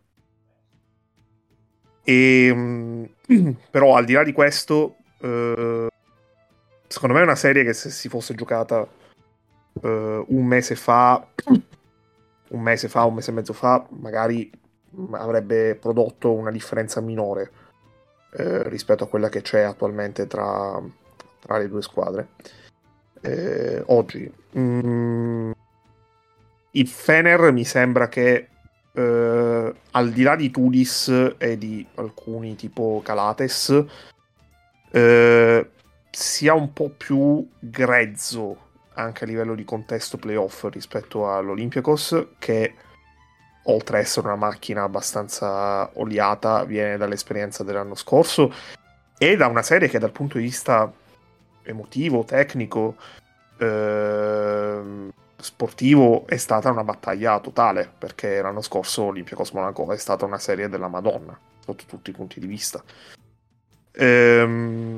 E, 2.02 2.46
ehm, 2.46 3.08
però 3.70 3.94
al 3.94 4.06
di 4.06 4.14
là 4.14 4.24
di 4.24 4.32
questo, 4.32 4.96
eh, 5.20 5.88
secondo 6.86 7.14
me 7.14 7.20
è 7.20 7.24
una 7.24 7.34
serie 7.34 7.64
che 7.64 7.74
se 7.74 7.90
si 7.90 8.08
fosse 8.08 8.34
giocata 8.34 8.80
uh, 8.80 10.24
un 10.26 10.46
mese 10.46 10.74
fa, 10.74 11.26
un 12.48 12.60
mese 12.62 12.88
fa, 12.88 13.04
un 13.04 13.14
mese 13.16 13.30
e 13.30 13.34
mezzo 13.34 13.52
fa, 13.52 13.86
magari 13.90 14.50
avrebbe 15.10 15.74
prodotto 15.74 16.32
una 16.32 16.50
differenza 16.50 17.02
minore 17.02 17.50
uh, 18.38 18.62
rispetto 18.68 19.04
a 19.04 19.08
quella 19.08 19.28
che 19.28 19.42
c'è 19.42 19.60
attualmente 19.60 20.26
tra, 20.26 20.80
tra 21.40 21.58
le 21.58 21.68
due 21.68 21.82
squadre. 21.82 22.28
Uh, 23.20 23.82
oggi 23.86 24.30
mm, 24.56 25.50
il 26.74 26.88
Fener 26.88 27.52
mi 27.52 27.64
sembra 27.64 28.08
che 28.08 28.48
al 28.96 30.10
di 30.12 30.22
là 30.22 30.36
di 30.36 30.52
Tudis 30.52 31.34
e 31.36 31.58
di 31.58 31.84
alcuni 31.96 32.54
tipo 32.54 33.02
Calates, 33.04 33.84
sia 36.10 36.54
un 36.54 36.72
po' 36.72 36.90
più 36.90 37.44
grezzo 37.58 38.56
anche 38.94 39.24
a 39.24 39.26
livello 39.26 39.54
di 39.56 39.64
contesto 39.64 40.16
playoff 40.16 40.66
rispetto 40.70 41.32
all'Olympiacos 41.32 42.26
che 42.38 42.74
oltre 43.64 43.96
a 43.96 44.00
essere 44.00 44.26
una 44.26 44.36
macchina 44.36 44.82
abbastanza 44.82 45.90
oliata 45.94 46.64
viene 46.64 46.96
dall'esperienza 46.96 47.64
dell'anno 47.64 47.94
scorso 47.94 48.52
e 49.18 49.36
da 49.36 49.46
una 49.46 49.62
serie 49.62 49.88
che 49.88 49.98
dal 49.98 50.12
punto 50.12 50.38
di 50.38 50.44
vista 50.44 50.92
emotivo, 51.62 52.24
tecnico, 52.24 52.96
eh, 53.58 54.80
sportivo 55.44 56.26
è 56.26 56.36
stata 56.38 56.70
una 56.70 56.84
battaglia 56.84 57.38
totale 57.38 57.92
perché 57.96 58.40
l'anno 58.40 58.62
scorso 58.62 59.04
Olympiacos 59.04 59.50
Monaco 59.50 59.92
è 59.92 59.98
stata 59.98 60.24
una 60.24 60.38
serie 60.38 60.70
della 60.70 60.88
Madonna 60.88 61.38
sotto 61.60 61.84
tutti 61.86 62.10
i 62.10 62.14
punti 62.14 62.40
di 62.40 62.46
vista. 62.46 62.82
Ehm, 63.92 64.96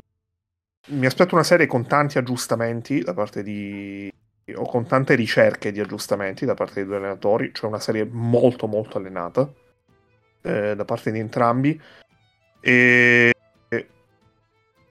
mi 0.89 1.05
aspetto 1.05 1.35
una 1.35 1.43
serie 1.43 1.65
con 1.65 1.85
tanti 1.85 2.17
aggiustamenti 2.17 3.01
da 3.01 3.13
parte 3.13 3.43
di 3.43 4.09
o 4.55 4.65
con 4.65 4.87
tante 4.87 5.15
ricerche 5.15 5.73
di 5.73 5.81
aggiustamenti 5.81 6.45
da 6.45 6.53
parte 6.53 6.75
dei 6.75 6.85
due 6.85 6.95
allenatori, 6.95 7.51
cioè 7.53 7.67
una 7.67 7.81
serie 7.81 8.07
molto 8.09 8.67
molto 8.67 8.97
allenata 8.97 9.51
eh, 10.41 10.73
da 10.73 10.85
parte 10.85 11.11
di 11.11 11.19
entrambi 11.19 11.79
e, 12.61 13.33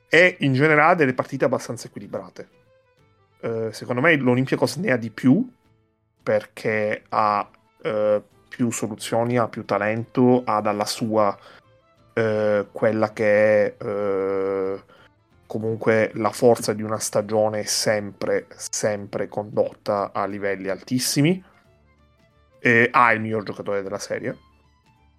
e 0.09 0.37
in 0.41 0.53
generale 0.53 0.97
delle 0.97 1.15
partite 1.15 1.47
abbastanza 1.47 1.87
equilibrate. 1.87 2.49
Eh, 3.47 3.73
secondo 3.73 4.01
me 4.01 4.17
l'Olympiacos 4.17 4.75
ne 4.77 4.91
ha 4.91 4.97
di 4.97 5.11
più 5.11 5.49
perché 6.21 7.05
ha 7.11 7.49
eh, 7.81 8.23
più 8.49 8.73
soluzioni, 8.73 9.39
ha 9.39 9.47
più 9.47 9.65
talento, 9.65 10.43
ha 10.45 10.61
dalla 10.61 10.85
sua 10.85 11.37
eh, 12.13 12.67
quella 12.73 13.13
che 13.13 13.77
è 13.77 13.85
eh, 13.85 14.83
comunque 15.47 16.11
la 16.15 16.31
forza 16.31 16.73
di 16.73 16.83
una 16.83 16.99
stagione 16.99 17.63
sempre, 17.63 18.47
sempre 18.57 19.29
condotta 19.29 20.11
a 20.13 20.27
livelli 20.27 20.69
altissimi. 20.69 21.41
E 22.59 22.89
ha 22.91 23.13
il 23.13 23.21
miglior 23.21 23.45
giocatore 23.45 23.83
della 23.83 24.01
serie, 24.01 24.37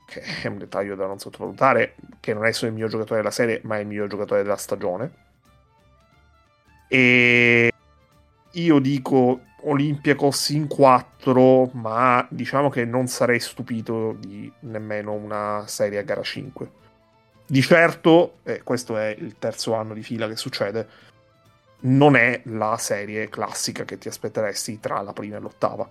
che 0.06 0.22
è 0.44 0.48
un 0.48 0.58
dettaglio 0.58 0.96
da 0.96 1.06
non 1.06 1.18
sottovalutare, 1.18 1.96
che 2.20 2.34
non 2.34 2.46
è 2.46 2.52
solo 2.52 2.72
il 2.72 2.74
miglior 2.74 2.90
giocatore 2.90 3.22
della 3.22 3.32
serie, 3.32 3.62
ma 3.64 3.78
è 3.78 3.80
il 3.80 3.88
miglior 3.88 4.10
giocatore 4.10 4.44
della 4.44 4.58
stagione. 4.58 5.12
E 6.90 7.72
io 8.62 8.80
dico 8.80 9.42
Olympiacos 9.64 10.50
in 10.50 10.68
4, 10.68 11.72
ma 11.74 12.26
diciamo 12.30 12.70
che 12.70 12.86
non 12.86 13.08
sarei 13.08 13.40
stupito 13.40 14.16
di 14.20 14.52
nemmeno 14.62 15.14
una 15.14 15.64
serie 15.68 16.00
a 16.00 16.04
gara 16.04 16.22
5 16.22 16.86
di 17.50 17.62
certo, 17.62 18.40
e 18.44 18.62
questo 18.62 18.98
è 18.98 19.16
il 19.18 19.38
terzo 19.40 19.74
anno 19.74 19.94
di 19.94 20.04
fila 20.04 20.28
che 20.28 20.36
succede, 20.36 20.88
non 21.82 22.18
è 22.18 22.42
la 22.46 22.76
serie 22.78 23.30
classica 23.30 23.86
che 23.86 23.98
ti 23.98 24.10
aspetteresti 24.10 24.82
tra 24.82 25.02
la 25.02 25.14
prima 25.14 25.38
e 25.38 25.40
l'ottava. 25.40 25.90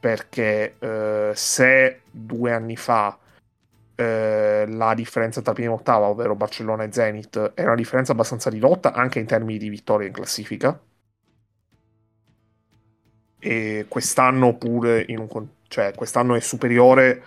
Perché 0.00 0.76
eh, 0.78 1.32
se 1.34 2.00
due 2.10 2.52
anni 2.52 2.76
fa 2.76 3.18
eh, 3.94 4.64
la 4.66 4.94
differenza 4.94 5.42
tra 5.42 5.52
prima 5.52 5.72
e 5.72 5.74
ottava, 5.74 6.06
ovvero 6.06 6.34
Barcellona 6.34 6.84
e 6.84 6.92
Zenit, 6.92 7.52
era 7.54 7.66
una 7.66 7.76
differenza 7.76 8.12
abbastanza 8.12 8.48
ridotta 8.48 8.94
anche 8.94 9.18
in 9.18 9.26
termini 9.26 9.58
di 9.58 9.68
vittorie 9.68 10.06
in 10.06 10.14
classifica, 10.14 10.80
e 13.38 13.86
quest'anno 13.88 14.56
pure 14.56 15.04
in 15.08 15.18
un, 15.18 15.46
cioè 15.68 15.92
quest'anno 15.94 16.34
è 16.34 16.40
superiore 16.40 17.22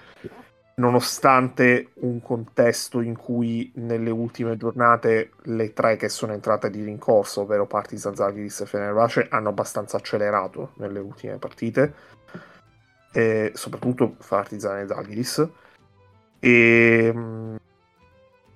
nonostante 0.75 1.91
un 1.95 2.21
contesto 2.21 3.01
in 3.01 3.15
cui 3.15 3.71
nelle 3.75 4.09
ultime 4.09 4.57
giornate 4.57 5.31
le 5.43 5.73
tre 5.73 5.95
che 5.95 6.09
sono 6.09 6.33
entrate 6.33 6.69
di 6.69 6.83
rincorso, 6.83 7.41
ovvero 7.41 7.67
Partizan, 7.67 8.15
Zaghiris 8.15 8.61
e 8.61 8.65
Fenerbahce, 8.65 9.27
hanno 9.29 9.49
abbastanza 9.49 9.97
accelerato 9.97 10.71
nelle 10.77 10.99
ultime 10.99 11.37
partite, 11.37 11.93
e 13.13 13.51
soprattutto 13.53 14.15
Partizan 14.27 14.79
e 14.79 14.87
Zaghiris, 14.87 15.47
e 16.39 17.11
mm, 17.13 17.55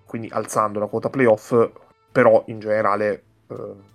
quindi 0.06 0.30
alzando 0.32 0.80
la 0.80 0.88
quota 0.88 1.10
playoff, 1.10 1.70
però 2.12 2.44
in 2.48 2.60
generale 2.60 3.24
eh, 3.50 3.94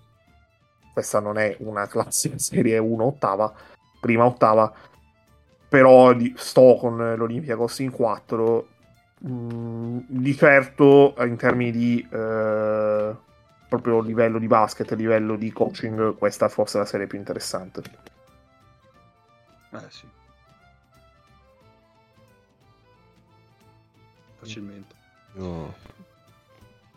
questa 0.93 1.21
non 1.21 1.39
è 1.39 1.57
una 1.61 1.87
classica 1.87 2.37
serie 2.39 2.79
1 2.79 3.05
ottava, 3.05 3.53
prima 4.01 4.25
ottava, 4.25 4.73
però 5.69 6.13
di, 6.13 6.33
sto 6.37 6.77
con 6.79 6.97
l'Olympiacos 7.17 7.79
in 7.81 7.91
4. 7.91 8.69
Mm, 9.27 9.99
di 10.07 10.35
certo 10.35 11.15
in 11.19 11.37
termini 11.37 11.71
di 11.71 12.09
eh, 12.11 13.15
proprio 13.69 14.01
livello 14.01 14.39
di 14.39 14.47
basket, 14.47 14.91
livello 14.93 15.37
di 15.37 15.53
coaching, 15.53 16.17
questa 16.17 16.49
forse 16.49 16.79
è 16.79 16.81
la 16.81 16.87
serie 16.87 17.07
più 17.07 17.19
interessante. 17.19 17.83
Eh 19.73 19.79
sì. 19.89 20.09
Facilmente. 24.39 24.95
Io 25.35 25.75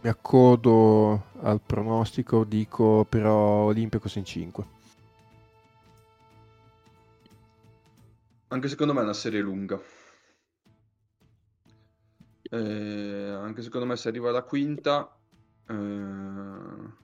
mi 0.03 0.09
accodo 0.09 1.27
al 1.43 1.61
pronostico, 1.61 2.43
dico 2.43 3.05
però 3.07 3.63
Olympiacos 3.63 4.15
in 4.15 4.25
5. 4.25 4.65
Anche 8.49 8.67
secondo 8.67 8.93
me 8.93 8.99
è 8.99 9.03
una 9.03 9.13
serie 9.13 9.39
lunga. 9.39 9.81
Eh, 12.41 13.29
anche 13.41 13.61
secondo 13.61 13.87
me 13.87 13.95
se 13.95 14.09
arriva 14.09 14.29
alla 14.29 14.43
quinta... 14.43 15.17
Eh... 15.67 17.01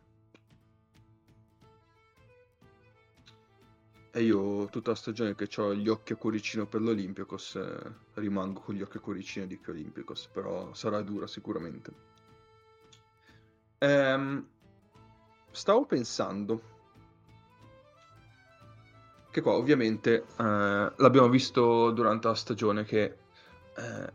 E 4.11 4.23
io 4.23 4.65
tutta 4.65 4.89
la 4.89 4.95
stagione 4.95 5.35
che 5.35 5.47
ho 5.61 5.73
gli 5.73 5.87
occhi 5.87 6.13
a 6.13 6.15
cuoricino 6.17 6.65
per 6.65 6.81
l'Olympiacos 6.81 7.55
eh, 7.55 7.93
rimango 8.15 8.59
con 8.59 8.75
gli 8.75 8.81
occhi 8.81 8.97
a 8.97 8.99
cuoricino 8.99 9.45
di 9.45 9.59
che 9.61 9.71
Olympiacos, 9.71 10.27
però 10.33 10.73
sarà 10.73 11.01
dura 11.01 11.27
sicuramente. 11.27 12.18
Ehm, 13.79 14.45
stavo 15.51 15.85
pensando 15.85 16.61
che 19.31 19.41
qua 19.41 19.53
ovviamente 19.53 20.25
eh, 20.37 20.93
l'abbiamo 20.95 21.29
visto 21.29 21.91
durante 21.91 22.27
la 22.27 22.35
stagione 22.35 22.83
che 22.83 23.03
eh, 23.75 24.11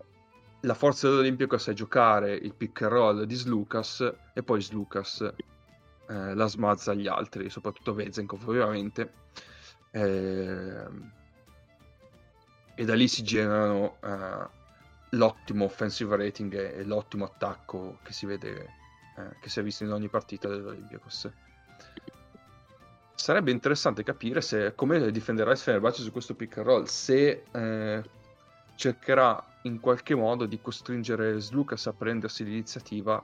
la 0.61 0.75
forza 0.75 1.09
dell'Olympiacos 1.09 1.69
è 1.69 1.73
giocare 1.73 2.35
il 2.35 2.55
pick 2.55 2.83
and 2.83 2.93
roll 2.93 3.23
di 3.25 3.35
Slucas 3.35 4.13
e 4.33 4.43
poi 4.43 4.61
Slucas 4.61 5.21
eh, 6.09 6.35
la 6.35 6.47
smazza 6.47 6.93
agli 6.93 7.07
altri, 7.07 7.49
soprattutto 7.51 7.95
Vezenkov 7.95 8.47
ovviamente. 8.49 9.13
Eh, 9.91 10.87
e 12.77 12.85
da 12.85 12.95
lì 12.95 13.07
si 13.07 13.23
generano 13.23 13.99
l'ottimo 15.11 15.65
offensive 15.65 16.17
rating 16.17 16.53
e, 16.55 16.83
l'ottimo 16.85 17.25
attacco 17.25 17.99
che 18.03 18.13
si 18.13 18.27
vede, 18.27 18.69
eh, 19.17 19.37
che 19.41 19.49
si 19.49 19.61
è 19.61 19.63
visto 19.63 19.85
in 19.85 19.93
ogni 19.93 20.09
partita 20.09 20.49
dell'Olympiacos. 20.49 21.31
Sarebbe 23.15 23.51
interessante 23.51 24.03
capire 24.03 24.41
se, 24.41 24.75
come 24.75 25.11
difenderà 25.11 25.53
il 25.53 25.57
Fenerbahce 25.57 26.03
su 26.03 26.13
questo 26.13 26.35
pick 26.35 26.59
and 26.59 26.67
roll, 26.67 26.85
se 26.85 27.45
eh, 27.51 28.03
cercherà 28.75 29.43
in 29.63 29.81
qualche 29.81 30.15
modo 30.15 30.47
di 30.47 30.61
costringere 30.61 31.41
Slucas 31.41 31.87
a 31.87 31.93
prendersi 31.93 32.45
l'iniziativa 32.45 33.23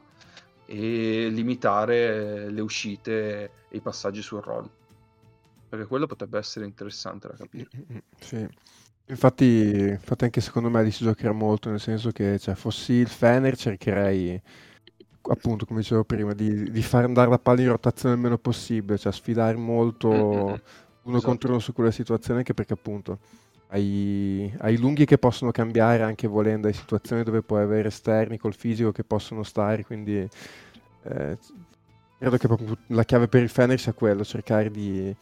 e 0.65 1.29
limitare 1.29 2.49
le 2.49 2.61
uscite 2.61 3.43
e 3.69 3.77
i 3.77 3.81
passaggi 3.81 4.23
sul 4.23 4.41
roll. 4.41 4.71
Perché 5.69 5.87
quello 5.87 6.07
potrebbe 6.07 6.39
essere 6.39 6.65
interessante 6.65 7.29
da 7.29 7.35
capire. 7.37 7.69
Sì. 8.21 8.49
Infatti, 9.07 9.89
infatti 9.91 10.25
anche 10.25 10.41
secondo 10.41 10.71
me 10.71 10.85
lì 10.85 10.93
si 10.93 11.03
giocherà 11.03 11.33
molto, 11.33 11.69
nel 11.69 11.81
senso 11.81 12.13
che 12.13 12.39
cioè, 12.39 12.55
fossi 12.55 12.93
il 12.93 13.09
Fener 13.09 13.57
cercherei 13.57 14.41
appunto 15.23 15.67
come 15.67 15.81
dicevo 15.81 16.05
prima 16.05 16.33
di, 16.33 16.71
di, 16.71 16.83
far 16.83 17.05
andare 17.05 17.29
la 17.29 17.39
palla 17.39 17.61
in 17.61 17.69
rotazione 17.69 18.15
il 18.15 18.21
meno 18.21 18.39
possibile, 18.39 18.99
cioè 18.99 19.13
sfidare 19.13 19.57
molto 19.57 20.09
mm-hmm. 20.09 20.23
uno 20.23 20.57
esatto. 21.17 21.21
contro 21.21 21.51
uno 21.51 21.59
su 21.59 21.73
quella 21.73 21.91
situazione 21.91 22.41
anche 22.41 22.55
perché 22.55 22.73
appunto 22.73 23.19
hai, 23.69 24.53
hai 24.59 24.77
lunghi 24.77 25.05
che 25.05 25.19
possono 25.19 25.51
cambiare 25.51 26.03
anche 26.03 26.27
volendo, 26.27 26.67
hai 26.67 26.75
situazioni 26.75 27.23
dove 27.23 27.43
puoi 27.43 27.63
avere 27.63 27.89
esterni 27.89 28.39
col 28.39 28.55
fisico 28.55 28.93
che 28.93 29.05
possono 29.05 29.43
stare, 29.43 29.85
quindi 29.85 30.17
eh, 31.03 31.39
credo 32.19 32.37
che 32.37 32.77
la 32.89 33.05
chiave 33.05 33.29
per 33.29 33.43
il 33.43 33.49
Fener 33.49 33.79
sia 33.79 33.93
quello, 33.93 34.25
cercare 34.25 34.71
di 34.71 35.15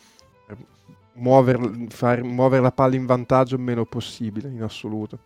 muovere, 1.14 1.86
far 1.88 2.22
muovere 2.22 2.62
la 2.62 2.72
palla 2.72 2.94
in 2.94 3.06
vantaggio 3.06 3.56
il 3.56 3.60
meno 3.60 3.84
possibile 3.84 4.48
in 4.48 4.62
assoluto. 4.62 5.18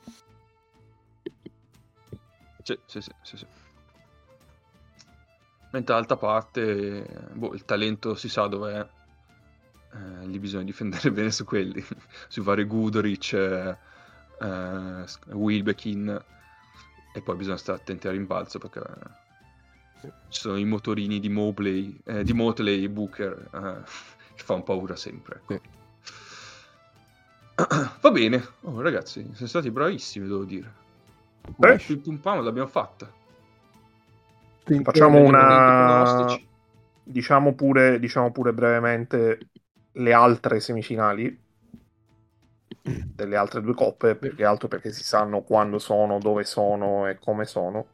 Sì, 2.63 2.79
sì, 2.87 3.01
sì, 3.01 3.11
sì, 3.23 3.37
sì. 3.37 3.47
Mentre 5.73 5.95
d'altra 5.95 6.17
parte, 6.17 7.31
boh, 7.33 7.55
il 7.55 7.65
talento 7.65 8.15
si 8.15 8.29
sa 8.29 8.47
dov'è 8.47 8.87
eh, 9.95 10.27
lì 10.27 10.39
bisogna 10.39 10.65
difendere 10.73 11.11
bene 11.11 11.31
su 11.31 11.45
quelli, 11.45 11.85
su 12.29 12.43
vari 12.43 12.65
Gudoric, 12.65 13.33
eh, 13.33 13.77
eh, 14.41 15.05
Wilbekin 15.33 16.25
e 17.15 17.21
poi 17.21 17.37
bisogna 17.37 17.57
stare 17.59 17.79
attenti 17.79 18.07
al 18.07 18.15
rimbalzo 18.15 18.59
perché 18.59 18.83
ci 20.29 20.41
sono 20.41 20.57
i 20.57 20.65
motorini 20.65 21.21
di 21.21 21.29
Mobley, 21.29 22.01
eh, 22.05 22.25
di 22.25 22.33
Motley 22.33 22.85
e 22.85 22.89
Booker 22.89 23.49
eh, 23.53 23.83
che 24.35 24.43
fanno 24.43 24.63
paura 24.63 24.97
sempre. 24.97 25.43
Ecco. 25.47 25.81
Va 28.01 28.11
bene, 28.11 28.45
oh, 28.63 28.81
ragazzi, 28.81 29.23
siete 29.33 29.47
stati 29.47 29.71
bravissimi, 29.71 30.27
devo 30.27 30.45
dire. 30.45 30.81
Beh, 31.57 31.81
il 31.89 31.99
pum 31.99 32.17
pam 32.17 32.43
l'abbiamo 32.43 32.69
fatta. 32.69 33.21
Facciamo 34.65 35.19
una 35.19 36.39
diciamo 37.03 37.55
pure, 37.55 37.99
diciamo 37.99 38.31
pure 38.31 38.53
brevemente 38.53 39.39
le 39.93 40.13
altre 40.13 40.61
semifinali 40.61 41.41
delle 42.83 43.37
altre 43.37 43.61
due 43.61 43.75
coppe, 43.75 44.17
più 44.17 44.35
che 44.35 44.45
altro 44.45 44.69
perché 44.69 44.91
si 44.91 45.05
sanno 45.05 45.43
quando 45.43 45.79
sono, 45.79 46.19
dove 46.19 46.45
sono 46.45 47.07
e 47.07 47.19
come 47.19 47.45
sono. 47.45 47.87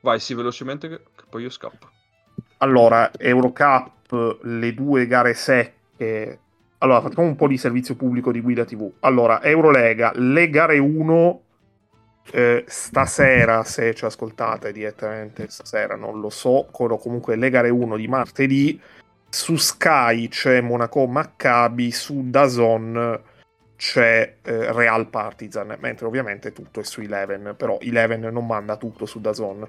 Vai, 0.00 0.20
sì, 0.20 0.34
velocemente 0.34 0.88
che, 0.88 1.00
che 1.16 1.24
poi 1.28 1.42
io 1.42 1.50
scappo. 1.50 1.88
Allora, 2.58 3.10
Eurocup, 3.16 4.40
le 4.42 4.74
due 4.74 5.06
gare 5.06 5.34
secche. 5.34 6.38
Allora, 6.78 7.00
facciamo 7.00 7.26
un 7.26 7.34
po' 7.34 7.48
di 7.48 7.58
servizio 7.58 7.96
pubblico 7.96 8.30
di 8.30 8.40
guida 8.40 8.64
TV. 8.64 8.92
Allora, 9.00 9.42
Eurolega, 9.42 10.12
le 10.14 10.48
gare 10.48 10.78
1 10.78 11.40
eh, 12.32 12.64
stasera, 12.66 13.64
se 13.64 13.94
ci 13.94 14.04
ascoltate 14.04 14.72
direttamente 14.72 15.48
stasera, 15.48 15.96
non 15.96 16.20
lo 16.20 16.30
so, 16.30 16.68
comunque 16.70 17.36
le 17.36 17.50
gare 17.50 17.70
1 17.70 17.96
di 17.96 18.08
martedì 18.08 18.80
su 19.28 19.56
Sky 19.56 20.28
c'è 20.28 20.60
Monaco 20.60 21.06
Maccabi, 21.06 21.90
su 21.90 22.30
Dazon 22.30 23.20
c'è 23.76 24.36
eh, 24.42 24.72
Real 24.72 25.08
Partizan, 25.08 25.76
mentre 25.80 26.06
ovviamente 26.06 26.52
tutto 26.52 26.80
è 26.80 26.84
su 26.84 27.02
Eleven, 27.02 27.54
però 27.56 27.78
Eleven 27.80 28.22
non 28.22 28.46
manda 28.46 28.76
tutto 28.76 29.04
su 29.04 29.20
Dazon. 29.20 29.68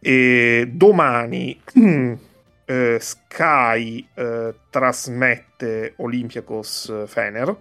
E 0.00 0.70
domani 0.72 1.60
eh, 2.64 2.98
Sky 2.98 4.08
eh, 4.14 4.54
trasmette 4.70 5.94
Olympiacos 5.96 7.04
Fener. 7.06 7.54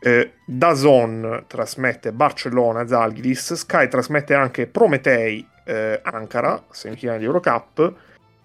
Eh, 0.00 0.34
Dazon 0.44 1.44
trasmette 1.46 2.12
Barcellona 2.12 2.86
Zalgiris, 2.86 3.54
Sky 3.54 3.88
trasmette 3.88 4.34
anche 4.34 4.66
Prometei 4.66 5.46
eh, 5.64 6.00
Ankara, 6.02 6.64
semifinale 6.70 7.18
di 7.18 7.24
Eurocup, 7.24 7.94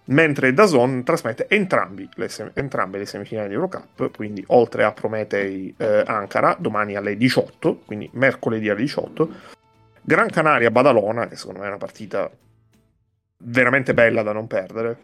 mentre 0.06 0.54
Dazon 0.54 1.04
trasmette 1.04 1.48
le 1.48 2.28
sem- 2.28 2.52
entrambe 2.54 2.98
le 2.98 3.06
semifinali 3.06 3.50
di 3.50 3.54
Eurocup, 3.54 4.12
quindi 4.16 4.44
oltre 4.48 4.84
a 4.84 4.92
Prometei 4.92 5.74
eh, 5.78 6.04
Ankara, 6.06 6.56
domani 6.60 6.96
alle 6.96 7.16
18, 7.16 7.82
quindi 7.86 8.10
mercoledì 8.14 8.70
alle 8.70 8.82
18, 8.82 9.30
Gran 10.02 10.30
Canaria 10.30 10.72
Badalona, 10.72 11.28
che 11.28 11.36
secondo 11.36 11.60
me 11.60 11.66
è 11.66 11.70
una 11.70 11.78
partita 11.78 12.30
veramente 13.46 13.94
bella 13.94 14.24
da 14.24 14.34
non 14.34 14.48
perdere, 14.48 14.98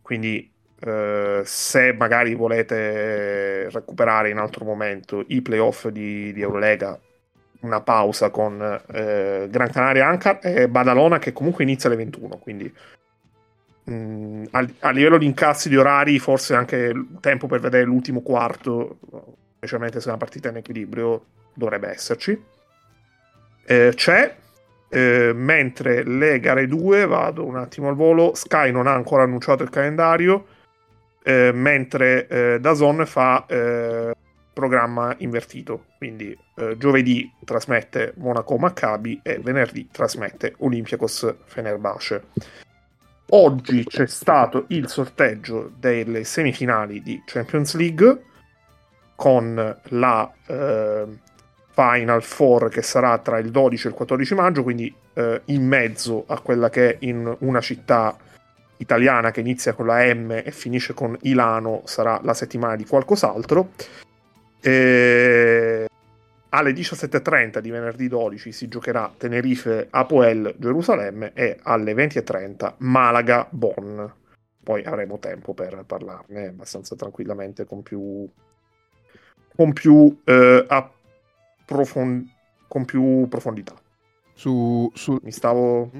quindi 0.00 0.51
eh, 0.84 1.42
se 1.44 1.92
magari 1.92 2.34
volete 2.34 3.70
recuperare 3.70 4.30
in 4.30 4.38
altro 4.38 4.64
momento 4.64 5.24
i 5.28 5.40
playoff 5.40 5.86
di, 5.88 6.32
di 6.32 6.40
Eurolega, 6.40 6.98
una 7.60 7.80
pausa 7.80 8.30
con 8.30 8.60
eh, 8.92 9.46
Gran 9.48 9.70
Canaria 9.70 10.08
Ankara 10.08 10.40
e 10.40 10.68
Badalona 10.68 11.20
che 11.20 11.32
comunque 11.32 11.62
inizia 11.62 11.88
alle 11.88 11.98
21, 11.98 12.38
quindi 12.38 12.72
mh, 13.84 13.92
mm, 13.92 14.44
a, 14.50 14.66
a, 14.80 14.90
livello 14.90 15.18
di 15.18 15.26
incassi 15.26 15.68
di 15.68 15.76
orari, 15.76 16.18
forse 16.18 16.56
anche 16.56 16.92
tempo 17.20 17.46
per 17.46 17.60
vedere 17.60 17.84
l'ultimo 17.84 18.20
quarto, 18.20 18.98
specialmente 19.58 20.00
se 20.00 20.06
è 20.06 20.08
una 20.08 20.18
partita 20.18 20.48
in 20.48 20.56
equilibrio, 20.56 21.24
dovrebbe 21.54 21.90
esserci. 21.90 22.42
Eh, 23.64 23.92
c'è, 23.94 24.34
eh, 24.88 25.32
mentre 25.32 26.02
le 26.02 26.40
gare 26.40 26.66
2, 26.66 27.06
vado 27.06 27.44
un 27.44 27.56
attimo 27.56 27.88
al 27.88 27.94
volo, 27.94 28.34
Sky 28.34 28.72
non 28.72 28.88
ha 28.88 28.94
ancora 28.94 29.22
annunciato 29.22 29.62
il 29.62 29.70
calendario, 29.70 30.46
eh, 31.22 31.52
mentre 31.52 32.26
eh, 32.26 32.60
Dazon 32.60 33.04
fa 33.06 33.44
eh, 33.46 34.14
programma 34.52 35.14
invertito, 35.18 35.86
quindi 35.96 36.36
eh, 36.56 36.76
giovedì 36.76 37.30
trasmette 37.44 38.12
Monaco 38.16 38.56
Maccabi 38.58 39.20
e 39.22 39.38
venerdì 39.38 39.88
trasmette 39.90 40.54
Olympiacos 40.58 41.34
Fenerbahce. 41.44 42.24
Oggi 43.30 43.84
c'è 43.84 44.06
stato 44.06 44.66
il 44.68 44.88
sorteggio 44.88 45.72
delle 45.78 46.24
semifinali 46.24 47.02
di 47.02 47.22
Champions 47.24 47.74
League. 47.76 48.24
con 49.14 49.78
la 49.90 50.32
eh, 50.46 51.04
Final 51.74 52.22
Four 52.22 52.68
che 52.68 52.82
sarà 52.82 53.16
tra 53.18 53.38
il 53.38 53.50
12 53.50 53.86
e 53.86 53.90
il 53.90 53.96
14 53.96 54.34
maggio, 54.34 54.62
quindi 54.64 54.92
eh, 55.14 55.42
in 55.46 55.66
mezzo 55.66 56.24
a 56.26 56.40
quella 56.40 56.68
che 56.68 56.90
è 56.90 56.96
in 57.00 57.34
una 57.38 57.60
città 57.60 58.16
italiana 58.82 59.30
che 59.30 59.40
inizia 59.40 59.72
con 59.72 59.86
la 59.86 60.12
M 60.12 60.30
e 60.44 60.50
finisce 60.50 60.92
con 60.92 61.16
Ilano, 61.22 61.82
sarà 61.84 62.20
la 62.22 62.34
settimana 62.34 62.76
di 62.76 62.84
qualcos'altro. 62.84 63.70
E... 64.60 65.86
Alle 66.54 66.72
17.30 66.72 67.60
di 67.60 67.70
venerdì 67.70 68.08
12 68.08 68.52
si 68.52 68.68
giocherà 68.68 69.10
Tenerife 69.16 69.86
Apoel 69.88 70.54
Gerusalemme 70.58 71.32
e 71.32 71.58
alle 71.62 71.94
20.30 71.94 72.74
Malaga 72.78 73.46
Bonn. 73.48 74.04
Poi 74.62 74.84
avremo 74.84 75.18
tempo 75.18 75.54
per 75.54 75.82
parlarne 75.86 76.48
abbastanza 76.48 76.94
tranquillamente 76.94 77.64
con 77.64 77.82
più, 77.82 78.28
con 79.56 79.72
più, 79.72 80.20
eh, 80.24 80.64
approfond- 80.68 82.28
con 82.68 82.84
più 82.84 83.26
profondità. 83.28 83.74
Su, 84.34 84.90
su... 84.94 85.18
Mi 85.22 85.32
stavo. 85.32 85.90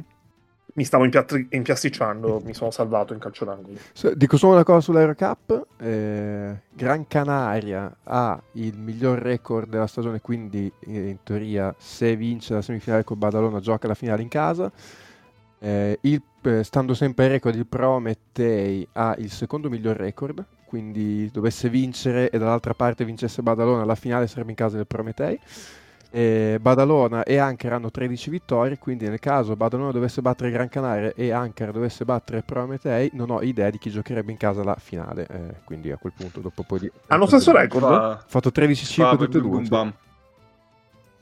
Mi 0.74 0.84
stavo 0.84 1.04
impiattri- 1.04 1.48
impiasticciando, 1.50 2.40
mi 2.44 2.54
sono 2.54 2.70
salvato 2.70 3.12
in 3.12 3.18
calcio 3.18 3.44
d'angolo. 3.44 3.76
Dico 4.14 4.38
solo 4.38 4.54
una 4.54 4.64
cosa 4.64 4.80
sull'Eurocup, 4.80 5.66
eh, 5.78 6.62
Gran 6.72 7.06
Canaria 7.06 7.94
ha 8.04 8.40
il 8.52 8.78
miglior 8.78 9.18
record 9.18 9.68
della 9.68 9.86
stagione, 9.86 10.22
quindi 10.22 10.72
in 10.86 11.18
teoria 11.22 11.74
se 11.76 12.16
vince 12.16 12.54
la 12.54 12.62
semifinale 12.62 13.04
con 13.04 13.18
Badalona 13.18 13.60
gioca 13.60 13.86
la 13.86 13.94
finale 13.94 14.22
in 14.22 14.28
casa. 14.28 14.72
Eh, 15.58 15.98
il, 16.00 16.22
eh, 16.40 16.64
stando 16.64 16.94
sempre 16.94 17.26
ai 17.26 17.30
record, 17.32 17.54
il 17.54 17.66
Prometei 17.66 18.88
ha 18.92 19.14
il 19.18 19.30
secondo 19.30 19.68
miglior 19.68 19.96
record, 19.96 20.42
quindi 20.64 21.30
dovesse 21.30 21.68
vincere 21.68 22.30
e 22.30 22.38
dall'altra 22.38 22.72
parte 22.72 23.04
vincesse 23.04 23.42
Badalona, 23.42 23.84
la 23.84 23.94
finale 23.94 24.26
sarebbe 24.26 24.50
in 24.50 24.56
casa 24.56 24.76
del 24.76 24.86
Prometei. 24.86 25.38
E 26.14 26.58
Badalona 26.60 27.22
e 27.22 27.38
Ankara 27.38 27.76
hanno 27.76 27.90
13 27.90 28.28
vittorie, 28.28 28.76
quindi 28.76 29.08
nel 29.08 29.18
caso 29.18 29.56
Badalona 29.56 29.92
dovesse 29.92 30.20
battere 30.20 30.50
Gran 30.50 30.68
Canaria 30.68 31.14
e 31.16 31.30
Ankara 31.32 31.72
dovesse 31.72 32.04
battere 32.04 32.42
Prometei, 32.42 33.10
non 33.14 33.30
ho 33.30 33.40
idea 33.40 33.70
di 33.70 33.78
chi 33.78 33.88
giocherebbe 33.88 34.30
in 34.30 34.36
casa 34.36 34.62
la 34.62 34.76
finale. 34.78 35.26
Eh, 35.26 35.54
quindi 35.64 35.90
a 35.90 35.96
quel 35.96 36.12
punto, 36.14 36.40
dopo 36.40 36.64
poi 36.64 36.80
di... 36.80 36.92
Hanno 37.06 37.24
stesso 37.24 37.50
record? 37.50 37.84
Ha 37.84 38.22
fatto 38.26 38.50
13-5 38.50 39.16
tutte 39.16 39.38
e 39.38 39.40
due. 39.40 39.64
Cioè. 39.64 39.92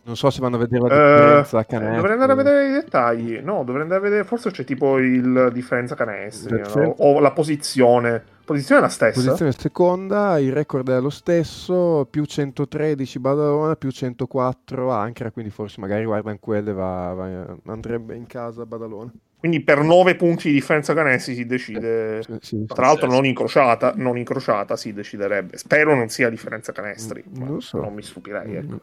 Non 0.03 0.17
so 0.17 0.31
se 0.31 0.41
vanno 0.41 0.57
a 0.57 0.59
vedere 0.59 0.89
la 0.89 0.95
eh, 0.95 1.15
differenza 1.15 1.59
uh, 1.59 1.65
canestri. 1.69 1.95
Dovrei 1.95 2.13
andare 2.13 2.33
a 2.33 2.35
vedere 2.35 2.69
i 2.69 2.73
dettagli. 2.73 3.39
No, 3.39 3.63
dovrei 3.65 3.83
andare 3.83 4.01
a 4.01 4.03
vedere. 4.03 4.25
Forse 4.25 4.51
c'è 4.51 4.65
tipo 4.65 4.99
il 4.99 5.51
differenza 5.53 5.95
canestri. 5.95 6.61
No? 6.75 6.95
O 6.99 7.21
la 7.21 7.31
posizione. 7.31 8.25
Posizione 8.51 8.81
è 8.81 8.83
la 8.83 8.91
stessa. 8.91 9.21
Posizione 9.21 9.53
seconda, 9.53 10.37
il 10.41 10.51
record 10.51 10.91
è 10.91 10.99
lo 10.99 11.09
stesso. 11.09 12.05
Più 12.11 12.25
113 12.25 13.21
Badalona, 13.21 13.77
più 13.77 13.93
104 13.93 14.91
Ankara. 14.91 15.31
Quindi 15.31 15.53
forse 15.53 15.81
magari 15.81 16.05
guardano 16.05 16.37
quelle 16.41 16.73
va, 16.73 17.13
va, 17.15 17.57
andrebbe 17.67 18.17
in 18.17 18.27
casa 18.27 18.67
Badalona. 18.67 19.13
Quindi 19.39 19.61
per 19.61 19.83
9 19.85 20.17
punti 20.17 20.49
di 20.49 20.55
differenza 20.55 20.95
canestri 20.95 21.37
si 21.37 21.47
decide. 21.47 22.25
Sì, 22.25 22.39
sì, 22.41 22.65
Tra 22.67 22.87
l'altro, 22.87 23.07
non 23.07 23.25
incrociata, 23.25 23.93
non 23.95 24.19
incrociata 24.19 24.75
si 24.75 24.93
deciderebbe. 24.93 25.57
Spero 25.57 25.95
non 25.95 26.09
sia 26.09 26.29
differenza 26.29 26.73
canestri. 26.73 27.23
Non, 27.35 27.61
so. 27.61 27.81
non 27.81 27.95
mi 27.95 28.03
stupirei. 28.03 28.57
Ecco. 28.57 28.81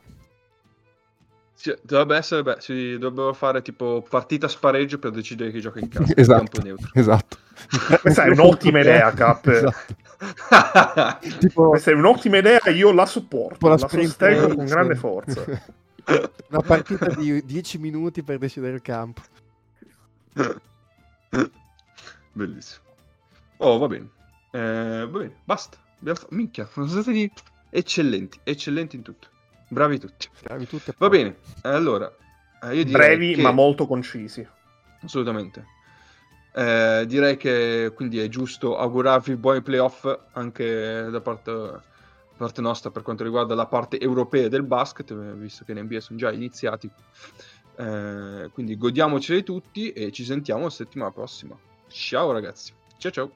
Sì, 1.59 1.75
dovrebbe 1.81 2.15
essere, 2.17 2.43
beh, 2.43 2.57
si 2.59 2.99
dovrebbero 2.99 3.33
fare 3.33 3.63
tipo 3.63 4.05
partita 4.07 4.47
spareggio 4.47 4.99
per 4.99 5.09
decidere 5.09 5.51
chi 5.51 5.59
gioca 5.59 5.79
in 5.79 5.89
casa. 5.89 6.13
esatto, 6.15 6.61
esatto. 6.93 7.37
Questa 7.99 8.25
è 8.25 8.29
un'ottima 8.29 8.81
idea, 8.81 9.11
Cap. 9.11 9.47
Esatto. 9.47 9.95
tipo... 11.39 11.69
Questa 11.69 11.89
è 11.89 11.95
un'ottima 11.95 12.37
idea, 12.37 12.59
io 12.69 12.91
la 12.91 13.07
supporto, 13.07 13.67
la, 13.69 13.73
la 13.73 13.87
sostengo 13.87 14.53
con 14.53 14.65
grande 14.65 14.93
forza. 14.93 15.43
Una 16.49 16.61
partita 16.61 17.07
di 17.07 17.43
10 17.43 17.79
minuti 17.79 18.21
per 18.21 18.37
decidere 18.37 18.75
il 18.75 18.81
campo. 18.83 19.21
Bellissimo. 22.33 22.85
Oh, 23.57 23.79
va 23.79 23.87
bene. 23.87 24.09
Eh, 24.51 25.07
va 25.09 25.19
bene, 25.19 25.37
basta. 25.43 25.77
Minchia, 26.29 26.69
sono 26.71 26.85
stati 26.85 27.31
eccellenti, 27.71 28.39
eccellenti 28.43 28.95
in 28.95 29.01
tutto. 29.01 29.29
Bravi 29.67 29.99
tutti. 29.99 30.27
Bravi 30.41 30.67
tutti 30.67 30.93
Va 30.97 31.09
bene, 31.09 31.37
allora. 31.61 32.11
Eh, 32.63 32.85
Brevi 32.85 33.35
che... 33.35 33.41
ma 33.41 33.51
molto 33.51 33.85
concisi. 33.85 34.47
Assolutamente. 35.01 35.75
Eh, 36.53 37.05
direi 37.05 37.37
che 37.37 37.91
quindi 37.93 38.19
è 38.19 38.27
giusto 38.29 38.77
augurarvi 38.77 39.35
buoni 39.35 39.61
playoff 39.61 40.11
anche 40.33 41.07
da 41.09 41.21
parte, 41.21 41.81
parte, 42.35 42.61
nostra 42.61 42.89
per 42.89 43.03
quanto 43.03 43.23
riguarda 43.23 43.53
la 43.53 43.67
parte 43.67 43.99
europea 43.99 44.47
del 44.47 44.63
basket, 44.63 45.13
visto 45.13 45.63
che 45.63 45.73
in 45.73 45.81
NBA 45.81 45.99
sono 45.99 46.17
già 46.17 46.31
iniziati. 46.31 46.89
Eh, 47.75 48.49
quindi 48.53 48.75
godiamoceli 48.75 49.43
tutti 49.43 49.91
e 49.91 50.11
ci 50.11 50.23
sentiamo 50.23 50.63
la 50.63 50.69
settimana 50.71 51.11
prossima. 51.11 51.55
Ciao 51.89 52.31
ragazzi. 52.31 52.73
Ciao 52.97 53.11
ciao. 53.11 53.31